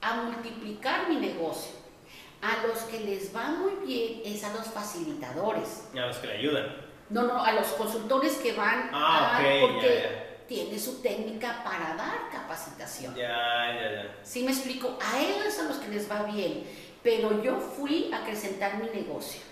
a 0.00 0.14
multiplicar 0.14 1.08
mi 1.08 1.16
negocio. 1.16 1.72
A 2.40 2.66
los 2.66 2.78
que 2.82 3.00
les 3.00 3.34
va 3.34 3.48
muy 3.48 3.86
bien 3.86 4.20
es 4.24 4.44
a 4.44 4.52
los 4.52 4.66
facilitadores. 4.66 5.88
A 5.94 6.06
los 6.06 6.18
que 6.18 6.26
le 6.28 6.34
ayudan. 6.34 6.76
No, 7.10 7.22
no, 7.22 7.42
a 7.42 7.52
los 7.52 7.66
consultores 7.68 8.36
que 8.36 8.52
van 8.52 8.90
ah, 8.92 9.38
a, 9.38 9.60
porque 9.60 10.44
tiene 10.46 10.78
su 10.78 11.00
técnica 11.00 11.62
para 11.64 11.94
dar 11.96 12.28
capacitación. 12.30 13.14
Ya, 13.14 13.74
ya, 13.74 13.92
ya. 13.92 14.14
Sí 14.22 14.44
me 14.44 14.52
explico, 14.52 14.98
a 15.00 15.18
ellos 15.20 15.58
a 15.58 15.64
los 15.64 15.78
que 15.78 15.88
les 15.88 16.10
va 16.10 16.24
bien, 16.24 16.64
pero 17.02 17.42
yo 17.42 17.58
fui 17.58 18.10
a 18.12 18.18
acrecentar 18.18 18.76
mi 18.76 18.88
negocio. 18.90 19.47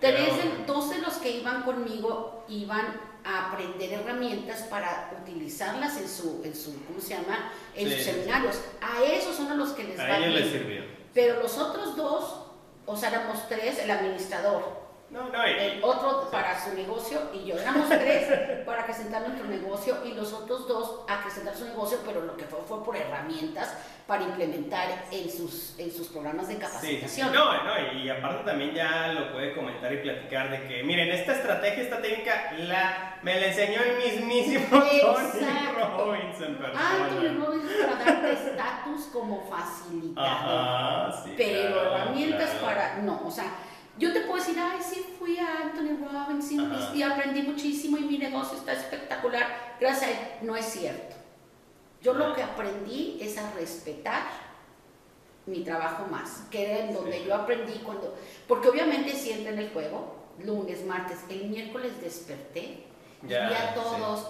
Tres 0.00 0.32
dos 0.66 0.90
de 0.90 0.98
los 0.98 1.14
que 1.14 1.30
iban 1.30 1.62
conmigo 1.62 2.44
iban 2.48 3.00
a 3.24 3.50
aprender 3.50 3.92
herramientas 3.92 4.62
para 4.64 5.12
utilizarlas 5.20 5.96
en 5.96 6.08
su, 6.08 6.42
en 6.44 6.54
su 6.54 6.84
¿cómo 6.86 7.00
se 7.00 7.14
llama? 7.14 7.52
En 7.74 7.90
sus 7.90 8.02
seminarios. 8.02 8.60
A 8.80 9.02
esos 9.02 9.34
son 9.34 9.48
a 9.48 9.54
los 9.54 9.70
que 9.70 9.84
les 9.84 9.98
a 9.98 10.08
va 10.08 10.18
Les 10.18 10.50
sirvió. 10.50 10.82
Pero 11.12 11.42
los 11.42 11.58
otros 11.58 11.96
dos, 11.96 12.42
o 12.84 12.96
sea, 12.96 13.08
éramos 13.08 13.48
tres, 13.48 13.78
el 13.80 13.90
administrador, 13.90 14.85
No, 15.16 15.30
no, 15.30 15.42
el 15.44 15.82
otro 15.82 16.30
para 16.30 16.62
su 16.62 16.74
negocio 16.74 17.18
y 17.32 17.46
yo. 17.46 17.58
Éramos 17.58 17.88
tres 17.88 18.28
para 18.66 18.82
acrecentar 18.82 19.22
nuestro 19.26 19.48
negocio 19.48 19.96
y 20.04 20.12
los 20.12 20.30
otros 20.34 20.68
dos 20.68 21.04
a 21.08 21.20
acrecentar 21.20 21.56
su 21.56 21.64
negocio, 21.64 21.98
pero 22.04 22.20
lo 22.20 22.36
que 22.36 22.44
fue 22.44 22.60
fue 22.68 22.84
por 22.84 22.94
herramientas 22.96 23.74
para 24.06 24.22
implementar 24.24 24.88
en 25.10 25.30
sus, 25.30 25.74
en 25.78 25.90
sus 25.90 26.08
programas 26.08 26.48
de 26.48 26.54
Sí, 26.54 26.60
sí, 26.60 26.66
sí. 26.66 26.72
capacitación. 26.72 27.32
No, 27.32 27.64
no, 27.64 27.92
y 27.94 28.08
aparte 28.10 28.44
también 28.44 28.74
ya 28.74 29.08
lo 29.08 29.32
puede 29.32 29.54
comentar 29.54 29.92
y 29.92 29.96
platicar 29.96 30.50
de 30.50 30.68
que, 30.68 30.82
miren, 30.84 31.08
esta 31.08 31.32
estrategia, 31.32 31.82
esta 31.82 32.00
técnica, 32.02 32.52
la, 32.58 33.16
me 33.22 33.40
la 33.40 33.46
enseñó 33.46 33.80
el 33.82 33.96
mismísimo 33.96 34.66
Tony 34.70 34.98
en 35.00 35.06
Anthony 35.06 36.58
persona. 36.58 37.46
Robbins 37.46 37.72
para 37.84 38.04
darte 38.04 38.32
estatus 38.32 39.06
como 39.12 39.44
facilitador. 39.48 40.28
Ajá, 40.28 41.22
sí. 41.24 41.34
pero 41.36 41.72
claro, 41.72 41.94
herramientas 41.96 42.50
claro. 42.50 42.66
para. 42.66 42.96
No, 42.98 43.22
o 43.26 43.30
sea, 43.30 43.46
yo 43.98 44.12
te 44.12 44.20
puedo 44.20 44.36
decir, 44.36 44.58
ay, 44.58 44.78
sí, 44.82 45.06
fui 45.18 45.38
a 45.38 45.62
Anthony 45.62 45.96
Robbins 46.04 46.50
y, 46.52 46.58
y 46.98 47.02
aprendí 47.02 47.42
muchísimo 47.42 47.96
y 47.98 48.02
mi 48.02 48.18
negocio 48.18 48.58
está 48.58 48.72
espectacular. 48.72 49.76
Gracias 49.80 50.02
a 50.04 50.10
él, 50.10 50.18
no 50.42 50.54
es 50.56 50.66
cierto. 50.66 51.16
Yo 52.02 52.12
lo 52.14 52.34
que 52.34 52.42
aprendí 52.42 53.18
es 53.20 53.38
a 53.38 53.50
respetar 53.52 54.22
mi 55.46 55.62
trabajo 55.64 56.06
más, 56.10 56.42
que 56.50 56.64
era 56.70 56.84
en 56.86 56.94
donde 56.94 57.18
Sí. 57.18 57.24
yo 57.26 57.34
aprendí 57.34 57.74
cuando. 57.84 58.16
Porque 58.48 58.68
obviamente 58.68 59.12
si 59.14 59.30
entra 59.32 59.52
en 59.52 59.58
el 59.60 59.70
juego, 59.70 60.14
lunes, 60.44 60.84
martes, 60.84 61.18
el 61.30 61.48
miércoles 61.48 61.92
desperté 62.00 62.84
y 63.22 63.28
Ya, 63.28 63.48
vi 63.48 63.54
a 63.54 63.68
sí. 63.68 63.74
todos, 63.74 64.26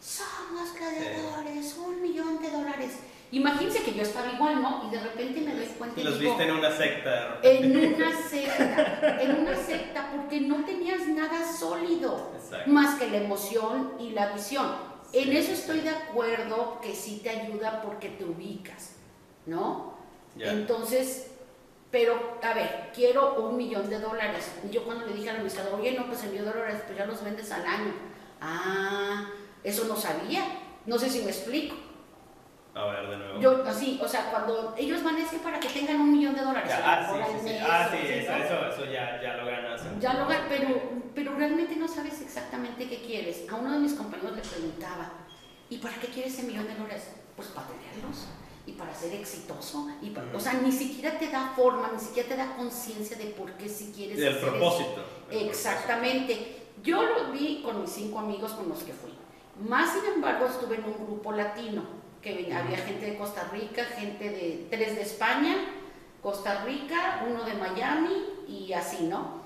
somos 0.00 0.74
gladiadores, 0.78 1.76
un 1.76 2.00
millón 2.02 2.40
de 2.40 2.50
dólares. 2.50 2.92
Imagínense 3.32 3.82
que 3.82 3.94
yo 3.94 4.02
estaba 4.02 4.30
igual, 4.32 4.62
¿no? 4.62 4.84
Y 4.86 4.90
de 4.94 5.00
repente 5.00 5.40
me 5.40 5.54
doy 5.54 5.66
cuenta 5.78 6.00
Y 6.00 6.04
los 6.04 6.18
digo, 6.20 6.36
viste 6.36 6.44
en 6.48 6.56
una 6.56 6.70
secta. 6.70 7.38
en 7.42 7.76
una 7.94 8.12
secta, 8.28 9.22
en 9.22 9.36
una 9.40 9.56
secta, 9.56 10.10
porque 10.14 10.40
no 10.40 10.64
tenías 10.64 11.06
nada 11.08 11.40
sólido, 11.52 12.30
Exacto. 12.36 12.70
más 12.70 12.94
que 12.98 13.10
la 13.10 13.16
emoción 13.18 13.94
y 13.98 14.10
la 14.10 14.32
visión. 14.32 14.66
En 15.12 15.32
eso 15.32 15.52
estoy 15.52 15.80
de 15.80 15.90
acuerdo 15.90 16.80
que 16.80 16.94
sí 16.94 17.20
te 17.22 17.30
ayuda 17.30 17.82
porque 17.82 18.08
te 18.10 18.24
ubicas, 18.24 18.96
¿no? 19.46 19.94
Entonces, 20.38 21.30
pero, 21.90 22.38
a 22.42 22.54
ver, 22.54 22.90
quiero 22.94 23.34
un 23.40 23.56
millón 23.56 23.88
de 23.88 24.00
dólares. 24.00 24.50
Yo 24.70 24.84
cuando 24.84 25.06
le 25.06 25.12
dije 25.14 25.30
al 25.30 25.36
administrador, 25.36 25.78
oye, 25.80 25.92
no, 25.92 26.06
pues 26.06 26.24
el 26.24 26.30
millón 26.30 26.46
de 26.46 26.52
dólares, 26.52 26.82
pues 26.86 26.98
ya 26.98 27.06
los 27.06 27.22
vendes 27.22 27.50
al 27.52 27.64
año. 27.64 27.92
Ah, 28.40 29.28
eso 29.62 29.84
no 29.84 29.94
sabía. 29.96 30.44
No 30.86 30.98
sé 30.98 31.08
si 31.08 31.20
me 31.22 31.30
explico. 31.30 31.76
A 32.74 32.86
ver, 32.86 33.08
de 33.08 33.16
nuevo. 33.16 33.40
Yo, 33.40 33.62
así, 33.66 34.00
o 34.02 34.08
sea, 34.08 34.30
cuando 34.30 34.74
ellos 34.76 35.02
van 35.04 35.14
a 35.14 35.18
decir 35.20 35.38
para 35.40 35.60
que 35.60 35.68
tengan 35.68 36.00
un 36.00 36.10
millón 36.12 36.34
de 36.34 36.40
dólares. 36.42 36.68
Ya, 36.68 36.82
ah, 36.84 37.08
sí, 37.12 37.20
al 37.20 37.30
sí, 37.32 37.38
sí. 37.38 37.44
mes, 37.44 37.62
Ah, 37.64 37.88
sí, 37.90 37.98
eso, 38.08 38.32
¿no? 38.32 38.44
eso, 38.44 38.66
eso 38.68 38.84
ya, 38.92 39.20
ya 39.22 39.36
lo 39.36 39.46
ganas. 39.46 39.82
Ya 40.00 40.14
lo 40.14 40.26
gan- 40.28 40.44
pero, 40.48 40.68
pero 41.14 41.34
realmente 41.36 41.76
no 41.76 41.86
sabes 41.86 42.20
exactamente 42.20 42.88
qué 42.88 42.98
quieres. 43.02 43.44
A 43.50 43.54
uno 43.54 43.72
de 43.72 43.78
mis 43.78 43.92
compañeros 43.94 44.34
le 44.36 44.42
preguntaba, 44.42 45.12
¿y 45.70 45.78
para 45.78 45.94
qué 45.96 46.08
quieres 46.08 46.34
ese 46.34 46.42
millón 46.48 46.66
de 46.66 46.74
dólares? 46.74 47.10
Pues 47.36 47.48
para 47.48 47.68
tenerlos 47.68 48.26
y 48.66 48.72
para 48.72 48.92
ser 48.92 49.12
exitoso. 49.14 49.88
Y 50.02 50.10
pa- 50.10 50.22
Ujú. 50.24 50.36
O 50.36 50.40
sea, 50.40 50.54
ni 50.54 50.72
siquiera 50.72 51.16
te 51.16 51.28
da 51.28 51.52
forma, 51.54 51.90
ni 51.92 52.00
siquiera 52.00 52.28
te 52.28 52.36
da 52.36 52.56
conciencia 52.56 53.16
de 53.16 53.26
por 53.26 53.52
qué 53.52 53.68
si 53.68 53.92
quieres 53.92 54.18
Del 54.18 54.30
hacer 54.34 54.42
eso. 54.48 54.50
propósito. 54.50 55.04
del 55.30 55.48
Exactamente. 55.48 56.62
Yo 56.82 57.02
lo 57.02 57.30
vi 57.32 57.62
con 57.62 57.80
mis 57.80 57.90
cinco 57.90 58.18
amigos 58.18 58.52
con 58.52 58.68
los 58.68 58.82
que 58.82 58.92
fui. 58.92 59.12
Más 59.68 59.92
sin 59.92 60.04
embargo, 60.12 60.46
estuve 60.46 60.74
en 60.76 60.84
un 60.84 61.06
grupo 61.06 61.30
latino, 61.32 61.82
que 62.24 62.50
había 62.52 62.78
gente 62.78 63.10
de 63.10 63.18
Costa 63.18 63.50
Rica, 63.52 63.84
gente 63.84 64.30
de 64.30 64.66
tres 64.70 64.96
de 64.96 65.02
España, 65.02 65.56
Costa 66.22 66.64
Rica, 66.64 67.26
uno 67.30 67.44
de 67.44 67.52
Miami 67.52 68.24
y 68.48 68.72
así, 68.72 69.04
¿no? 69.04 69.42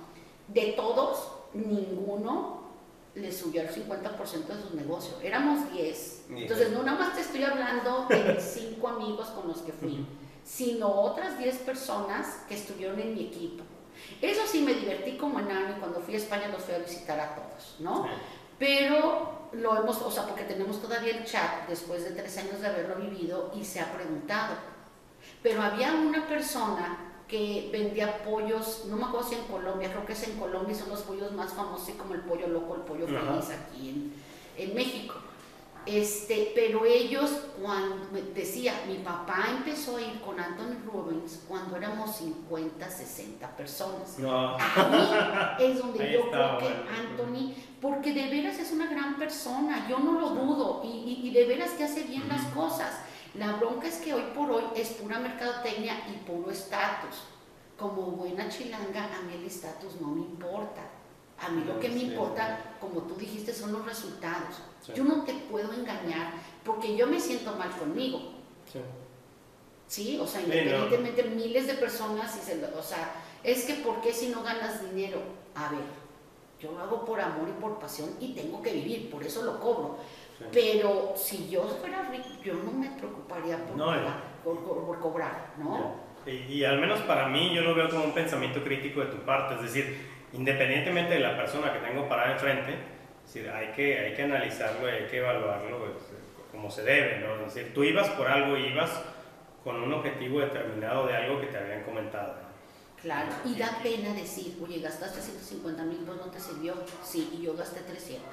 De 0.47 0.74
todos, 0.76 1.29
ninguno 1.53 2.68
le 3.16 3.33
subió 3.33 3.62
el 3.62 3.68
50% 3.68 4.47
de 4.47 4.62
sus 4.62 4.74
negocios. 4.74 5.16
Éramos 5.24 5.72
10. 5.72 6.22
Híjole. 6.29 6.43
Entonces, 6.43 6.70
no 6.70 6.85
nada 6.85 6.99
más 6.99 7.14
te 7.16 7.22
estoy 7.22 7.43
hablando 7.43 8.07
de 8.09 8.41
cinco 8.41 8.89
amigos 8.89 9.26
con 9.31 9.49
los 9.49 9.59
que 9.59 9.72
fui, 9.72 10.07
sino 10.45 10.89
otras 10.89 11.37
10 11.37 11.57
personas 11.59 12.45
que 12.49 12.55
estuvieron 12.55 13.01
en 13.01 13.14
mi 13.14 13.26
equipo. 13.26 13.64
Eso 14.22 14.43
sí, 14.47 14.62
me 14.62 14.74
divertí 14.74 15.16
como 15.16 15.41
enano 15.41 15.76
y 15.76 15.81
cuando 15.81 16.01
fui 16.01 16.14
a 16.14 16.18
España 16.18 16.47
los 16.47 16.62
fui 16.62 16.74
a 16.74 16.79
visitar 16.79 17.18
a 17.18 17.35
todos, 17.35 17.76
¿no? 17.81 18.05
Sí. 18.05 18.11
Pero 18.59 19.50
lo 19.52 19.76
hemos, 19.76 20.02
o 20.02 20.11
sea, 20.11 20.26
porque 20.26 20.44
tenemos 20.44 20.80
todavía 20.80 21.16
el 21.16 21.24
chat 21.24 21.68
después 21.68 22.04
de 22.04 22.11
tres 22.11 22.36
años 22.38 22.61
de 22.61 22.66
haberlo 22.66 22.96
vivido 22.96 23.52
y 23.54 23.64
se 23.64 23.80
ha 23.80 23.92
preguntado. 23.92 24.56
Pero 25.42 25.62
había 25.62 25.92
una 25.92 26.26
persona 26.26 27.04
que 27.28 27.68
vendía 27.70 28.24
pollos, 28.24 28.86
no 28.86 28.96
me 28.96 29.04
acuerdo 29.04 29.28
si 29.28 29.34
en 29.34 29.44
Colombia, 29.44 29.90
creo 29.90 30.06
que 30.06 30.14
es 30.14 30.28
en 30.28 30.38
Colombia, 30.38 30.74
y 30.74 30.78
son 30.78 30.88
los 30.88 31.02
pollos 31.02 31.30
más 31.32 31.52
famosos, 31.52 31.90
como 31.90 32.14
el 32.14 32.20
pollo 32.22 32.48
loco, 32.48 32.74
el 32.74 32.80
pollo 32.82 33.06
feliz 33.06 33.50
aquí 33.50 33.90
en, 33.90 34.14
en 34.56 34.74
México. 34.74 35.14
Este, 35.89 36.53
pero 36.55 36.84
ellos, 36.84 37.30
cuando 37.62 38.07
decía, 38.34 38.74
mi 38.86 38.97
papá 38.99 39.47
empezó 39.57 39.97
a 39.97 40.03
ir 40.03 40.20
con 40.20 40.39
Anthony 40.39 40.76
Robbins 40.93 41.41
cuando 41.49 41.76
éramos 41.76 42.14
50, 42.16 42.91
60 42.91 43.57
personas. 43.57 44.18
No. 44.18 44.57
Ahí 44.59 45.57
es 45.72 45.78
donde 45.78 46.03
Ahí 46.05 46.12
yo 46.12 46.20
está, 46.26 46.59
creo 46.59 46.59
que. 46.59 46.66
Anthony, 46.91 47.55
porque 47.80 48.12
de 48.12 48.28
veras 48.28 48.59
es 48.59 48.70
una 48.72 48.86
gran 48.86 49.16
persona, 49.16 49.86
yo 49.89 49.99
no 49.99 50.20
lo 50.20 50.28
dudo, 50.30 50.82
y, 50.84 50.89
y- 50.89 51.28
y 51.28 51.30
de 51.32 51.47
veras 51.47 51.70
que 51.70 51.84
hace 51.84 52.03
bien 52.03 52.28
las 52.28 52.43
cosas. 52.49 53.01
La 53.34 53.53
bronca 53.57 53.86
es 53.89 53.97
que 53.97 54.12
hoy 54.14 54.24
por 54.34 54.51
hoy 54.51 54.64
es 54.74 54.89
pura 54.91 55.18
mercadotecnia 55.18 55.95
y 56.11 56.18
puro 56.28 56.51
estatus. 56.51 57.22
Como 57.78 58.03
buena 58.12 58.49
chilanga, 58.49 59.05
a 59.05 59.22
mí 59.22 59.34
el 59.34 59.45
estatus 59.45 60.01
no 60.01 60.09
me 60.09 60.20
importa. 60.22 60.82
A 61.41 61.49
mí 61.51 61.62
lo 61.64 61.78
que 61.78 61.89
me 61.89 62.01
importa, 62.01 62.59
como 62.80 63.03
tú 63.03 63.14
dijiste, 63.14 63.53
son 63.53 63.72
los 63.72 63.84
resultados. 63.86 64.57
Sí. 64.82 64.93
Yo 64.97 65.05
no 65.05 65.22
te 65.24 65.32
puedo 65.34 65.72
engañar 65.72 66.32
porque 66.64 66.97
yo 66.97 67.07
me 67.07 67.20
siento 67.20 67.55
mal 67.55 67.70
conmigo. 67.70 68.20
Sí. 68.72 68.80
Sí, 69.86 70.18
o 70.20 70.26
sea, 70.26 70.41
Sí, 70.41 70.47
independientemente 70.47 71.22
miles 71.24 71.66
de 71.66 71.74
personas, 71.74 72.36
y 72.36 72.41
se 72.45 72.57
lo- 72.57 72.78
o 72.78 72.82
sea, 72.82 73.11
es 73.43 73.64
que 73.64 73.74
¿por 73.74 74.01
qué 74.01 74.12
si 74.12 74.28
no 74.28 74.43
ganas 74.43 74.82
dinero? 74.95 75.20
A 75.55 75.70
ver, 75.70 75.80
yo 76.61 76.72
lo 76.72 76.80
hago 76.80 77.05
por 77.05 77.20
amor 77.20 77.49
y 77.49 77.61
por 77.61 77.78
pasión 77.78 78.11
y 78.20 78.34
tengo 78.34 78.61
que 78.61 78.72
vivir, 78.72 79.11
por 79.11 79.22
eso 79.22 79.43
lo 79.45 79.59
cobro. 79.61 79.99
Sí. 80.39 80.45
Pero 80.53 81.14
si 81.16 81.49
yo 81.49 81.62
fuera 81.80 82.03
rico, 82.11 82.28
yo 82.45 82.55
no 82.55 82.72
me 82.72 82.91
preocuparía 82.91 83.57
por, 83.64 83.76
No, 83.76 83.84
cobrar, 83.86 84.22
por, 84.45 84.59
por- 84.64 84.86
por 84.86 85.01
cobrar, 85.01 85.55
¿no? 85.59 85.95
Y, 86.26 86.32
y 86.53 86.64
al 86.64 86.78
menos 86.80 87.01
para 87.01 87.28
mí 87.28 87.55
yo 87.55 87.62
lo 87.62 87.74
veo 87.74 87.89
como 87.89 88.05
un 88.05 88.12
pensamiento 88.12 88.62
crítico 88.62 89.01
de 89.01 89.07
tu 89.07 89.18
parte, 89.24 89.55
es 89.55 89.62
decir, 89.62 90.18
independientemente 90.33 91.14
de 91.14 91.20
la 91.20 91.37
persona 91.37 91.72
que 91.72 91.79
tengo 91.81 92.09
parada 92.09 92.33
enfrente, 92.33 92.72
es 93.24 93.35
decir, 93.35 93.51
hay 93.51 93.68
que, 93.68 93.99
hay 93.99 94.14
que 94.14 94.22
analizarlo, 94.22 94.87
hay 94.87 95.07
que 95.07 95.18
evaluarlo 95.18 95.79
pues, 95.79 95.93
como 96.51 96.70
se 96.70 96.83
debe, 96.83 97.18
¿no? 97.20 97.47
Es 97.47 97.55
decir, 97.55 97.74
tú 97.74 97.85
ibas 97.85 98.09
por 98.11 98.26
algo, 98.26 98.57
ibas 98.57 98.91
con 99.62 99.83
un 99.83 99.93
objetivo 99.93 100.41
determinado 100.41 101.07
de 101.07 101.16
algo 101.16 101.41
que 101.41 101.47
te 101.47 101.59
habían 101.59 101.83
comentado. 101.83 102.35
¿no? 102.43 102.49
Claro, 103.03 103.29
y 103.45 103.55
da 103.55 103.79
pena 103.83 104.12
decir, 104.12 104.59
oye, 104.62 104.81
gastaste 104.81 105.20
150 105.20 105.83
mil, 105.85 105.99
pues 105.99 106.18
no 106.18 106.26
te 106.26 106.41
sirvió. 106.41 106.74
Sí, 107.05 107.31
y 107.39 107.43
yo 107.43 107.55
gasté 107.55 107.81
300. 107.81 108.24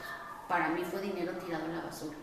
Para 0.48 0.70
mí 0.70 0.82
fue 0.90 1.02
dinero 1.02 1.34
tirado 1.34 1.66
en 1.66 1.76
la 1.76 1.84
basura. 1.84 2.18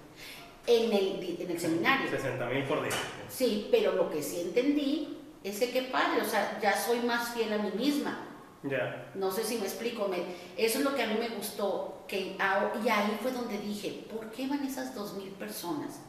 En 0.66 0.92
el, 0.92 1.36
en 1.40 1.50
el 1.50 1.60
seminario. 1.60 2.10
60 2.10 2.46
mil 2.46 2.64
por 2.64 2.82
día. 2.82 2.92
Sí, 3.28 3.68
pero 3.70 3.92
lo 3.92 4.10
que 4.10 4.22
sí 4.22 4.40
entendí 4.40 5.18
es 5.44 5.58
que 5.58 5.70
qué 5.70 5.82
padre, 5.82 6.22
o 6.22 6.24
sea, 6.24 6.58
ya 6.60 6.76
soy 6.76 7.00
más 7.00 7.34
fiel 7.34 7.52
a 7.52 7.58
mí 7.58 7.70
misma. 7.72 8.31
Ya. 8.64 9.10
No 9.14 9.30
sé 9.32 9.42
si 9.44 9.58
me 9.58 9.64
explico, 9.64 10.06
me, 10.08 10.18
eso 10.56 10.78
es 10.78 10.84
lo 10.84 10.94
que 10.94 11.02
a 11.02 11.06
mí 11.08 11.16
me 11.18 11.28
gustó, 11.30 12.04
que, 12.06 12.36
ah, 12.38 12.70
y 12.84 12.88
ahí 12.88 13.18
fue 13.20 13.32
donde 13.32 13.58
dije, 13.58 14.04
¿por 14.10 14.30
qué 14.30 14.46
van 14.46 14.64
esas 14.64 14.94
dos 14.94 15.14
mil 15.14 15.30
personas? 15.30 16.00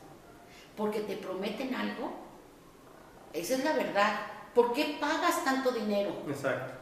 ¿Porque 0.77 0.99
te 1.01 1.17
prometen 1.17 1.73
algo? 1.73 2.11
Esa 3.33 3.55
es 3.55 3.63
la 3.63 3.73
verdad. 3.73 4.19
¿Por 4.53 4.73
qué 4.73 4.97
pagas 4.99 5.43
tanto 5.43 5.71
dinero? 5.71 6.11
Exacto. 6.27 6.73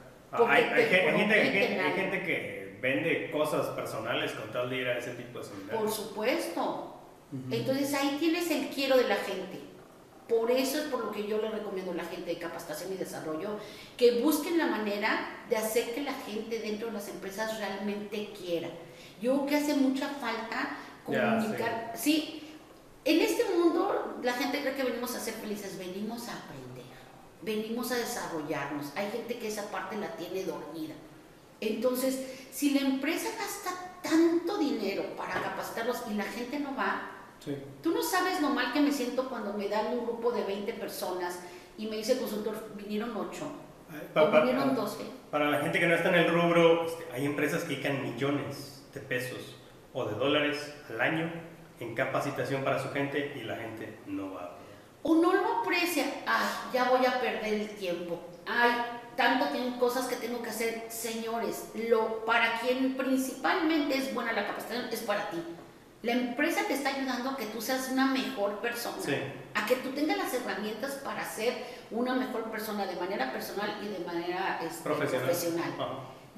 Hay, 0.47 0.63
hay 0.63 0.83
te 0.83 0.85
gen- 0.85 1.09
hay 1.09 1.17
gente, 1.19 1.33
hay, 1.35 1.51
gente, 1.51 1.79
hay 1.81 1.93
gente 1.93 2.23
que 2.23 2.77
vende 2.81 3.31
cosas 3.31 3.67
personales 3.67 4.31
con 4.33 4.49
tal 4.51 4.69
de 4.69 4.77
ir 4.77 4.87
a 4.87 4.97
ese 4.97 5.11
tipo 5.11 5.39
de 5.39 5.45
seminarios. 5.45 5.81
Por 5.81 5.91
supuesto. 5.91 6.87
Entonces 7.49 7.93
ahí 7.93 8.17
tienes 8.19 8.49
el 8.51 8.67
quiero 8.67 8.97
de 8.97 9.07
la 9.07 9.15
gente. 9.15 9.59
Por 10.31 10.49
eso 10.49 10.77
es 10.77 10.85
por 10.85 11.03
lo 11.03 11.11
que 11.11 11.27
yo 11.27 11.41
le 11.41 11.49
recomiendo 11.49 11.91
a 11.91 11.95
la 11.95 12.05
gente 12.05 12.31
de 12.33 12.37
capacitación 12.37 12.93
y 12.93 12.95
desarrollo 12.95 13.59
que 13.97 14.21
busquen 14.21 14.57
la 14.57 14.67
manera 14.67 15.43
de 15.49 15.57
hacer 15.57 15.93
que 15.93 16.03
la 16.03 16.13
gente 16.13 16.59
dentro 16.59 16.87
de 16.87 16.93
las 16.93 17.09
empresas 17.09 17.59
realmente 17.59 18.31
quiera. 18.31 18.69
Yo 19.21 19.33
creo 19.33 19.45
que 19.45 19.55
hace 19.57 19.73
mucha 19.73 20.07
falta 20.07 20.77
comunicar. 21.05 21.91
sí. 21.95 22.43
en 23.03 23.19
este 23.19 23.43
mundo 23.55 24.19
la 24.23 24.31
gente 24.31 24.61
cree 24.61 24.73
que 24.73 24.83
venimos 24.83 25.13
a 25.15 25.19
ser 25.19 25.33
felices, 25.33 25.77
venimos 25.77 26.29
a 26.29 26.37
aprender, 26.37 26.85
venimos 27.41 27.91
a 27.91 27.97
desarrollarnos. 27.97 28.93
Hay 28.95 29.11
gente 29.11 29.37
que 29.37 29.49
esa 29.49 29.69
parte 29.69 29.97
la 29.97 30.15
tiene 30.15 30.45
dormida. 30.45 30.93
Entonces, 31.59 32.17
si 32.53 32.69
la 32.69 32.87
empresa 32.87 33.27
gasta 33.37 33.99
tanto 34.01 34.57
dinero 34.57 35.13
para 35.17 35.41
capacitarlos 35.41 36.03
y 36.09 36.13
la 36.13 36.23
gente 36.23 36.57
no 36.57 36.73
va, 36.73 37.10
Sí. 37.43 37.57
Tú 37.81 37.91
no 37.91 38.03
sabes 38.03 38.41
lo 38.41 38.49
mal 38.49 38.71
que 38.71 38.81
me 38.81 38.91
siento 38.91 39.27
cuando 39.27 39.53
me 39.53 39.67
dan 39.67 39.87
un 39.97 40.05
grupo 40.05 40.31
de 40.31 40.43
20 40.43 40.73
personas 40.73 41.39
y 41.77 41.87
me 41.87 41.97
dice 41.97 42.13
el 42.13 42.19
consultor, 42.19 42.55
vinieron 42.75 43.15
8. 43.15 43.51
o 44.15 44.75
12. 44.75 45.03
Para 45.31 45.49
la 45.49 45.59
gente 45.59 45.79
que 45.79 45.87
no 45.87 45.95
está 45.95 46.09
en 46.09 46.15
el 46.15 46.31
rubro, 46.31 46.85
este, 46.85 47.07
hay 47.13 47.25
empresas 47.25 47.63
que 47.63 47.69
dedican 47.69 48.03
millones 48.03 48.83
de 48.93 48.99
pesos 48.99 49.55
o 49.93 50.05
de 50.05 50.15
dólares 50.15 50.73
al 50.89 51.01
año 51.01 51.31
en 51.79 51.95
capacitación 51.95 52.63
para 52.63 52.81
su 52.81 52.89
gente 52.91 53.33
y 53.35 53.43
la 53.43 53.55
gente 53.55 53.97
no 54.05 54.33
va. 54.33 54.57
O 55.03 55.15
no 55.15 55.33
lo 55.33 55.61
aprecia, 55.61 56.05
ay, 56.27 56.45
ya 56.71 56.89
voy 56.89 57.05
a 57.05 57.19
perder 57.19 57.53
el 57.55 57.69
tiempo, 57.69 58.19
ay, 58.45 58.71
tanto 59.15 59.45
tengo 59.47 59.79
cosas 59.79 60.05
que 60.07 60.15
tengo 60.15 60.43
que 60.43 60.51
hacer, 60.51 60.85
señores, 60.89 61.71
lo 61.89 62.23
para 62.23 62.59
quien 62.59 62.95
principalmente 62.95 63.97
es 63.97 64.13
buena 64.13 64.31
la 64.31 64.45
capacitación 64.45 64.89
es 64.91 64.99
para 65.01 65.29
ti. 65.31 65.43
La 66.03 66.13
empresa 66.13 66.61
te 66.67 66.73
está 66.73 66.89
ayudando 66.89 67.29
a 67.29 67.37
que 67.37 67.45
tú 67.45 67.61
seas 67.61 67.89
una 67.91 68.07
mejor 68.07 68.57
persona, 68.57 68.97
a 69.53 69.65
que 69.67 69.75
tú 69.75 69.89
tengas 69.89 70.17
las 70.17 70.33
herramientas 70.33 70.93
para 71.03 71.23
ser 71.23 71.53
una 71.91 72.15
mejor 72.15 72.49
persona 72.49 72.87
de 72.87 72.95
manera 72.95 73.31
personal 73.31 73.77
y 73.83 73.87
de 73.87 73.99
manera 73.99 74.59
este, 74.63 74.83
profesional. 74.83 75.71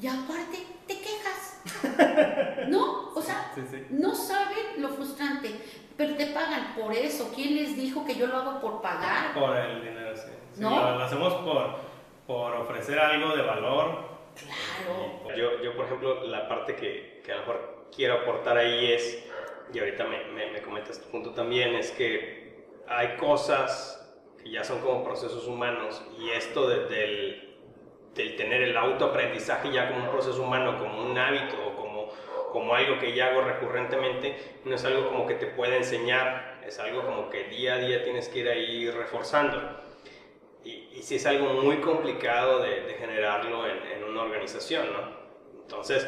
Y 0.02 0.08
aparte, 0.08 0.68
te 0.86 1.00
quejas. 1.00 1.62
¿No? 2.68 3.14
O 3.16 3.22
sea, 3.22 3.54
no 3.92 4.14
saben 4.14 4.82
lo 4.82 4.90
frustrante, 4.90 5.52
pero 5.96 6.16
te 6.16 6.26
pagan 6.28 6.76
por 6.76 6.92
eso. 6.92 7.32
¿Quién 7.34 7.56
les 7.56 7.78
dijo 7.78 8.06
que 8.06 8.16
yo 8.16 8.28
lo 8.28 8.38
hago 8.38 8.60
por 8.60 8.82
pagar? 8.82 9.34
Por 9.34 9.56
el 9.56 9.82
dinero, 9.82 10.14
sí. 10.18 10.32
¿No? 10.58 10.72
Lo, 10.72 11.04
hacemos 11.04 11.34
por, 11.36 11.78
por 12.28 12.54
ofrecer 12.56 13.00
algo 13.00 13.34
de 13.34 13.44
valor. 13.44 14.12
Claro. 14.36 15.38
Yo, 15.38 15.64
yo, 15.64 15.74
por 15.78 15.86
ejemplo, 15.86 16.26
la 16.26 16.50
parte 16.50 16.76
que, 16.76 17.22
que 17.24 17.32
a 17.32 17.36
lo 17.36 17.42
mejor 17.42 17.88
quiero 17.96 18.16
aportar 18.16 18.58
ahí 18.58 18.92
es 18.92 19.24
y 19.74 19.80
ahorita 19.80 20.06
me, 20.06 20.52
me, 20.52 20.62
comentas 20.62 21.02
tu 21.02 21.10
punto 21.10 21.32
también, 21.32 21.76
es 21.76 21.92
que 21.92 22.64
hay 22.88 23.16
cosas 23.18 24.00
que 24.42 24.52
ya 24.52 24.64
son 24.64 24.80
como 24.82 25.04
procesos 25.04 25.48
humanos 25.48 26.02
y 26.20 26.30
esto 26.30 26.68
del, 26.68 26.90
del, 28.14 28.36
tener 28.36 28.62
el 28.62 28.78
autoaprendizaje 28.78 29.72
ya 29.72 29.90
como 29.90 30.06
un 30.06 30.12
proceso 30.12 30.44
humano, 30.44 30.78
como 30.78 31.04
un 31.04 31.18
hábito 31.18 31.56
o 31.66 31.76
como, 31.76 32.10
como 32.52 32.76
algo 32.76 33.00
que 33.00 33.16
ya 33.16 33.28
hago 33.28 33.42
recurrentemente, 33.42 34.36
no 34.66 34.76
es 34.76 34.86
algo 34.86 35.10
como 35.10 35.26
que 35.26 35.36
te 35.36 35.48
puede 35.48 35.78
enseñar, 35.78 36.62
es 36.66 36.78
algo 36.80 37.04
como 37.04 37.30
que 37.30 37.46
día 37.46 37.76
a 37.76 37.78
día 37.80 38.04
tienes 38.04 38.30
que 38.30 38.40
ir 38.40 38.50
ahí 38.50 38.90
reforzando. 38.92 39.82
Y, 40.64 40.90
y 40.94 41.02
sí 41.02 41.16
es 41.16 41.26
algo 41.26 41.48
muy 41.62 41.78
complicado 41.78 42.60
de, 42.60 42.96
generarlo 43.00 43.68
en, 43.68 43.78
en 43.92 44.04
una 44.04 44.22
organización, 44.22 44.94
¿no? 44.94 45.24
Entonces, 45.62 46.08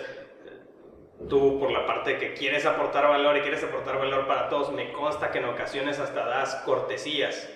tú 1.30 1.60
por 1.60 1.72
la 1.72 1.86
parte 1.86 2.18
que 2.18 2.34
quieres 2.34 2.66
aportar 2.66 3.08
valor 3.08 3.38
y 3.38 3.42
quieres 3.42 3.64
aportar 3.64 3.98
valor 3.98 4.28
para 4.28 4.50
todos, 4.50 4.72
me 4.72 4.92
consta 4.92 5.32
que 5.32 5.40
en 5.40 5.46
ocasiones 5.46 6.00
hasta 6.00 6.26
das 6.26 6.56
cortesías 6.66 7.50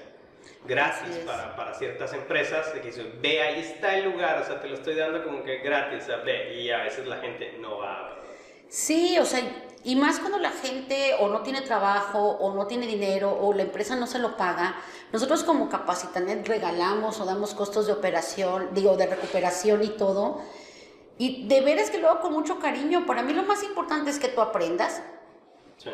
gratis 0.65 1.17
para, 1.25 1.55
para, 1.55 1.73
ciertas 1.73 2.13
empresas, 2.13 2.67
que 2.67 2.79
dices, 2.79 3.05
ve, 3.21 3.41
ahí 3.41 3.59
está 3.61 3.97
el 3.97 4.11
lugar, 4.11 4.41
o 4.41 4.45
sea, 4.45 4.59
te 4.59 4.67
lo 4.67 4.75
estoy 4.75 4.95
dando 4.95 5.23
como 5.23 5.43
que 5.43 5.57
gratis, 5.57 6.07
ve, 6.25 6.55
y 6.55 6.69
a 6.69 6.83
veces 6.83 7.07
la 7.07 7.17
gente 7.17 7.57
no 7.59 7.79
va. 7.79 8.15
Sí, 8.67 9.17
o 9.19 9.25
sea, 9.25 9.41
y 9.83 9.95
más 9.95 10.19
cuando 10.19 10.37
la 10.37 10.51
gente 10.51 11.15
o 11.19 11.29
no 11.29 11.41
tiene 11.41 11.61
trabajo 11.61 12.19
o 12.19 12.53
no 12.53 12.67
tiene 12.67 12.85
dinero 12.85 13.31
o 13.41 13.53
la 13.53 13.63
empresa 13.63 13.95
no 13.95 14.07
se 14.07 14.19
lo 14.19 14.35
paga, 14.35 14.75
nosotros 15.11 15.43
como 15.43 15.69
Capacitanet 15.69 16.47
regalamos 16.47 17.19
o 17.19 17.25
damos 17.25 17.53
costos 17.53 17.87
de 17.87 17.93
operación, 17.93 18.69
digo, 18.73 18.97
de 18.97 19.07
recuperación 19.07 19.83
y 19.83 19.89
todo, 19.89 20.41
y 21.19 21.43
de 21.47 21.59
veras 21.59 21.91
que 21.91 21.99
lo 21.99 22.09
hago 22.09 22.21
con 22.21 22.33
mucho 22.33 22.59
cariño. 22.59 23.05
Para 23.05 23.21
mí 23.21 23.33
lo 23.33 23.43
más 23.43 23.61
importante 23.63 24.09
es 24.09 24.17
que 24.17 24.29
tú 24.29 24.39
aprendas. 24.39 25.03
Sí. 25.77 25.91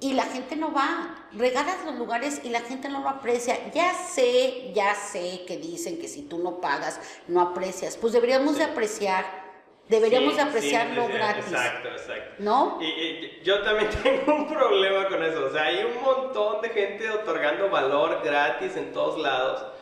Y 0.00 0.14
la 0.14 0.24
gente 0.24 0.56
no 0.56 0.72
va. 0.72 1.28
Regalas 1.32 1.84
los 1.84 1.96
lugares 1.96 2.40
y 2.44 2.48
la 2.48 2.60
gente 2.60 2.88
no 2.88 3.02
lo 3.02 3.10
aprecia. 3.10 3.70
Ya 3.72 3.92
sé, 3.92 4.72
ya 4.74 4.94
sé 4.94 5.44
que 5.46 5.58
dicen 5.58 5.98
que 6.00 6.08
si 6.08 6.22
tú 6.22 6.38
no 6.38 6.62
pagas, 6.62 6.98
no 7.28 7.42
aprecias. 7.42 7.98
Pues 7.98 8.14
deberíamos 8.14 8.56
de 8.56 8.64
apreciar. 8.64 9.44
Deberíamos 9.86 10.34
de 10.34 10.42
apreciarlo 10.42 11.08
gratis. 11.08 11.44
Exacto, 11.44 11.88
exacto. 11.90 12.34
¿No? 12.38 12.78
Y, 12.80 13.42
yo 13.44 13.62
también 13.62 13.90
tengo 14.02 14.34
un 14.34 14.48
problema 14.48 15.08
con 15.10 15.22
eso. 15.22 15.44
O 15.44 15.50
sea, 15.50 15.64
hay 15.64 15.84
un 15.84 16.02
montón 16.02 16.62
de 16.62 16.70
gente 16.70 17.10
otorgando 17.10 17.68
valor 17.68 18.22
gratis 18.24 18.76
en 18.76 18.94
todos 18.94 19.20
lados 19.20 19.73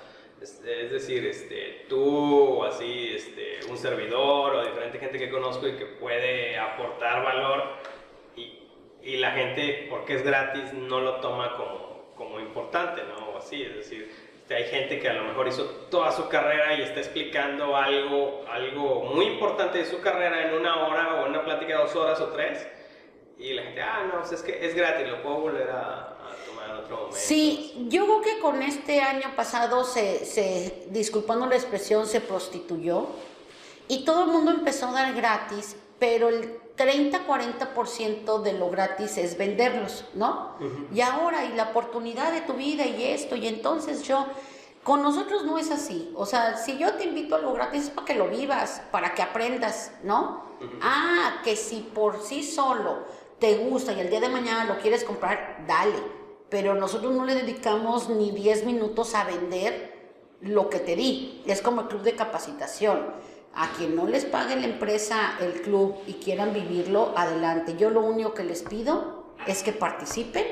es, 0.42 0.90
decir, 0.90 1.24
este, 1.26 1.86
tú 1.88 2.64
así, 2.64 3.12
este, 3.14 3.60
un 3.70 3.78
servidor 3.78 4.56
o 4.56 4.64
diferente 4.64 4.98
gente 4.98 5.18
que 5.18 5.30
conozco 5.30 5.68
y 5.68 5.76
que 5.76 5.86
puede 5.86 6.58
aportar 6.58 7.22
valor 7.22 7.64
y, 8.36 8.58
y 9.02 9.16
la 9.18 9.32
gente, 9.32 9.86
porque 9.88 10.14
es 10.14 10.24
gratis, 10.24 10.72
no 10.72 11.00
lo 11.00 11.20
toma 11.20 11.56
como, 11.56 12.12
como 12.16 12.40
importante, 12.40 13.02
¿no? 13.04 13.30
O 13.30 13.38
así, 13.38 13.62
es 13.62 13.76
decir, 13.76 14.10
este, 14.36 14.54
hay 14.56 14.64
gente 14.64 14.98
que 14.98 15.08
a 15.08 15.14
lo 15.14 15.24
mejor 15.24 15.46
hizo 15.46 15.64
toda 15.90 16.10
su 16.10 16.28
carrera 16.28 16.74
y 16.74 16.82
está 16.82 16.98
explicando 16.98 17.76
algo, 17.76 18.44
algo 18.50 19.04
muy 19.04 19.26
importante 19.26 19.78
de 19.78 19.84
su 19.84 20.00
carrera 20.00 20.48
en 20.48 20.54
una 20.54 20.86
hora 20.86 21.14
o 21.14 21.26
en 21.26 21.30
una 21.30 21.44
plática 21.44 21.74
de 21.74 21.82
dos 21.84 21.94
horas 21.94 22.20
o 22.20 22.28
tres 22.28 22.66
y 23.38 23.54
la 23.54 23.62
gente, 23.62 23.82
ah, 23.82 24.08
no, 24.12 24.22
es 24.22 24.42
que 24.42 24.64
es 24.64 24.74
gratis, 24.74 25.08
lo 25.08 25.22
puedo 25.22 25.40
volver 25.40 25.70
a, 25.70 26.11
Sí, 27.12 27.86
yo 27.88 28.04
creo 28.04 28.20
que 28.22 28.40
con 28.40 28.62
este 28.62 29.00
año 29.00 29.34
pasado 29.36 29.84
se, 29.84 30.24
se, 30.24 30.86
disculpando 30.90 31.46
la 31.46 31.56
expresión, 31.56 32.06
se 32.06 32.20
prostituyó 32.20 33.06
y 33.88 34.04
todo 34.04 34.24
el 34.24 34.30
mundo 34.30 34.50
empezó 34.50 34.88
a 34.88 34.92
dar 34.92 35.14
gratis, 35.14 35.76
pero 35.98 36.28
el 36.28 36.58
30-40% 36.76 38.40
de 38.40 38.52
lo 38.54 38.70
gratis 38.70 39.18
es 39.18 39.36
venderlos, 39.36 40.06
¿no? 40.14 40.56
Y 40.94 41.00
ahora, 41.02 41.44
y 41.44 41.52
la 41.52 41.64
oportunidad 41.64 42.32
de 42.32 42.40
tu 42.40 42.54
vida 42.54 42.86
y 42.86 43.04
esto, 43.04 43.36
y 43.36 43.46
entonces 43.46 44.02
yo, 44.02 44.26
con 44.82 45.02
nosotros 45.02 45.44
no 45.44 45.58
es 45.58 45.70
así. 45.70 46.10
O 46.16 46.24
sea, 46.24 46.56
si 46.56 46.78
yo 46.78 46.94
te 46.94 47.04
invito 47.04 47.36
a 47.36 47.38
lo 47.38 47.52
gratis 47.52 47.84
es 47.84 47.90
para 47.90 48.06
que 48.06 48.14
lo 48.14 48.28
vivas, 48.28 48.82
para 48.90 49.14
que 49.14 49.22
aprendas, 49.22 49.92
¿no? 50.02 50.50
Ah, 50.80 51.40
que 51.44 51.56
si 51.56 51.80
por 51.80 52.22
sí 52.22 52.42
solo 52.42 53.00
te 53.38 53.56
gusta 53.56 53.92
y 53.92 54.00
el 54.00 54.08
día 54.08 54.20
de 54.20 54.28
mañana 54.28 54.64
lo 54.64 54.78
quieres 54.78 55.04
comprar, 55.04 55.64
dale 55.66 56.21
pero 56.52 56.74
nosotros 56.74 57.14
no 57.14 57.24
le 57.24 57.34
dedicamos 57.34 58.10
ni 58.10 58.30
10 58.30 58.66
minutos 58.66 59.14
a 59.14 59.24
vender 59.24 60.12
lo 60.42 60.68
que 60.68 60.80
te 60.80 60.96
di. 60.96 61.42
Es 61.46 61.62
como 61.62 61.80
el 61.80 61.88
club 61.88 62.02
de 62.02 62.14
capacitación. 62.14 63.06
A 63.54 63.72
quien 63.72 63.96
no 63.96 64.06
les 64.06 64.26
pague 64.26 64.56
la 64.56 64.66
empresa 64.66 65.38
el 65.40 65.62
club 65.62 65.94
y 66.06 66.14
quieran 66.14 66.52
vivirlo, 66.52 67.14
adelante. 67.16 67.76
Yo 67.78 67.88
lo 67.88 68.02
único 68.02 68.34
que 68.34 68.44
les 68.44 68.62
pido 68.62 69.32
es 69.46 69.62
que 69.62 69.72
participen 69.72 70.44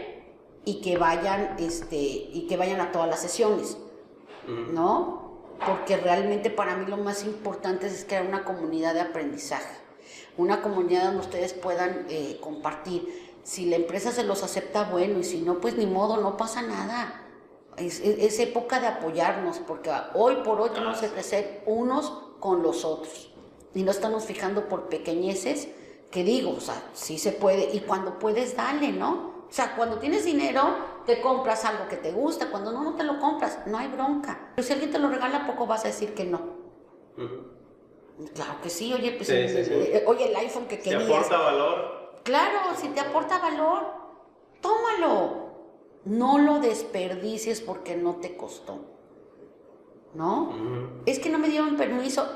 y 0.64 0.80
que 0.80 0.96
vayan, 0.96 1.57
este, 1.59 1.96
y 1.98 2.46
que 2.48 2.57
vayan 2.57 2.80
a 2.80 2.92
todas 2.92 3.09
las 3.11 3.20
sesiones, 3.20 3.76
¿no? 4.72 5.42
Porque 5.66 5.98
realmente 5.98 6.48
para 6.48 6.76
mí 6.76 6.86
lo 6.86 6.96
más 6.96 7.24
importante 7.24 7.88
es 7.88 8.07
crear 8.07 8.24
una 8.24 8.44
comunidad 8.44 8.94
de 8.94 9.03
aprendizaje, 9.03 9.76
una 10.38 10.62
comunidad 10.62 11.05
donde 11.05 11.20
ustedes 11.20 11.53
puedan 11.53 12.07
eh, 12.09 12.38
compartir 12.40 13.30
si 13.43 13.66
la 13.66 13.76
empresa 13.76 14.12
se 14.12 14.24
los 14.24 14.43
acepta, 14.43 14.84
bueno, 14.84 15.18
y 15.18 15.24
si 15.24 15.41
no, 15.41 15.61
pues 15.61 15.76
ni 15.76 15.86
modo, 15.86 16.18
no 16.18 16.36
pasa 16.36 16.62
nada. 16.62 17.26
Es, 17.76 18.01
es, 18.01 18.38
época 18.41 18.80
de 18.80 18.88
apoyarnos, 18.88 19.59
porque 19.59 19.91
hoy 20.14 20.36
por 20.45 20.61
hoy 20.61 20.70
tenemos 20.70 20.99
que 20.99 21.09
crecer 21.09 21.62
unos 21.66 22.12
con 22.38 22.62
los 22.62 22.84
otros. 22.84 23.32
Y 23.74 23.82
no 23.82 23.91
estamos 23.91 24.24
fijando 24.24 24.68
por 24.68 24.88
pequeñeces, 24.88 25.68
que 26.11 26.24
digo, 26.24 26.51
o 26.57 26.61
sea, 26.61 26.82
sí 26.93 27.18
se 27.18 27.32
puede, 27.32 27.70
y 27.72 27.80
cuando 27.80 28.18
puedes, 28.18 28.57
dale, 28.57 28.93
¿no? 28.93 29.30
O 29.49 29.53
sea, 29.53 29.74
cuando 29.76 29.99
tienes 29.99 30.24
dinero, 30.24 30.62
te 31.07 31.20
compras 31.20 31.64
algo 31.64 31.88
que 31.88 31.97
te 31.97 32.12
gusta, 32.12 32.51
cuando 32.51 32.72
no, 32.72 32.84
no 32.84 32.95
te 32.95 33.05
lo 33.05 33.18
compras, 33.18 33.61
no 33.66 33.78
hay 33.78 33.88
bronca. 33.88 34.53
Pero 34.55 34.66
si 34.66 34.72
alguien 34.72 34.91
te 34.91 34.99
lo 34.99 35.09
regala, 35.09 35.47
poco 35.47 35.66
vas 35.66 35.84
a 35.84 35.88
decir 35.88 36.14
que 36.14 36.24
no. 36.24 36.41
Claro 38.34 38.61
que 38.62 38.68
sí, 38.68 38.93
oye, 38.93 39.12
pues, 39.12 39.30
eh, 39.30 39.97
eh, 39.97 40.05
oye, 40.07 40.28
el 40.28 40.36
iPhone 40.36 40.66
que 40.66 40.78
querías. 40.78 41.07
¿Te 41.07 41.14
aporta 41.14 41.38
valor? 41.38 41.99
Claro, 42.24 42.58
si 42.76 42.88
te 42.88 43.00
aporta 43.00 43.38
valor, 43.38 43.86
tómalo. 44.60 45.50
No 46.04 46.38
lo 46.38 46.60
desperdicies 46.60 47.60
porque 47.60 47.96
no 47.96 48.16
te 48.16 48.36
costó. 48.36 48.86
¿No? 50.14 50.52
Es 51.06 51.18
que 51.18 51.30
no 51.30 51.38
me 51.38 51.48
dieron 51.48 51.76
permiso. 51.76 52.26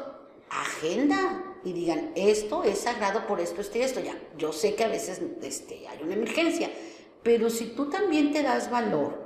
Agenda 0.50 1.56
y 1.64 1.72
digan, 1.72 2.12
esto 2.14 2.62
es 2.62 2.80
sagrado 2.80 3.26
por 3.26 3.40
esto, 3.40 3.60
esto 3.60 3.78
y 3.78 3.82
esto. 3.82 4.00
Ya, 4.00 4.16
yo 4.36 4.52
sé 4.52 4.74
que 4.74 4.84
a 4.84 4.88
veces 4.88 5.20
este, 5.42 5.88
hay 5.88 6.02
una 6.02 6.14
emergencia, 6.14 6.70
pero 7.22 7.50
si 7.50 7.74
tú 7.74 7.88
también 7.88 8.32
te 8.32 8.42
das 8.42 8.70
valor, 8.70 9.24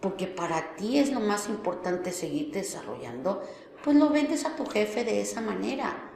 porque 0.00 0.26
para 0.26 0.76
ti 0.76 0.98
es 0.98 1.10
lo 1.10 1.20
más 1.20 1.48
importante 1.48 2.12
seguir 2.12 2.52
desarrollando, 2.52 3.42
pues 3.82 3.96
lo 3.96 4.10
vendes 4.10 4.44
a 4.44 4.54
tu 4.54 4.66
jefe 4.66 5.04
de 5.04 5.22
esa 5.22 5.40
manera 5.40 6.10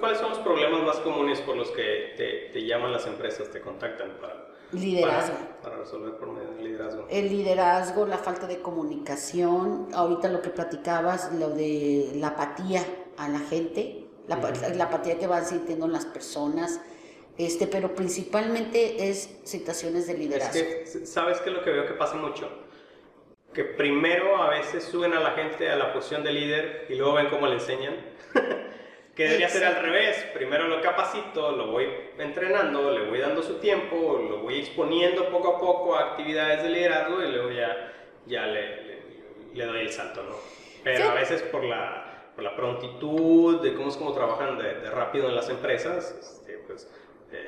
cuáles 0.00 0.18
son 0.18 0.30
los 0.30 0.38
problemas 0.40 0.82
más 0.82 0.96
comunes 0.98 1.40
por 1.40 1.56
los 1.56 1.70
que 1.70 2.14
te, 2.16 2.50
te 2.52 2.66
llaman 2.66 2.92
las 2.92 3.06
empresas, 3.06 3.50
te 3.50 3.60
contactan 3.60 4.18
para, 4.20 4.48
liderazgo. 4.72 5.36
Para, 5.62 5.76
resolver 5.78 6.16
por 6.16 6.32
medio 6.32 6.50
del 6.52 6.64
liderazgo. 6.64 7.06
El 7.08 7.28
liderazgo, 7.28 8.06
la 8.06 8.18
falta 8.18 8.46
de 8.46 8.60
comunicación, 8.60 9.88
ahorita 9.94 10.28
lo 10.28 10.42
que 10.42 10.50
platicabas, 10.50 11.32
lo 11.34 11.50
de 11.50 12.12
la 12.16 12.28
apatía 12.28 12.84
a 13.16 13.28
la 13.28 13.40
gente, 13.40 14.06
la, 14.28 14.36
la 14.74 14.84
apatía 14.84 15.18
que 15.18 15.26
van 15.26 15.44
sintiendo 15.44 15.88
las 15.88 16.06
personas, 16.06 16.80
este, 17.38 17.66
pero 17.66 17.94
principalmente 17.94 19.08
es 19.08 19.40
situaciones 19.44 20.06
de 20.06 20.14
liderazgo. 20.14 20.58
Es 20.58 20.92
que, 20.92 21.06
¿sabes 21.06 21.40
qué 21.40 21.50
es 21.50 21.56
lo 21.56 21.64
que 21.64 21.70
veo 21.70 21.86
que 21.86 21.94
pasa 21.94 22.16
mucho? 22.16 22.48
que 23.52 23.64
primero 23.64 24.42
a 24.42 24.48
veces 24.48 24.84
suben 24.84 25.12
a 25.12 25.20
la 25.20 25.32
gente 25.32 25.68
a 25.68 25.76
la 25.76 25.92
posición 25.92 26.24
de 26.24 26.32
líder 26.32 26.86
y 26.88 26.94
luego 26.94 27.14
ven 27.14 27.28
cómo 27.28 27.46
le 27.46 27.54
enseñan. 27.54 27.96
que 29.14 29.24
debería 29.24 29.48
ser 29.48 29.64
al 29.64 29.76
revés. 29.76 30.26
Primero 30.34 30.68
lo 30.68 30.80
capacito, 30.80 31.52
lo 31.52 31.68
voy 31.68 31.88
entrenando, 32.18 32.90
le 32.90 33.08
voy 33.08 33.18
dando 33.18 33.42
su 33.42 33.54
tiempo, 33.58 34.18
lo 34.28 34.38
voy 34.38 34.60
exponiendo 34.60 35.28
poco 35.30 35.56
a 35.56 35.60
poco 35.60 35.96
a 35.96 36.10
actividades 36.10 36.62
de 36.62 36.70
liderazgo 36.70 37.22
y 37.22 37.30
luego 37.30 37.50
ya, 37.50 37.92
ya 38.26 38.46
le, 38.46 38.82
le, 39.54 39.66
doy 39.66 39.80
el 39.80 39.92
salto, 39.92 40.22
¿no? 40.22 40.36
Pero 40.82 41.10
a 41.10 41.14
veces 41.14 41.42
por 41.42 41.62
la, 41.64 42.30
por 42.34 42.42
la 42.42 42.56
prontitud 42.56 43.60
de 43.62 43.74
cómo 43.74 43.88
es 43.88 43.96
como 43.96 44.12
trabajan 44.14 44.58
de, 44.58 44.74
de 44.74 44.90
rápido 44.90 45.28
en 45.28 45.36
las 45.36 45.48
empresas, 45.48 46.16
este, 46.18 46.58
pues 46.66 46.88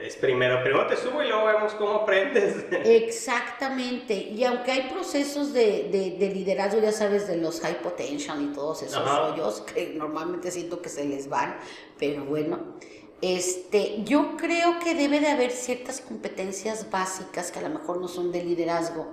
es 0.04 0.16
primero, 0.16 0.62
primero 0.62 0.86
te 0.86 0.96
subo 0.96 1.22
y 1.22 1.28
luego 1.28 1.46
vemos 1.46 1.72
cómo 1.74 1.94
aprendes. 1.94 2.66
Exactamente, 2.70 4.14
y 4.14 4.44
aunque 4.44 4.70
hay 4.70 4.90
procesos 4.90 5.54
de, 5.54 6.16
de, 6.18 6.28
liderazgo, 6.28 6.80
ya 6.80 6.92
sabes, 6.92 7.26
de 7.26 7.38
los 7.38 7.60
high 7.60 7.80
potential 7.80 8.42
y 8.42 8.52
todos 8.52 8.82
esos 8.82 9.02
rollos, 9.02 9.62
que 9.62 9.94
normalmente 9.96 10.50
siento 10.50 10.82
que 10.82 10.90
se 10.90 11.06
les 11.06 11.30
van, 11.30 11.56
pero 11.98 12.24
bueno, 12.26 12.74
este, 13.22 14.02
yo 14.04 14.36
creo 14.36 14.78
que 14.78 14.94
debe 14.94 15.20
de 15.20 15.28
haber 15.28 15.50
ciertas 15.50 16.02
competencias 16.02 16.90
básicas 16.90 17.50
que 17.50 17.60
a 17.60 17.62
lo 17.62 17.70
mejor 17.70 17.98
no 17.98 18.08
son 18.08 18.30
de 18.30 18.44
liderazgo, 18.44 19.06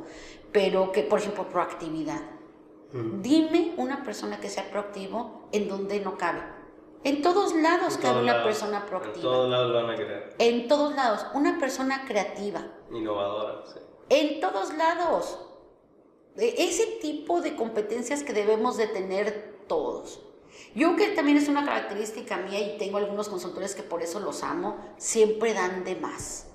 pero 0.52 0.92
que, 0.92 1.04
por 1.04 1.20
ejemplo, 1.20 1.48
proactividad. 1.48 2.22
Dime 3.22 3.74
una 3.78 4.04
persona 4.04 4.42
que 4.42 4.50
sea 4.50 4.70
proactivo 4.70 5.48
en 5.54 5.70
donde 5.70 6.02
no 6.02 6.18
cabe 6.18 6.42
en 7.04 7.22
todos 7.22 7.56
lados 7.56 7.98
cabe 7.98 8.22
una 8.22 8.44
persona 8.44 8.86
proactiva. 8.86 9.16
En 9.16 9.22
todos 9.22 9.50
lados 9.50 9.74
van 9.74 9.90
a 9.90 9.96
querer. 9.96 10.36
En 10.38 10.68
todos 10.68 10.96
lados. 10.96 11.26
Una 11.34 11.60
persona 11.60 12.06
creativa. 12.08 12.62
Innovadora, 12.92 13.64
sí. 13.66 13.80
En 14.10 14.40
todos 14.40 14.74
lados. 14.76 15.40
E, 16.38 16.56
ese 16.58 16.86
tipo 17.02 17.42
de 17.42 17.56
competencias 17.56 18.24
que 18.24 18.34
debemos 18.34 18.78
de 18.78 18.88
tener 18.88 19.64
todos. 19.68 20.22
Yo 20.76 20.96
que 20.96 21.08
también 21.10 21.38
es 21.38 21.48
una 21.48 21.66
característica 21.66 22.38
mía 22.38 22.60
y 22.60 22.78
tengo 22.78 22.98
algunos 22.98 23.30
consultores 23.30 23.74
que 23.74 23.84
por 23.84 24.02
eso 24.02 24.20
los 24.20 24.44
amo, 24.44 24.78
siempre 24.98 25.54
dan 25.54 25.84
de 25.84 25.96
más. 25.96 26.48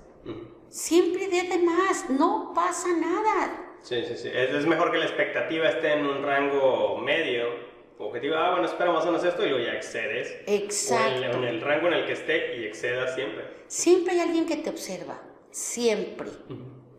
Siempre 0.69 1.27
dan 1.27 1.49
de 1.49 1.57
más, 1.59 2.09
no 2.09 2.53
pasa 2.55 2.87
nada. 2.95 3.75
Sí, 3.81 4.03
sí, 4.05 4.15
sí. 4.15 4.29
Es, 4.33 4.53
es 4.53 4.65
mejor 4.65 4.91
que 4.91 4.97
la 4.97 5.05
expectativa 5.05 5.69
esté 5.69 5.93
en 5.93 6.05
un 6.05 6.23
rango 6.23 6.97
medio 6.99 7.66
objetivo, 7.99 8.35
ah, 8.35 8.51
bueno, 8.51 8.65
espera 8.65 8.91
más 8.91 9.03
o 9.03 9.07
menos 9.07 9.23
esto 9.23 9.45
y 9.45 9.49
luego 9.49 9.65
ya 9.65 9.73
excedes. 9.73 10.35
Exacto. 10.45 11.37
en, 11.37 11.43
el 11.43 11.61
rango 11.61 11.87
en 11.87 11.93
el 11.93 12.05
que 12.05 12.13
esté 12.13 12.57
y 12.57 12.65
excedas 12.65 13.15
siempre. 13.15 13.45
Siempre 13.67 14.13
hay 14.13 14.19
alguien 14.19 14.45
que 14.45 14.57
te 14.57 14.69
observa, 14.69 15.19
siempre. 15.51 16.29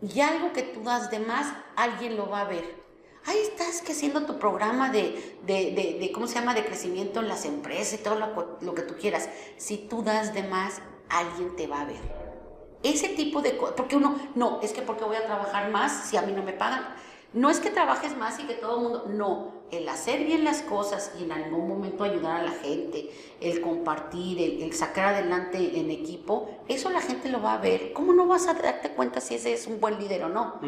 Y 0.01 0.21
algo 0.21 0.53
que 0.53 0.63
tú 0.63 0.83
das 0.83 1.09
de 1.09 1.19
más, 1.19 1.53
alguien 1.75 2.17
lo 2.17 2.29
va 2.29 2.41
a 2.41 2.45
ver. 2.45 2.79
Ahí 3.25 3.37
estás 3.37 3.81
que 3.81 3.91
haciendo 3.91 4.25
tu 4.25 4.39
programa 4.39 4.89
de, 4.89 5.37
de, 5.45 5.97
de, 5.99 6.11
¿cómo 6.11 6.25
se 6.25 6.35
llama?, 6.35 6.53
de 6.53 6.63
crecimiento 6.65 7.19
en 7.19 7.27
las 7.27 7.45
empresas 7.45 7.99
y 7.99 8.03
todo 8.03 8.15
lo, 8.15 8.57
lo 8.61 8.73
que 8.73 8.81
tú 8.83 8.95
quieras. 8.95 9.29
Si 9.57 9.77
tú 9.77 10.03
das 10.03 10.33
de 10.33 10.43
más, 10.43 10.81
alguien 11.09 11.55
te 11.55 11.67
va 11.67 11.81
a 11.81 11.85
ver. 11.85 12.29
Ese 12.81 13.09
tipo 13.09 13.41
de 13.41 13.57
cosas, 13.57 13.75
porque 13.75 13.97
uno, 13.97 14.17
no, 14.35 14.59
es 14.61 14.71
que 14.71 14.81
porque 14.81 15.03
voy 15.03 15.17
a 15.17 15.25
trabajar 15.25 15.69
más 15.69 16.09
si 16.09 16.15
a 16.15 16.21
mí 16.21 16.31
no 16.31 16.43
me 16.43 16.53
pagan. 16.53 16.95
No 17.33 17.49
es 17.49 17.59
que 17.59 17.69
trabajes 17.69 18.17
más 18.17 18.39
y 18.39 18.47
que 18.47 18.55
todo 18.55 18.77
el 18.77 18.83
mundo, 18.83 19.05
no, 19.07 19.59
el 19.71 19.87
hacer 19.87 20.25
bien 20.25 20.43
las 20.43 20.63
cosas 20.63 21.13
y 21.19 21.23
en 21.23 21.31
algún 21.31 21.67
momento 21.67 22.03
ayudar 22.03 22.41
a 22.41 22.43
la 22.43 22.51
gente, 22.51 23.11
el 23.39 23.61
compartir, 23.61 24.63
el, 24.63 24.73
sacar 24.73 25.13
adelante 25.13 25.79
en 25.79 25.91
equipo, 25.91 26.49
eso 26.67 26.89
la 26.89 27.01
gente 27.01 27.29
lo 27.29 27.41
va 27.41 27.53
a 27.53 27.57
ver. 27.57 27.93
¿Cómo 27.93 28.13
no 28.13 28.25
vas 28.25 28.47
a 28.47 28.55
darte 28.55 28.89
cuenta 28.91 29.21
si 29.21 29.35
ese 29.35 29.53
es 29.53 29.67
un 29.67 29.79
buen 29.79 29.99
líder 29.99 30.23
o 30.23 30.29
no? 30.29 30.59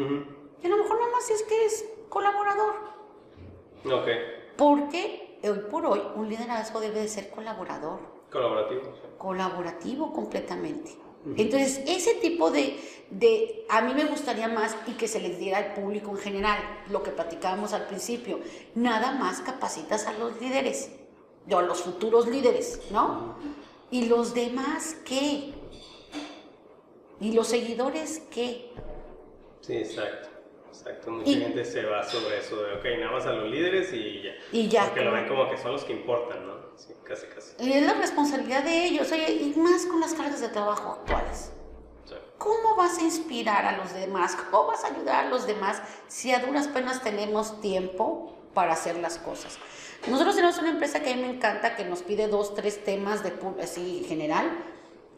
Y 0.62 0.66
a 0.66 0.68
lo 0.68 0.76
mejor 0.76 1.00
nada 1.00 1.10
más 1.10 1.28
es 1.30 1.42
que 1.42 1.64
es 1.64 1.84
colaborador. 2.08 2.74
Ok. 3.86 4.08
Porque 4.56 5.40
hoy 5.42 5.58
por 5.68 5.84
hoy 5.86 6.00
un 6.14 6.28
liderazgo 6.28 6.80
debe 6.80 7.00
de 7.00 7.08
ser 7.08 7.30
colaborador. 7.30 7.98
Colaborativo. 8.30 8.82
Colaborativo 9.18 10.12
completamente. 10.12 11.01
Entonces, 11.36 11.82
ese 11.86 12.14
tipo 12.14 12.50
de, 12.50 12.78
de, 13.10 13.64
a 13.68 13.80
mí 13.82 13.94
me 13.94 14.04
gustaría 14.06 14.48
más 14.48 14.76
y 14.86 14.92
que 14.92 15.06
se 15.06 15.20
les 15.20 15.38
diera 15.38 15.58
al 15.58 15.74
público 15.74 16.10
en 16.10 16.16
general, 16.16 16.58
lo 16.90 17.02
que 17.02 17.10
platicábamos 17.10 17.72
al 17.72 17.86
principio, 17.86 18.40
nada 18.74 19.12
más 19.12 19.40
capacitas 19.40 20.06
a 20.06 20.12
los 20.14 20.40
líderes, 20.40 20.90
o 21.50 21.56
a 21.56 21.62
los 21.62 21.82
futuros 21.82 22.26
líderes, 22.26 22.80
¿no? 22.90 23.36
¿Y 23.90 24.06
los 24.06 24.34
demás 24.34 24.96
qué? 25.04 25.52
¿Y 27.20 27.32
los 27.32 27.48
seguidores 27.48 28.22
qué? 28.30 28.72
Sí, 29.60 29.74
exacto. 29.74 30.31
Exacto, 30.72 31.10
mucha 31.10 31.30
gente 31.30 31.64
se 31.66 31.84
va 31.84 32.02
sobre 32.02 32.38
eso 32.38 32.56
de, 32.62 32.72
ok, 32.74 32.84
nada 32.98 33.12
más 33.12 33.26
a 33.26 33.32
los 33.32 33.50
líderes 33.50 33.92
y 33.92 34.22
ya. 34.22 34.30
Y 34.52 34.68
ya. 34.68 34.84
Porque 34.86 35.02
lo 35.02 35.12
ven 35.12 35.28
como 35.28 35.50
que 35.50 35.58
son 35.58 35.72
los 35.72 35.84
que 35.84 35.92
importan, 35.92 36.46
¿no? 36.46 36.54
Sí, 36.76 36.94
casi, 37.04 37.26
casi. 37.26 37.54
Y 37.62 37.74
es 37.74 37.82
la 37.82 37.92
responsabilidad 37.92 38.64
de 38.64 38.86
ellos, 38.86 39.12
oye, 39.12 39.30
y 39.30 39.54
más 39.58 39.84
con 39.84 40.00
las 40.00 40.14
cargas 40.14 40.40
de 40.40 40.48
trabajo 40.48 40.98
actuales. 41.00 41.52
¿Cómo 42.38 42.74
vas 42.74 42.98
a 42.98 43.02
inspirar 43.02 43.66
a 43.66 43.76
los 43.76 43.94
demás? 43.94 44.34
¿Cómo 44.50 44.68
vas 44.68 44.82
a 44.82 44.88
ayudar 44.88 45.26
a 45.26 45.28
los 45.28 45.46
demás 45.46 45.80
si 46.08 46.32
a 46.32 46.40
duras 46.40 46.66
penas 46.66 47.00
tenemos 47.02 47.60
tiempo 47.60 48.36
para 48.52 48.72
hacer 48.72 48.96
las 48.96 49.18
cosas? 49.18 49.58
Nosotros 50.08 50.34
tenemos 50.34 50.58
una 50.58 50.70
empresa 50.70 51.00
que 51.00 51.12
a 51.12 51.16
mí 51.16 51.22
me 51.22 51.30
encanta, 51.30 51.76
que 51.76 51.84
nos 51.84 52.02
pide 52.02 52.26
dos, 52.26 52.54
tres 52.54 52.82
temas 52.82 53.22
de 53.22 53.32
así 53.62 54.04
general 54.08 54.50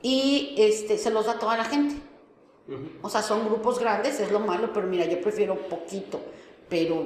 y 0.02 0.54
este, 0.58 0.98
se 0.98 1.10
los 1.10 1.24
da 1.24 1.32
a 1.32 1.38
toda 1.38 1.56
la 1.56 1.64
gente. 1.64 1.94
O 3.02 3.10
sea, 3.10 3.22
son 3.22 3.46
grupos 3.46 3.78
grandes, 3.78 4.20
es 4.20 4.30
lo 4.32 4.40
malo, 4.40 4.72
pero 4.72 4.86
mira, 4.86 5.04
yo 5.04 5.20
prefiero 5.20 5.68
poquito, 5.68 6.20
pero 6.68 7.02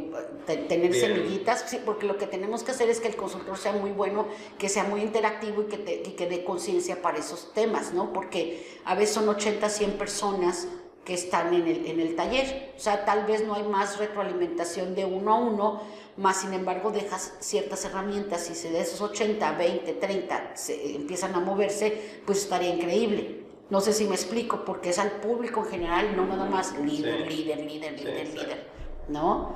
eh, 0.46 0.66
tener 0.68 0.94
semillitas, 0.94 1.64
sí, 1.66 1.80
porque 1.84 2.06
lo 2.06 2.16
que 2.16 2.28
tenemos 2.28 2.62
que 2.62 2.70
hacer 2.70 2.88
es 2.88 3.00
que 3.00 3.09
el 3.09 3.16
consultor 3.16 3.59
sea 3.59 3.72
muy 3.72 3.90
bueno, 3.90 4.28
que 4.56 4.68
sea 4.68 4.84
muy 4.84 5.00
interactivo 5.00 5.62
y 5.62 5.64
que, 5.64 5.78
te, 5.78 5.94
y 5.96 6.12
que 6.12 6.28
dé 6.28 6.44
conciencia 6.44 7.02
para 7.02 7.18
esos 7.18 7.52
temas, 7.54 7.92
¿no? 7.92 8.12
Porque 8.12 8.78
a 8.84 8.94
veces 8.94 9.16
son 9.16 9.28
80, 9.28 9.68
100 9.68 9.92
personas 9.92 10.68
que 11.04 11.14
están 11.14 11.52
en 11.52 11.66
el, 11.66 11.86
en 11.86 12.00
el 12.00 12.14
taller. 12.14 12.74
O 12.76 12.78
sea, 12.78 13.04
tal 13.04 13.24
vez 13.24 13.44
no 13.44 13.54
hay 13.54 13.64
más 13.64 13.98
retroalimentación 13.98 14.94
de 14.94 15.06
uno 15.06 15.32
a 15.32 15.38
uno, 15.40 15.82
más 16.18 16.42
sin 16.42 16.52
embargo 16.52 16.90
dejas 16.90 17.34
ciertas 17.40 17.84
herramientas 17.84 18.48
y 18.50 18.54
si 18.54 18.68
de 18.68 18.80
esos 18.80 19.00
80, 19.00 19.52
20, 19.52 19.92
30 19.94 20.52
se, 20.54 20.94
empiezan 20.94 21.34
a 21.34 21.40
moverse, 21.40 22.20
pues 22.24 22.42
estaría 22.42 22.74
increíble. 22.74 23.47
No 23.70 23.80
sé 23.80 23.92
si 23.92 24.06
me 24.06 24.14
explico, 24.14 24.64
porque 24.64 24.90
es 24.90 24.98
al 24.98 25.12
público 25.12 25.60
en 25.60 25.66
general, 25.66 26.16
no 26.16 26.26
nada 26.26 26.46
más 26.46 26.78
líder, 26.78 27.30
líder, 27.30 27.60
líder, 27.60 27.92
líder, 27.92 28.28
líder, 28.28 28.66
¿no? 29.08 29.54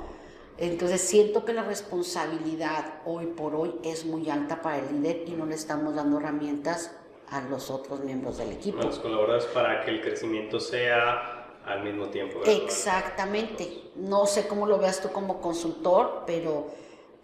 Entonces 0.57 1.01
siento 1.01 1.43
que 1.45 1.53
la 1.53 1.63
responsabilidad 1.63 3.01
hoy 3.05 3.25
por 3.25 3.55
hoy 3.55 3.73
es 3.83 4.05
muy 4.05 4.29
alta 4.29 4.61
para 4.61 4.77
el 4.77 5.01
líder 5.01 5.23
y 5.27 5.31
no 5.31 5.45
le 5.47 5.55
estamos 5.55 5.95
dando 5.95 6.19
herramientas 6.19 6.95
a 7.29 7.41
los 7.41 7.71
otros 7.71 8.01
miembros 8.01 8.37
del 8.37 8.51
equipo. 8.51 8.81
A 8.81 8.85
los 8.85 8.99
colaboradores 8.99 9.45
para 9.45 9.83
que 9.83 9.89
el 9.89 10.01
crecimiento 10.01 10.59
sea 10.59 11.59
al 11.65 11.83
mismo 11.83 12.07
tiempo. 12.07 12.41
Exactamente. 12.45 13.91
No 13.95 14.27
sé 14.27 14.47
cómo 14.47 14.67
lo 14.67 14.77
veas 14.77 15.01
tú 15.01 15.09
como 15.11 15.41
consultor, 15.41 16.23
pero, 16.27 16.67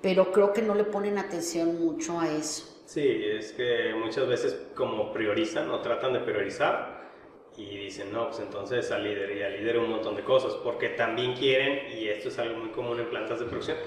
pero 0.02 0.32
creo 0.32 0.52
que 0.52 0.64
no 0.64 0.74
le 0.74 0.86
ponen 0.86 1.20
atención 1.20 1.80
mucho 1.80 2.20
a 2.20 2.30
eso. 2.30 2.69
Sí, 2.90 3.24
es 3.24 3.54
que 3.54 3.94
muchas 3.94 4.28
veces 4.28 4.72
como 4.74 5.14
priorizan 5.14 5.70
o 5.70 5.80
tratan 5.80 6.12
de 6.14 6.22
priorizar 6.22 7.12
y 7.56 7.78
dicen, 7.78 8.12
no, 8.12 8.30
pues 8.30 8.40
entonces 8.40 8.90
al 8.90 9.04
líder 9.04 9.38
y 9.38 9.44
al 9.44 9.58
líder 9.60 9.78
un 9.78 9.92
montón 9.92 10.16
de 10.16 10.24
cosas, 10.24 10.54
porque 10.64 10.90
también 10.90 11.36
quieren, 11.36 11.96
y 11.96 12.08
esto 12.08 12.30
es 12.30 12.40
algo 12.40 12.58
muy 12.58 12.70
común 12.70 13.00
en 13.00 13.08
plantas 13.12 13.42
de 13.42 13.46
producción, 13.46 13.78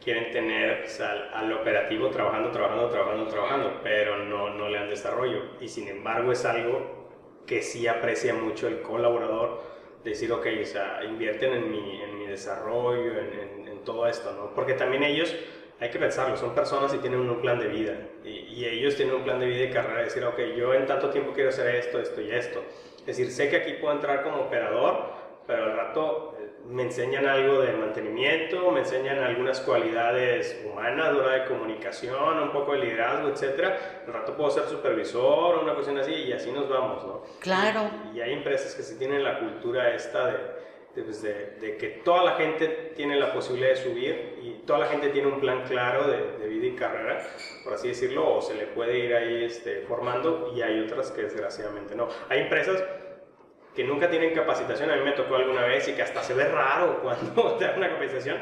quieren 0.00 0.30
tener 0.30 0.86
al, 1.32 1.52
operativo 1.52 2.10
trabajando, 2.10 2.52
trabajando, 2.52 2.88
trabajando, 2.90 3.26
trabajando, 3.26 3.80
pero 3.82 4.18
no, 4.18 4.50
no 4.50 4.68
le 4.68 4.78
dan 4.78 4.88
desarrollo. 4.88 5.42
Y 5.60 5.66
sin 5.66 5.88
embargo 5.88 6.30
es 6.30 6.44
algo 6.44 7.08
que 7.48 7.60
sí 7.60 7.88
aprecia 7.88 8.34
mucho 8.34 8.68
el 8.68 8.82
colaborador, 8.82 9.62
decir, 10.04 10.30
ok, 10.30 10.46
o 10.62 10.64
sea, 10.64 11.02
invierten 11.02 11.54
en 11.54 11.72
mi, 11.72 12.02
en 12.02 12.18
mi 12.20 12.26
desarrollo, 12.28 13.18
en, 13.18 13.66
en 13.66 13.78
todo 13.82 14.06
esto, 14.06 14.32
¿no? 14.32 14.54
Porque 14.54 14.74
también 14.74 15.02
ellos 15.02 15.34
hay 15.80 15.90
que 15.90 15.98
pensarlo, 15.98 16.36
son 16.36 16.54
personas 16.54 16.94
y 16.94 16.98
tienen 16.98 17.20
un 17.20 17.40
plan 17.40 17.58
de 17.58 17.68
vida. 17.68 17.94
Y, 18.24 18.64
ellos 18.64 18.96
tienen 18.96 19.14
un 19.14 19.24
plan 19.24 19.38
de 19.38 19.46
vida 19.46 19.64
y 19.64 19.70
carrera, 19.70 19.98
de 19.98 20.04
decir, 20.04 20.24
ok, 20.24 20.38
yo 20.56 20.72
en 20.72 20.86
tanto 20.86 21.10
tiempo 21.10 21.32
quiero 21.32 21.50
hacer 21.50 21.74
esto, 21.74 21.98
esto 21.98 22.20
y 22.20 22.30
esto. 22.30 22.62
Es 23.00 23.06
decir, 23.06 23.30
sé 23.30 23.50
que 23.50 23.56
aquí 23.56 23.72
puedo 23.74 23.92
entrar 23.92 24.22
como 24.22 24.42
operador, 24.42 25.10
pero 25.46 25.64
al 25.64 25.76
rato 25.76 26.34
eh, 26.40 26.50
me 26.66 26.84
enseñan 26.84 27.26
algo 27.26 27.60
de 27.60 27.72
mantenimiento, 27.72 28.70
me 28.70 28.80
enseñan 28.80 29.18
algunas 29.18 29.60
cualidades 29.60 30.64
humanas, 30.64 31.14
hora 31.14 31.32
de 31.32 31.44
comunicación, 31.46 32.38
un 32.38 32.52
poco 32.52 32.72
de 32.72 32.78
liderazgo, 32.78 33.28
etcétera. 33.28 34.02
Al 34.06 34.12
rato 34.12 34.34
puedo 34.36 34.50
ser 34.50 34.64
supervisor 34.64 35.56
o 35.56 35.62
una 35.62 35.74
cuestión 35.74 35.98
así 35.98 36.12
y 36.12 36.32
así 36.32 36.50
nos 36.50 36.68
vamos, 36.68 37.04
¿no? 37.04 37.22
Claro. 37.40 37.90
y 38.14 38.20
hay 38.20 38.32
empresas 38.32 38.74
que 38.74 38.82
sí 38.82 38.96
tienen 38.98 39.22
la 39.22 39.38
cultura 39.38 39.94
esta 39.94 40.28
de 40.28 40.38
pues, 41.02 41.22
de, 41.22 41.56
de, 41.60 41.76
que 41.76 41.88
toda 41.88 42.22
la 42.22 42.32
gente 42.36 42.92
tiene 42.94 43.16
la 43.16 43.32
posibilidad 43.32 43.70
de 43.70 43.76
subir 43.76 44.38
y 44.42 44.50
toda 44.64 44.80
la 44.80 44.86
gente 44.86 45.08
tiene 45.08 45.28
un 45.28 45.40
plan 45.40 45.64
claro 45.64 46.06
de, 46.06 46.38
de, 46.38 46.48
vida 46.48 46.66
y 46.66 46.76
carrera, 46.76 47.26
por 47.64 47.74
así 47.74 47.88
decirlo, 47.88 48.36
o 48.36 48.42
se 48.42 48.54
le 48.54 48.66
puede 48.66 48.98
ir 48.98 49.14
ahí 49.14 49.44
este, 49.44 49.80
formando 49.82 50.52
y 50.54 50.62
hay 50.62 50.80
otras 50.80 51.10
que 51.10 51.22
desgraciadamente 51.22 51.94
no. 51.96 52.08
Hay 52.28 52.40
empresas 52.40 52.84
que 53.74 53.84
nunca 53.84 54.08
tienen 54.08 54.34
capacitación, 54.34 54.90
a 54.90 54.96
mí 54.96 55.02
me 55.02 55.12
tocó 55.12 55.34
alguna 55.36 55.66
vez 55.66 55.88
y 55.88 55.94
que 55.94 56.02
hasta 56.02 56.22
se 56.22 56.34
ve 56.34 56.44
raro 56.44 57.00
cuando 57.02 57.56
te 57.56 57.64
dan 57.64 57.78
una 57.78 57.88
capacitación, 57.88 58.38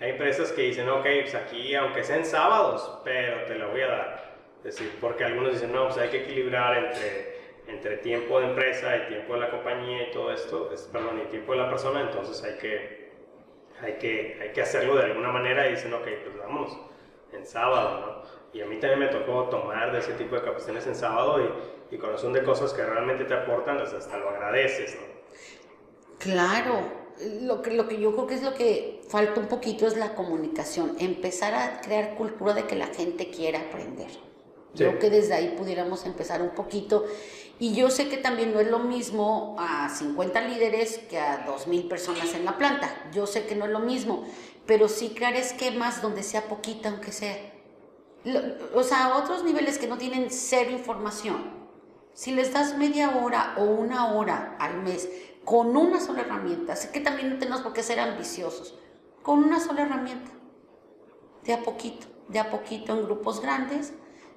Hay 0.00 0.10
empresas 0.10 0.50
que 0.50 0.62
dicen, 0.62 0.88
ok, 0.88 1.06
pues 1.22 1.34
aquí, 1.34 1.74
aunque 1.76 2.02
sean 2.02 2.24
sábados, 2.24 3.00
pero 3.04 3.44
te 3.44 3.54
lo 3.54 3.70
voy 3.70 3.82
a 3.82 3.86
dar. 3.86 4.34
Es 4.64 4.76
decir, 4.76 4.92
porque 5.00 5.24
algunos 5.24 5.52
dicen, 5.52 5.72
no, 5.72 5.84
pues 5.84 5.98
hay 5.98 6.08
que 6.08 6.22
equilibrar 6.22 6.76
entre, 6.76 7.33
entre 7.66 7.98
tiempo 7.98 8.40
de 8.40 8.48
empresa 8.48 8.96
y 8.96 9.08
tiempo 9.08 9.34
de 9.34 9.40
la 9.40 9.50
compañía 9.50 10.08
y 10.08 10.10
todo 10.12 10.32
esto, 10.32 10.70
es, 10.72 10.82
perdón, 10.92 11.20
y 11.24 11.30
tiempo 11.30 11.52
de 11.52 11.58
la 11.58 11.70
persona, 11.70 12.00
entonces 12.02 12.42
hay 12.44 12.58
que, 12.58 13.10
hay, 13.80 13.94
que, 13.94 14.38
hay 14.40 14.52
que 14.52 14.62
hacerlo 14.62 14.96
de 14.96 15.04
alguna 15.04 15.30
manera 15.30 15.66
y 15.66 15.72
dicen, 15.72 15.92
ok, 15.94 16.06
pues 16.24 16.38
vamos 16.38 16.78
en 17.32 17.46
sábado, 17.46 18.00
¿no? 18.00 18.34
Y 18.52 18.60
a 18.60 18.66
mí 18.66 18.78
también 18.78 19.00
me 19.00 19.08
tocó 19.08 19.44
tomar 19.44 19.92
de 19.92 19.98
ese 19.98 20.12
tipo 20.12 20.36
de 20.36 20.42
capacitaciones 20.42 20.86
en 20.86 20.94
sábado 20.94 21.40
y, 21.90 21.94
y 21.94 22.00
son 22.16 22.32
de 22.32 22.44
cosas 22.44 22.72
que 22.72 22.84
realmente 22.84 23.24
te 23.24 23.34
aportan, 23.34 23.78
pues 23.78 23.92
hasta 23.92 24.16
lo 24.16 24.28
agradeces, 24.28 24.96
¿no? 24.96 25.14
Claro, 26.18 27.04
lo 27.42 27.62
que, 27.62 27.72
lo 27.72 27.88
que 27.88 28.00
yo 28.00 28.12
creo 28.12 28.26
que 28.26 28.34
es 28.34 28.42
lo 28.42 28.54
que 28.54 29.02
falta 29.08 29.40
un 29.40 29.48
poquito 29.48 29.86
es 29.86 29.96
la 29.96 30.14
comunicación, 30.14 30.96
empezar 30.98 31.54
a 31.54 31.80
crear 31.80 32.14
cultura 32.14 32.54
de 32.54 32.64
que 32.64 32.76
la 32.76 32.86
gente 32.86 33.30
quiera 33.30 33.60
aprender. 33.60 34.10
Yo 34.74 34.88
creo 34.88 34.98
que 34.98 35.10
desde 35.10 35.34
ahí 35.34 35.54
pudiéramos 35.56 36.04
empezar 36.04 36.42
un 36.42 36.50
poquito. 36.50 37.04
Y 37.58 37.74
yo 37.74 37.90
sé 37.90 38.08
que 38.08 38.16
también 38.16 38.52
no 38.52 38.60
es 38.60 38.68
lo 38.68 38.80
mismo 38.80 39.56
a 39.58 39.88
50 39.88 40.40
líderes 40.42 40.98
que 40.98 41.18
a 41.18 41.46
2.000 41.46 41.88
personas 41.88 42.34
en 42.34 42.44
la 42.44 42.58
planta. 42.58 42.92
Yo 43.12 43.26
sé 43.26 43.46
que 43.46 43.54
no 43.54 43.66
es 43.66 43.70
lo 43.70 43.78
mismo, 43.78 44.24
pero 44.66 44.88
sí 44.88 45.10
crear 45.10 45.34
esquemas 45.34 46.02
donde 46.02 46.22
sea 46.22 46.48
poquita, 46.48 46.88
aunque 46.88 47.12
sea. 47.12 47.36
O 48.74 48.82
sea, 48.82 49.16
otros 49.16 49.44
niveles 49.44 49.78
que 49.78 49.86
no 49.86 49.98
tienen 49.98 50.30
cero 50.30 50.70
información. 50.70 51.64
Si 52.12 52.32
les 52.32 52.52
das 52.52 52.76
media 52.76 53.16
hora 53.16 53.54
o 53.58 53.64
una 53.64 54.14
hora 54.14 54.56
al 54.58 54.82
mes 54.82 55.08
con 55.44 55.76
una 55.76 56.00
sola 56.00 56.22
herramienta. 56.22 56.74
Sé 56.76 56.90
que 56.90 57.00
también 57.00 57.30
no 57.30 57.38
tenemos 57.38 57.60
por 57.60 57.72
qué 57.72 57.82
ser 57.82 58.00
ambiciosos. 58.00 58.74
Con 59.22 59.44
una 59.44 59.60
sola 59.60 59.82
herramienta. 59.82 60.30
De 61.44 61.52
a 61.52 61.62
poquito, 61.62 62.06
de 62.28 62.38
a 62.38 62.50
poquito 62.50 62.94
en 62.94 63.04
grupos 63.04 63.40
grandes, 63.40 63.92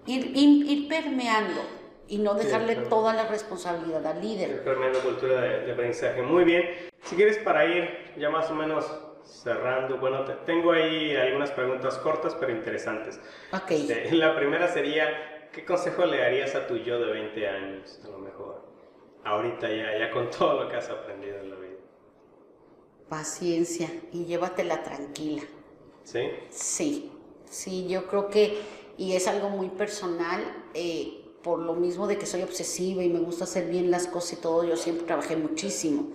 ir, 0.05 0.36
ir, 0.36 0.88
permeando 0.88 1.61
y 2.08 2.18
no 2.20 2.34
dejarle 2.34 2.76
toda 2.76 3.14
la 3.14 3.28
responsabilidad 3.28 4.05
al 4.05 4.22
líder. 4.22 4.64
Permeando 4.64 4.99
cultura 4.99 5.41
de, 5.41 5.72
aprendizaje. 5.72 6.22
Muy 6.22 6.43
bien. 6.43 6.64
Si 7.03 7.16
quieres 7.16 7.38
para 7.39 7.66
ir 7.66 8.14
ya 8.18 8.30
más 8.30 8.49
o 8.49 8.55
menos 8.55 8.86
cerrando, 9.24 9.97
bueno, 9.97 10.24
tengo 10.45 10.72
ahí 10.72 11.16
algunas 11.16 11.51
preguntas 11.51 11.97
cortas 11.97 12.36
pero 12.39 12.51
interesantes. 12.51 13.20
Ok. 13.51 13.72
Este, 13.72 14.12
la 14.14 14.36
primera 14.36 14.68
sería, 14.68 15.49
¿qué 15.51 15.66
consejo 15.66 16.05
le 16.05 16.20
darías 16.20 16.55
a 16.55 16.66
tu 16.68 16.78
yo 16.78 16.99
de 16.99 17.12
20 17.12 17.47
años, 17.47 18.01
a 18.05 18.10
lo 18.10 18.20
mejor? 18.20 18.68
ahorita 19.28 19.70
ya, 19.70 19.97
ya 19.97 20.12
con 20.12 20.30
todo 20.38 20.64
lo 20.64 20.70
que 20.70 20.78
has 20.78 20.89
aprendido 20.89 21.39
en 21.39 21.49
la 21.49 21.55
vida? 21.58 21.78
Paciencia 23.10 23.89
y 24.12 24.26
llévatela 24.26 24.84
tranquila. 24.84 25.43
¿Sí? 26.03 26.30
Sí, 26.49 27.12
sí, 27.49 27.88
yo 27.88 28.08
creo 28.08 28.30
que, 28.30 28.62
y 28.97 29.14
es 29.14 29.28
algo 29.28 29.49
muy 29.49 29.70
personal, 29.70 30.41
eh, 30.74 31.26
por 31.42 31.60
lo 31.60 31.74
mismo 31.74 32.08
de 32.08 32.18
que 32.18 32.26
soy 32.26 32.42
obsesiva 32.42 33.04
y 33.04 33.10
me 33.10 33.20
gusta 33.20 33.46
hacer 33.46 33.70
bien 33.70 33.92
las 33.92 34.08
cosas 34.08 34.34
y 34.34 34.42
todo, 34.42 34.64
yo 34.64 34.76
siempre 34.76 35.06
trabajé 35.06 35.36
muchísimo. 35.36 36.10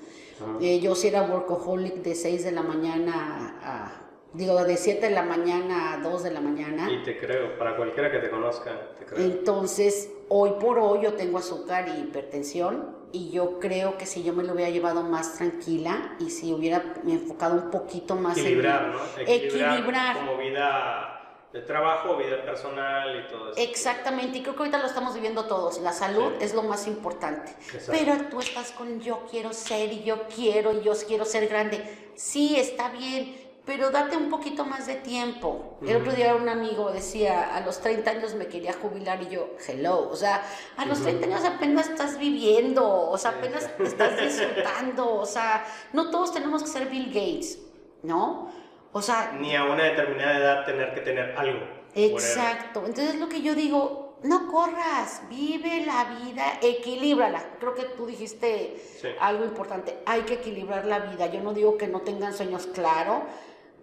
Eh, 0.60 0.80
yo 0.80 0.94
sí 0.94 1.08
era 1.08 1.22
workaholic 1.22 1.96
de 2.02 2.14
6 2.14 2.44
de 2.44 2.52
la 2.52 2.62
mañana 2.62 3.58
a 3.62 4.02
digo, 4.34 4.64
de 4.64 4.76
7 4.76 5.06
de 5.06 5.12
la 5.12 5.22
mañana 5.22 5.94
a 5.94 5.98
2 5.98 6.22
de 6.22 6.30
la 6.30 6.40
mañana. 6.40 6.90
Y 6.90 7.02
te 7.02 7.18
creo, 7.18 7.58
para 7.58 7.76
cualquiera 7.76 8.10
que 8.10 8.18
te 8.18 8.30
conozca, 8.30 8.94
te 8.98 9.04
creo. 9.04 9.24
Entonces, 9.24 10.10
hoy 10.28 10.52
por 10.60 10.78
hoy 10.78 11.02
yo 11.02 11.14
tengo 11.14 11.38
azúcar 11.38 11.88
y 11.88 12.00
hipertensión 12.00 12.96
y 13.12 13.30
yo 13.30 13.58
creo 13.58 13.98
que 13.98 14.06
si 14.06 14.22
yo 14.22 14.32
me 14.32 14.42
lo 14.42 14.54
hubiera 14.54 14.70
llevado 14.70 15.02
más 15.02 15.36
tranquila 15.36 16.16
y 16.18 16.30
si 16.30 16.52
hubiera 16.52 16.94
enfocado 17.06 17.62
un 17.62 17.70
poquito 17.70 18.16
más 18.16 18.38
equilibrar, 18.38 18.86
en... 18.86 18.92
¿no? 18.92 18.98
Equilibrar, 19.18 19.74
equilibrar. 19.74 20.18
Como 20.18 20.38
vida 20.38 21.11
de 21.52 21.60
trabajo, 21.60 22.16
vida 22.16 22.42
personal 22.44 23.24
y 23.24 23.30
todo 23.30 23.50
eso. 23.52 23.60
Exactamente, 23.60 24.38
y 24.38 24.42
creo 24.42 24.54
que 24.54 24.60
ahorita 24.60 24.78
lo 24.78 24.86
estamos 24.86 25.14
viviendo 25.14 25.44
todos. 25.44 25.80
La 25.80 25.92
salud 25.92 26.32
es 26.40 26.54
lo 26.54 26.62
más 26.62 26.86
importante. 26.86 27.54
Pero 27.88 28.16
tú 28.30 28.40
estás 28.40 28.72
con 28.72 29.00
yo 29.00 29.26
quiero 29.30 29.52
ser 29.52 29.92
y 29.92 30.02
yo 30.02 30.26
quiero 30.34 30.72
y 30.72 30.82
yo 30.82 30.94
quiero 31.06 31.24
ser 31.24 31.48
grande. 31.48 32.12
Sí, 32.14 32.56
está 32.56 32.88
bien, 32.88 33.36
pero 33.66 33.90
date 33.90 34.16
un 34.16 34.30
poquito 34.30 34.64
más 34.64 34.86
de 34.86 34.96
tiempo. 34.96 35.78
El 35.82 35.96
otro 35.96 36.12
día 36.12 36.34
un 36.34 36.48
amigo 36.48 36.90
decía, 36.90 37.54
a 37.54 37.60
los 37.60 37.80
30 37.80 38.10
años 38.10 38.34
me 38.34 38.46
quería 38.46 38.72
jubilar 38.72 39.22
y 39.22 39.28
yo, 39.28 39.50
hello, 39.68 40.08
o 40.08 40.16
sea, 40.16 40.42
a 40.76 40.86
los 40.86 41.02
30 41.02 41.26
años 41.26 41.44
apenas 41.44 41.90
estás 41.90 42.18
viviendo, 42.18 43.10
o 43.10 43.18
sea, 43.18 43.32
apenas 43.32 43.70
estás 43.78 44.20
disfrutando, 44.20 45.14
o 45.14 45.26
sea, 45.26 45.64
no 45.92 46.10
todos 46.10 46.32
tenemos 46.32 46.62
que 46.62 46.70
ser 46.70 46.86
Bill 46.88 47.06
Gates, 47.08 47.58
¿no? 48.02 48.50
O 48.92 49.02
sea... 49.02 49.32
Ni 49.38 49.54
a 49.56 49.64
una 49.64 49.84
determinada 49.84 50.38
edad 50.38 50.64
tener 50.66 50.94
que 50.94 51.00
tener 51.00 51.34
algo. 51.36 51.60
Exacto, 51.94 52.84
entonces 52.86 53.16
lo 53.16 53.28
que 53.28 53.42
yo 53.42 53.54
digo, 53.54 54.18
no 54.22 54.50
corras, 54.50 55.22
vive 55.28 55.84
la 55.84 56.04
vida, 56.22 56.58
equilíbrala. 56.62 57.42
Creo 57.58 57.74
que 57.74 57.84
tú 57.84 58.06
dijiste 58.06 58.76
algo 59.20 59.44
importante, 59.44 59.98
hay 60.06 60.22
que 60.22 60.34
equilibrar 60.34 60.86
la 60.86 61.00
vida. 61.00 61.26
Yo 61.26 61.40
no 61.40 61.52
digo 61.52 61.76
que 61.76 61.88
no 61.88 62.00
tengan 62.00 62.32
sueños, 62.32 62.66
claro, 62.66 63.24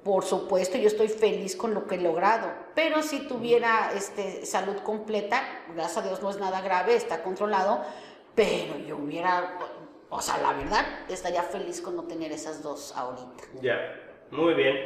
por 0.04 0.24
supuesto, 0.24 0.78
yo 0.78 0.88
estoy 0.88 1.10
feliz 1.10 1.56
con 1.56 1.74
lo 1.74 1.86
que 1.86 1.96
he 1.96 2.02
logrado, 2.02 2.52
pero 2.74 3.04
si 3.04 3.28
tuviera 3.28 3.92
este, 3.94 4.46
salud 4.46 4.78
completa, 4.78 5.44
gracias 5.76 5.98
a 5.98 6.08
Dios 6.08 6.22
no 6.22 6.30
es 6.30 6.38
nada 6.38 6.62
grave, 6.62 6.96
está 6.96 7.22
controlado, 7.22 7.84
pero 8.34 8.78
yo 8.78 8.96
hubiera, 8.96 9.58
o 10.10 10.22
sea, 10.22 10.38
la 10.38 10.54
verdad, 10.54 10.86
estaría 11.10 11.44
feliz 11.44 11.82
con 11.82 11.98
no 11.98 12.04
tener 12.04 12.32
esas 12.32 12.64
dos 12.64 12.94
ahorita. 12.96 13.44
Ya, 13.62 13.76
muy 14.32 14.54
bien. 14.54 14.78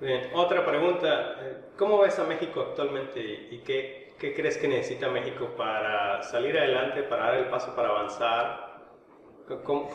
bien. 0.00 0.30
Otra 0.34 0.64
pregunta, 0.64 1.36
¿cómo 1.76 1.98
ves 1.98 2.18
a 2.18 2.24
México 2.24 2.60
actualmente 2.60 3.20
y 3.50 3.58
qué, 3.58 4.14
qué 4.18 4.34
crees 4.34 4.56
que 4.58 4.68
necesita 4.68 5.08
México 5.08 5.50
para 5.56 6.22
salir 6.22 6.58
adelante, 6.58 7.02
para 7.02 7.26
dar 7.26 7.34
el 7.34 7.46
paso, 7.46 7.74
para 7.74 7.88
avanzar? 7.88 8.68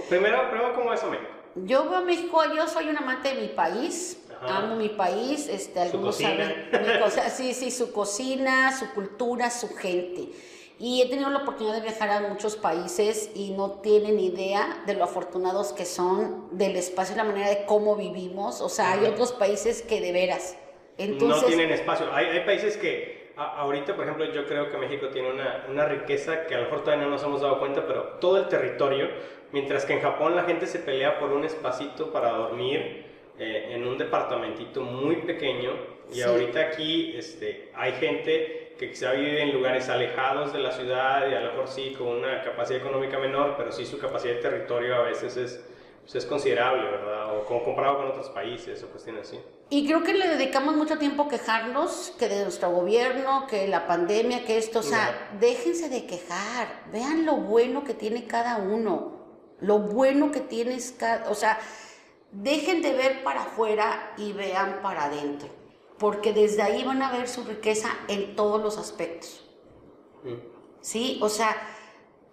Primero, 0.10 0.50
primero 0.50 0.74
¿cómo 0.74 0.90
ves 0.90 1.04
a 1.04 1.08
México? 1.08 1.30
Yo 1.56 1.88
veo 1.88 2.00
a 2.00 2.02
México, 2.02 2.42
yo 2.56 2.68
soy 2.68 2.90
un 2.90 2.98
amante 2.98 3.36
de 3.36 3.42
mi 3.42 3.48
país, 3.50 4.28
amo 4.42 4.76
mi 4.76 4.90
país, 4.90 5.48
este, 5.48 5.82
algunos 5.82 6.18
saben, 6.18 6.70
sí, 7.30 7.54
sí, 7.54 7.70
su 7.70 7.94
cocina, 7.94 8.76
su 8.76 8.92
cultura, 8.94 9.52
su 9.52 9.70
gente. 9.76 10.30
Y 10.84 11.02
he 11.02 11.06
tenido 11.06 11.30
la 11.30 11.38
oportunidad 11.38 11.76
de 11.76 11.82
viajar 11.82 12.10
a 12.10 12.20
muchos 12.28 12.58
países 12.58 13.32
y 13.36 13.52
no 13.52 13.80
tienen 13.80 14.20
idea 14.20 14.84
de 14.86 14.96
lo 14.96 15.06
afortunados 15.06 15.72
que 15.72 15.86
son 15.86 16.50
del 16.52 16.76
espacio 16.76 17.16
y 17.16 17.18
la 17.20 17.24
manera 17.24 17.48
de 17.48 17.64
cómo 17.64 17.96
vivimos. 17.96 18.60
O 18.60 18.68
sea, 18.68 18.92
hay 18.92 19.06
otros 19.06 19.32
países 19.32 19.82
que 19.82 20.02
de 20.02 20.12
veras. 20.12 20.58
Entonces, 20.98 21.42
no 21.42 21.48
tienen 21.48 21.72
espacio. 21.72 22.14
Hay, 22.14 22.26
hay 22.26 22.42
países 22.42 22.76
que 22.76 23.32
ahorita, 23.38 23.96
por 23.96 24.04
ejemplo, 24.04 24.26
yo 24.34 24.46
creo 24.46 24.70
que 24.70 24.78
México 24.78 25.08
tiene 25.08 25.32
una, 25.32 25.66
una, 25.70 25.86
riqueza 25.86 26.46
que 26.48 26.56
a 26.56 26.58
lo 26.58 26.64
mejor 26.66 26.84
todavía 26.84 27.06
no 27.06 27.12
nos 27.12 27.24
hemos 27.24 27.40
dado 27.40 27.60
cuenta, 27.60 27.88
pero 27.88 28.04
todo 28.20 28.36
el 28.40 28.50
territorio, 28.50 29.08
mientras 29.54 29.86
que 29.86 29.94
en 29.94 30.02
Japón 30.02 30.36
la 30.36 30.44
gente 30.44 30.68
se 30.68 30.80
pelea 30.80 31.18
por 31.18 31.32
un 31.32 31.46
espacito 31.46 32.12
para 32.12 32.32
dormir, 32.32 33.06
eh, 33.40 33.70
en 33.72 33.88
un 33.88 33.98
departamentito 33.98 34.82
muy 34.82 35.16
pequeño 35.16 35.72
y 36.14 36.22
ahorita 36.22 36.60
aquí 36.60 37.16
este, 37.18 37.72
hay 37.74 37.94
gente 37.94 38.63
que 38.84 38.90
quizá 38.90 39.14
vive 39.14 39.42
en 39.42 39.54
lugares 39.54 39.88
alejados 39.88 40.52
de 40.52 40.60
la 40.60 40.74
ciudad 40.74 41.30
y 41.30 41.34
a 41.34 41.40
lo 41.40 41.52
mejor 41.52 41.70
sí 41.70 41.96
con 41.98 42.08
una 42.10 42.44
capacidad 42.44 42.82
económica 42.82 43.18
menor, 43.18 43.56
pero 43.56 43.72
sí 43.72 43.86
su 43.86 43.98
capacidad 43.98 44.34
de 44.34 44.42
territorio 44.42 44.96
a 44.96 45.04
veces 45.04 45.38
es, 45.38 45.64
pues 46.02 46.16
es 46.16 46.26
considerable, 46.26 46.84
¿verdad? 46.84 47.38
O 47.38 47.46
como 47.46 47.64
comparado 47.64 48.00
con 48.00 48.08
otros 48.08 48.30
países 48.32 48.84
o 48.84 48.88
cuestiones 48.88 49.30
así. 49.30 49.40
Y 49.70 49.88
creo 49.88 50.04
que 50.04 50.14
le 50.14 50.28
dedicamos 50.28 50.76
mucho 50.76 50.98
tiempo 50.98 51.24
a 51.24 51.30
quejarnos, 51.30 52.14
que 52.20 52.28
de 52.28 52.44
nuestro 52.44 52.72
gobierno, 52.72 53.48
que 53.48 53.70
la 53.70 53.88
pandemia, 53.88 54.44
que 54.44 54.58
esto, 54.58 54.80
o 54.80 54.84
sea, 54.84 55.30
déjense 55.40 55.88
de 55.88 56.06
quejar, 56.06 56.84
vean 56.92 57.26
lo 57.26 57.38
bueno 57.38 57.86
que 57.86 57.94
tiene 57.94 58.26
cada 58.28 58.58
uno, 58.58 59.14
lo 59.62 59.80
bueno 59.80 60.30
que 60.34 60.42
tienes 60.42 60.94
cada, 61.00 61.30
o 61.30 61.36
sea, 61.36 61.58
dejen 62.34 62.82
de 62.82 62.92
ver 62.92 63.24
para 63.24 63.44
afuera 63.44 64.12
y 64.18 64.34
vean 64.34 64.80
para 64.84 65.06
adentro, 65.06 65.48
porque 65.98 66.34
desde 66.34 66.62
ahí 66.62 66.84
van 66.84 67.02
a 67.02 67.12
ver 67.12 67.28
su 67.28 67.44
riqueza 67.44 67.90
en 68.08 68.36
todos 68.36 68.62
los 68.62 68.78
aspectos. 68.78 69.44
Mm. 70.24 70.54
¿Sí? 70.82 71.20
O 71.22 71.30
sea, 71.30 71.56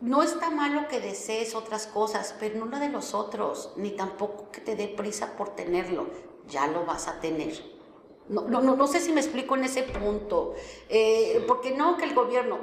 no 0.01 0.23
está 0.23 0.51
malo 0.51 0.89
que 0.89 1.01
desees 1.01 1.55
otras 1.55 1.87
cosas, 1.87 2.35
pero 2.41 2.59
no 2.59 2.67
la 2.67 2.79
de 2.79 2.89
los 2.89 3.15
otros, 3.15 3.73
ni 3.77 3.91
tampoco 3.91 4.51
que 4.51 4.61
te 4.61 4.75
dé 4.75 4.89
prisa 4.89 5.37
por 5.37 5.51
tenerlo, 5.51 6.07
ya 6.49 6.67
lo 6.67 6.85
vas 6.85 7.07
a 7.07 7.21
tener. 7.21 7.63
No, 8.29 8.43
no, 8.43 8.61
no, 8.61 8.87
sé 8.87 9.01
si 9.01 9.13
me 9.13 9.21
explico 9.21 9.57
en 9.57 9.65
ese 9.65 9.83
punto, 9.83 10.55
eh, 10.89 11.45
porque 11.49 11.73
no 11.73 11.97
que 11.97 12.05
el 12.05 12.15
gobierno, 12.15 12.59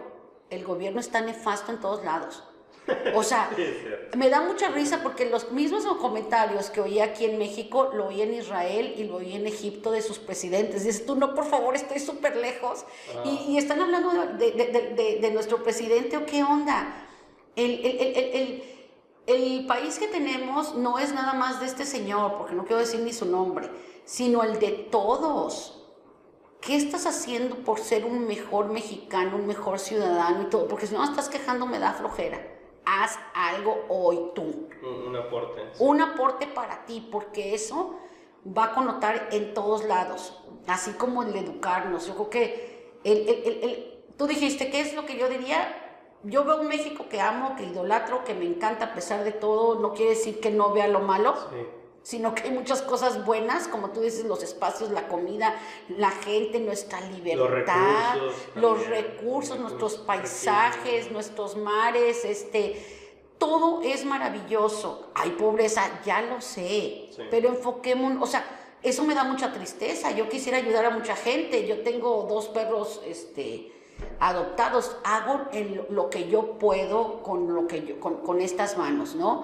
el 0.50 0.64
gobierno 0.64 1.00
está 1.00 1.22
nefasto 1.22 1.72
en 1.72 1.80
todos 1.80 2.04
lados. 2.04 2.43
O 3.13 3.23
sea, 3.23 3.49
me 4.17 4.29
da 4.29 4.41
mucha 4.41 4.69
risa 4.69 5.01
porque 5.03 5.29
los 5.29 5.51
mismos 5.51 5.85
comentarios 5.97 6.69
que 6.69 6.81
oí 6.81 6.99
aquí 6.99 7.25
en 7.25 7.38
México 7.38 7.91
lo 7.93 8.07
oí 8.07 8.21
en 8.21 8.33
Israel 8.33 8.93
y 8.97 9.03
lo 9.03 9.17
oí 9.17 9.35
en 9.35 9.47
Egipto 9.47 9.91
de 9.91 10.01
sus 10.01 10.19
presidentes. 10.19 10.83
Dices 10.83 11.05
tú, 11.05 11.15
no, 11.15 11.33
por 11.33 11.45
favor, 11.45 11.75
estoy 11.75 11.99
súper 11.99 12.38
lejos. 12.38 12.85
Y, 13.25 13.57
están 13.57 13.81
hablando 13.81 14.11
de, 14.38 15.29
nuestro 15.33 15.63
presidente 15.63 16.17
o 16.17 16.25
qué 16.25 16.43
onda. 16.43 17.07
El, 17.55 17.85
el, 17.85 18.63
el, 19.25 19.65
país 19.65 19.97
que 19.97 20.07
tenemos 20.07 20.75
no 20.75 20.99
es 20.99 21.13
nada 21.13 21.33
más 21.33 21.59
de 21.59 21.65
este 21.65 21.85
señor, 21.85 22.38
porque 22.38 22.53
no 22.53 22.65
quiero 22.65 22.79
decir 22.79 22.99
ni 22.99 23.13
su 23.13 23.25
nombre, 23.25 23.69
sino 24.05 24.43
el 24.43 24.59
de 24.59 24.69
todos. 24.71 25.73
¿Qué 26.61 26.75
estás 26.75 27.05
haciendo 27.05 27.55
por 27.57 27.79
ser 27.79 28.05
un 28.05 28.27
mejor 28.27 28.67
mexicano, 28.67 29.35
un 29.35 29.47
mejor 29.47 29.79
ciudadano 29.79 30.43
y 30.43 30.45
todo? 30.45 30.67
Porque 30.67 30.88
si 30.88 30.93
no 30.93 31.03
estás 31.03 31.29
quejando 31.29 31.65
me 31.65 31.79
da 31.79 31.93
flojera. 31.93 32.57
Haz 32.89 33.19
algo 33.33 33.85
hoy 33.89 34.31
tú. 34.33 34.69
Un, 34.81 35.15
aporte. 35.15 35.61
Un 35.79 36.01
aporte 36.01 36.47
para 36.47 36.85
ti, 36.85 37.05
porque 37.11 37.53
eso 37.53 37.95
va 38.45 38.65
a 38.65 38.73
connotar 38.73 39.27
en 39.31 39.53
todos 39.53 39.83
lados, 39.83 40.41
así 40.67 40.91
como 40.93 41.23
el 41.23 41.35
educarnos. 41.35 42.07
Yo 42.07 42.13
creo 42.13 42.29
que 42.29 42.99
el, 43.03 43.27
el, 43.27 43.63
el, 43.63 44.03
tú 44.17 44.25
dijiste, 44.25 44.71
¿qué 44.71 44.79
es 44.79 44.95
lo 44.95 45.05
que 45.05 45.17
yo 45.17 45.27
diría? 45.27 45.83
Yo 46.23 46.45
veo 46.45 46.61
un 46.61 46.67
México 46.67 47.07
que 47.09 47.19
amo, 47.19 47.55
que 47.57 47.63
idolatro, 47.63 48.23
que 48.23 48.33
me 48.33 48.45
encanta 48.45 48.85
a 48.85 48.93
pesar 48.93 49.25
de 49.25 49.33
todo. 49.33 49.79
No 49.79 49.93
quiere 49.93 50.11
decir 50.11 50.39
que 50.39 50.49
no 50.49 50.71
vea 50.71 50.88
lo 50.88 50.99
malo. 51.01 51.35
Sí 51.51 51.57
sino 52.08 52.34
que 52.34 52.43
hay 52.43 52.51
muchas 52.51 52.82
cosas 52.82 53.26
buenas, 53.26 53.68
como 53.68 53.89
tú 53.89 53.99
dices, 53.99 54.24
los 54.24 54.41
espacios, 54.41 54.91
la 54.91 55.10
comida, 55.10 55.53
la 55.89 56.10
gente, 56.10 56.58
nuestra 56.58 57.01
libertad, 57.01 58.16
los 58.55 58.88
recursos, 58.88 59.60
nuestros 59.60 59.97
paisajes, 59.97 61.12
nuestros 61.12 61.58
mares, 61.58 62.24
este, 62.24 62.82
todo 63.38 63.82
es 63.82 64.05
maravilloso. 64.05 65.12
Hay 65.16 65.32
pobreza, 65.32 65.84
ya 66.05 66.22
lo 66.22 66.39
sé, 66.39 67.10
pero 67.30 67.49
enfoquemos, 67.49 68.14
o 68.22 68.26
sea, 68.26 68.45
eso 68.82 69.03
me 69.03 69.14
da 69.14 69.26
mucha 69.26 69.51
tristeza. 69.51 70.12
Yo 70.12 70.30
quisiera 70.30 70.60
ayudar 70.60 70.86
a 70.86 70.91
mucha 70.91 71.14
gente. 71.14 71.68
Yo 71.68 71.82
tengo 71.82 72.26
dos 72.30 72.47
perros, 72.47 73.01
este, 73.05 73.74
adoptados. 74.22 74.95
Hago 75.03 75.49
lo 75.89 76.10
que 76.10 76.30
yo 76.30 76.58
puedo 76.58 77.22
con 77.22 77.53
lo 77.53 77.68
que 77.68 77.86
yo, 77.86 77.99
con, 77.99 78.22
con 78.22 78.39
estas 78.39 78.78
manos, 78.78 79.14
¿no? 79.14 79.43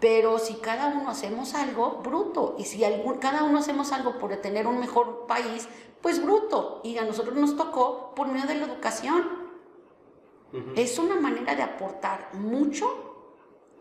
Pero 0.00 0.38
si 0.38 0.54
cada 0.54 0.86
uno 0.88 1.10
hacemos 1.10 1.54
algo, 1.54 2.00
bruto. 2.02 2.56
Y 2.58 2.64
si 2.64 2.82
algún, 2.84 3.18
cada 3.18 3.44
uno 3.44 3.58
hacemos 3.58 3.92
algo 3.92 4.18
por 4.18 4.34
tener 4.36 4.66
un 4.66 4.80
mejor 4.80 5.26
país, 5.26 5.68
pues 6.00 6.22
bruto. 6.22 6.80
Y 6.82 6.96
a 6.96 7.04
nosotros 7.04 7.36
nos 7.36 7.56
tocó 7.56 8.14
por 8.16 8.28
medio 8.28 8.46
de 8.46 8.54
la 8.54 8.66
educación. 8.66 9.40
Es 10.74 10.98
una 10.98 11.14
manera 11.14 11.54
de 11.54 11.62
aportar 11.62 12.30
mucho 12.34 13.10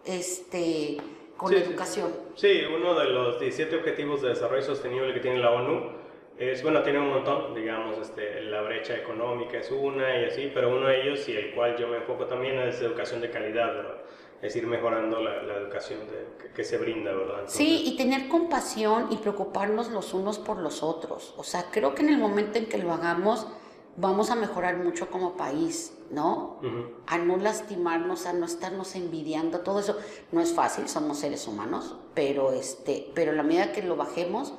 este, 0.06 0.98
con 1.36 1.52
la 1.52 1.60
educación. 1.60 2.14
Sí. 2.36 2.62
uno 2.64 2.94
de 3.00 3.06
los 3.06 3.40
17 3.40 3.78
Objetivos 3.78 4.22
de 4.22 4.30
Desarrollo 4.30 4.62
Sostenible 4.62 5.14
que 5.14 5.20
tiene 5.20 5.40
la 5.40 5.52
ONU 5.52 5.92
es, 6.38 6.62
bueno, 6.62 6.84
tiene 6.84 7.00
un 7.00 7.10
montón, 7.10 7.56
digamos, 7.56 7.98
este, 7.98 8.42
la 8.44 8.62
brecha 8.62 8.96
económica 8.96 9.58
es 9.58 9.72
una 9.72 10.22
y 10.22 10.26
así, 10.26 10.52
pero 10.54 10.70
uno 10.70 10.88
de 10.88 11.02
ellos 11.02 11.28
y 11.28 11.36
el 11.36 11.54
cual 11.54 11.76
yo 11.76 11.88
me 11.88 11.98
enfoco 11.98 12.26
también 12.26 12.60
es 12.60 12.82
educación 12.82 13.20
de 13.20 13.30
calidad, 13.30 13.74
¿verdad? 13.74 14.02
Es 14.42 14.56
ir 14.56 14.68
mejorando 14.68 15.20
la, 15.20 15.58
educación 15.58 16.00
que, 16.56 16.64
se 16.64 16.78
brinda, 16.78 17.12
¿verdad? 17.12 17.44
sí, 17.48 17.84
y 17.86 17.98
tener 17.98 18.28
compasión 18.30 19.08
y 19.12 19.18
preocuparnos 19.18 19.90
los 19.90 20.14
unos 20.14 20.40
por 20.40 20.58
los 20.58 20.82
otros. 20.84 21.34
O 21.38 21.44
sea, 21.44 21.66
creo 21.72 21.94
que 21.96 22.04
en 22.04 22.10
el 22.10 22.18
momento 22.18 22.58
en 22.58 22.68
que 22.68 22.78
lo 22.78 22.94
hagamos, 22.94 23.48
vamos 23.98 24.32
a 24.32 24.36
mejorar 24.36 24.78
mucho 24.78 25.10
como 25.10 25.36
país, 25.36 25.94
¿no? 26.10 26.60
A 27.06 27.18
no 27.18 27.38
lastimarnos, 27.38 28.26
a 28.26 28.34
no 28.34 28.46
estarnos 28.46 28.96
envidiando, 28.96 29.60
todo 29.60 29.80
eso. 29.80 29.98
No 30.32 30.42
es 30.42 30.54
fácil, 30.54 30.88
somos 30.88 31.20
seres 31.20 31.48
humanos, 31.48 31.98
pero, 32.14 32.54
este, 32.54 33.12
pero 33.14 33.32
a 33.32 33.36
la 33.36 33.44
medida 33.44 33.72
que 33.74 33.84
lo 33.84 33.96
bajemos, 33.96 34.54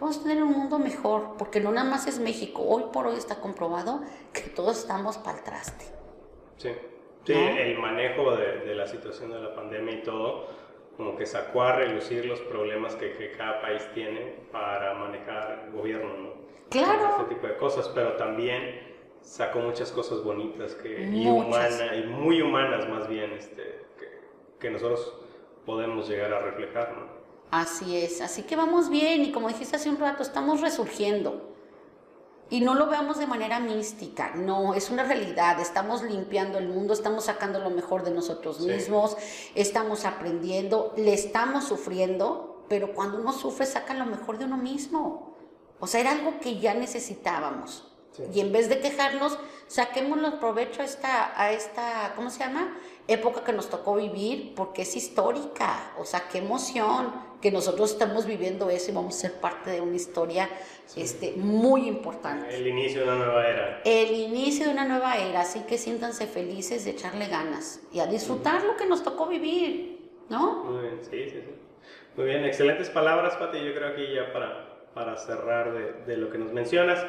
vamos 0.00 0.18
a 0.18 0.22
tener 0.22 0.42
un 0.42 0.52
mundo 0.52 0.78
mejor, 0.78 1.36
porque 1.36 1.60
no 1.60 1.72
nada 1.72 1.88
más 1.88 2.06
es 2.06 2.18
México. 2.18 2.62
Hoy 2.62 2.84
por 2.92 3.06
hoy 3.06 3.16
está 3.16 3.36
comprobado 3.36 4.00
que 4.32 4.42
todos 4.42 4.78
estamos 4.78 5.18
para 5.18 5.38
el 5.38 5.44
traste. 5.44 5.84
Sí. 6.56 6.70
Sí, 7.26 7.32
el 7.34 7.78
manejo 7.78 8.36
de, 8.36 8.74
la 8.74 8.86
situación 8.86 9.32
de 9.32 9.40
la 9.40 9.54
pandemia 9.54 9.94
y 9.94 10.02
todo, 10.02 10.48
como 10.96 11.16
que 11.16 11.26
sacó 11.26 11.62
a 11.62 11.72
relucir 11.72 12.24
los 12.24 12.40
problemas 12.40 12.94
que, 12.94 13.32
cada 13.36 13.60
país 13.60 13.88
tiene 13.94 14.36
para 14.52 14.94
manejar 14.94 15.64
el 15.66 15.72
gobierno, 15.72 16.16
¿no? 16.16 16.30
Claro. 16.70 17.16
Este 17.20 17.34
tipo 17.34 17.46
de 17.46 17.56
cosas, 17.56 17.88
pero 17.94 18.12
también 18.12 18.80
sacó 19.20 19.58
muchas 19.58 19.90
cosas 19.90 20.22
bonitas 20.22 20.74
que, 20.76 21.02
y, 21.02 21.26
humana, 21.26 21.96
y 21.96 22.06
muy 22.06 22.40
humanas 22.40 22.88
más 22.88 23.08
bien 23.08 23.32
este, 23.32 23.84
que, 23.98 24.20
que 24.60 24.70
nosotros 24.70 25.20
podemos 25.64 26.08
llegar 26.08 26.32
a 26.32 26.40
reflejar, 26.40 26.94
¿no? 26.96 27.16
Así 27.50 27.96
es, 27.96 28.20
así 28.20 28.42
que 28.42 28.56
vamos 28.56 28.90
bien 28.90 29.24
y 29.24 29.32
como 29.32 29.48
dijiste 29.48 29.76
hace 29.76 29.88
un 29.88 29.98
rato, 29.98 30.22
estamos 30.22 30.60
resurgiendo. 30.60 31.45
Y 32.48 32.60
no 32.60 32.74
lo 32.74 32.86
veamos 32.86 33.18
de 33.18 33.26
manera 33.26 33.58
mística, 33.58 34.34
no, 34.36 34.74
es 34.74 34.90
una 34.90 35.02
realidad, 35.02 35.58
estamos 35.58 36.02
limpiando 36.02 36.58
el 36.58 36.68
mundo, 36.68 36.92
estamos 36.92 37.24
sacando 37.24 37.58
lo 37.58 37.70
mejor 37.70 38.04
de 38.04 38.12
nosotros 38.12 38.60
mismos, 38.60 39.16
estamos 39.56 40.04
aprendiendo, 40.04 40.94
le 40.96 41.12
estamos 41.12 41.64
sufriendo, 41.64 42.64
pero 42.68 42.94
cuando 42.94 43.18
uno 43.18 43.32
sufre 43.32 43.66
saca 43.66 43.94
lo 43.94 44.06
mejor 44.06 44.38
de 44.38 44.44
uno 44.44 44.58
mismo. 44.58 45.34
O 45.80 45.88
sea, 45.88 46.00
era 46.00 46.12
algo 46.12 46.38
que 46.38 46.60
ya 46.60 46.72
necesitábamos. 46.74 47.95
Y 48.34 48.40
en 48.40 48.52
vez 48.52 48.68
de 48.68 48.80
quejarnos, 48.80 49.38
saquémonos 49.66 50.34
provecho 50.34 50.82
a 50.82 50.84
esta, 50.84 51.40
a 51.40 51.52
esta, 51.52 52.12
¿cómo 52.16 52.30
se 52.30 52.40
llama? 52.40 52.78
Época 53.08 53.44
que 53.44 53.52
nos 53.52 53.68
tocó 53.68 53.94
vivir, 53.96 54.54
porque 54.54 54.82
es 54.82 54.96
histórica. 54.96 55.92
O 55.98 56.04
sea, 56.04 56.28
qué 56.30 56.38
emoción 56.38 57.12
que 57.40 57.50
nosotros 57.50 57.92
estamos 57.92 58.26
viviendo 58.26 58.70
eso 58.70 58.90
y 58.90 58.94
vamos 58.94 59.16
a 59.16 59.20
ser 59.20 59.32
parte 59.34 59.70
de 59.70 59.80
una 59.80 59.96
historia 59.96 60.48
este, 60.96 61.34
muy 61.36 61.86
importante. 61.86 62.56
El 62.56 62.66
inicio 62.66 63.02
de 63.02 63.06
una 63.08 63.16
nueva 63.16 63.46
era. 63.46 63.82
El 63.84 64.12
inicio 64.12 64.66
de 64.66 64.72
una 64.72 64.84
nueva 64.84 65.16
era, 65.18 65.42
así 65.42 65.60
que 65.60 65.78
siéntanse 65.78 66.26
felices 66.26 66.84
de 66.84 66.92
echarle 66.92 67.28
ganas 67.28 67.80
y 67.92 68.00
a 68.00 68.06
disfrutar 68.06 68.64
lo 68.64 68.76
que 68.76 68.86
nos 68.86 69.02
tocó 69.02 69.26
vivir, 69.26 70.10
¿no? 70.28 70.64
Muy 70.64 70.82
bien, 70.82 70.98
sí, 71.02 71.30
sí, 71.30 71.42
sí. 71.44 71.54
Muy 72.16 72.26
bien, 72.26 72.44
excelentes 72.44 72.88
palabras, 72.88 73.36
Pati. 73.36 73.58
Yo 73.58 73.74
creo 73.74 73.94
que 73.94 74.14
ya 74.14 74.32
para, 74.32 74.88
para 74.94 75.16
cerrar 75.18 75.72
de, 75.72 75.92
de 76.06 76.16
lo 76.16 76.30
que 76.30 76.38
nos 76.38 76.52
mencionas. 76.52 77.04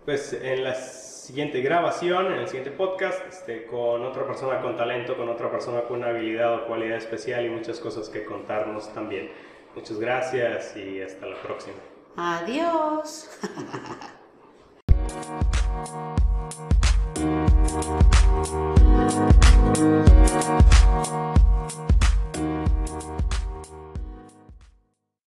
pues 0.05 0.31
en 0.33 0.63
las 0.63 1.14
siguiente 1.25 1.59
grabación, 1.61 2.27
en 2.27 2.33
el 2.33 2.47
siguiente 2.47 2.69
podcast, 2.69 3.19
este, 3.27 3.65
con 3.65 4.05
otra 4.05 4.27
persona 4.27 4.61
con 4.61 4.77
talento, 4.77 5.17
con 5.17 5.27
otra 5.27 5.49
persona 5.49 5.81
con 5.81 5.97
una 5.97 6.09
habilidad 6.09 6.53
o 6.53 6.67
cualidad 6.67 6.97
especial 6.97 7.43
y 7.47 7.49
muchas 7.49 7.79
cosas 7.79 8.09
que 8.09 8.23
contarnos 8.23 8.93
también. 8.93 9.31
Muchas 9.75 9.99
gracias 9.99 10.77
y 10.77 11.01
hasta 11.01 11.25
la 11.25 11.41
próxima. 11.41 11.77
Adiós. 12.15 13.27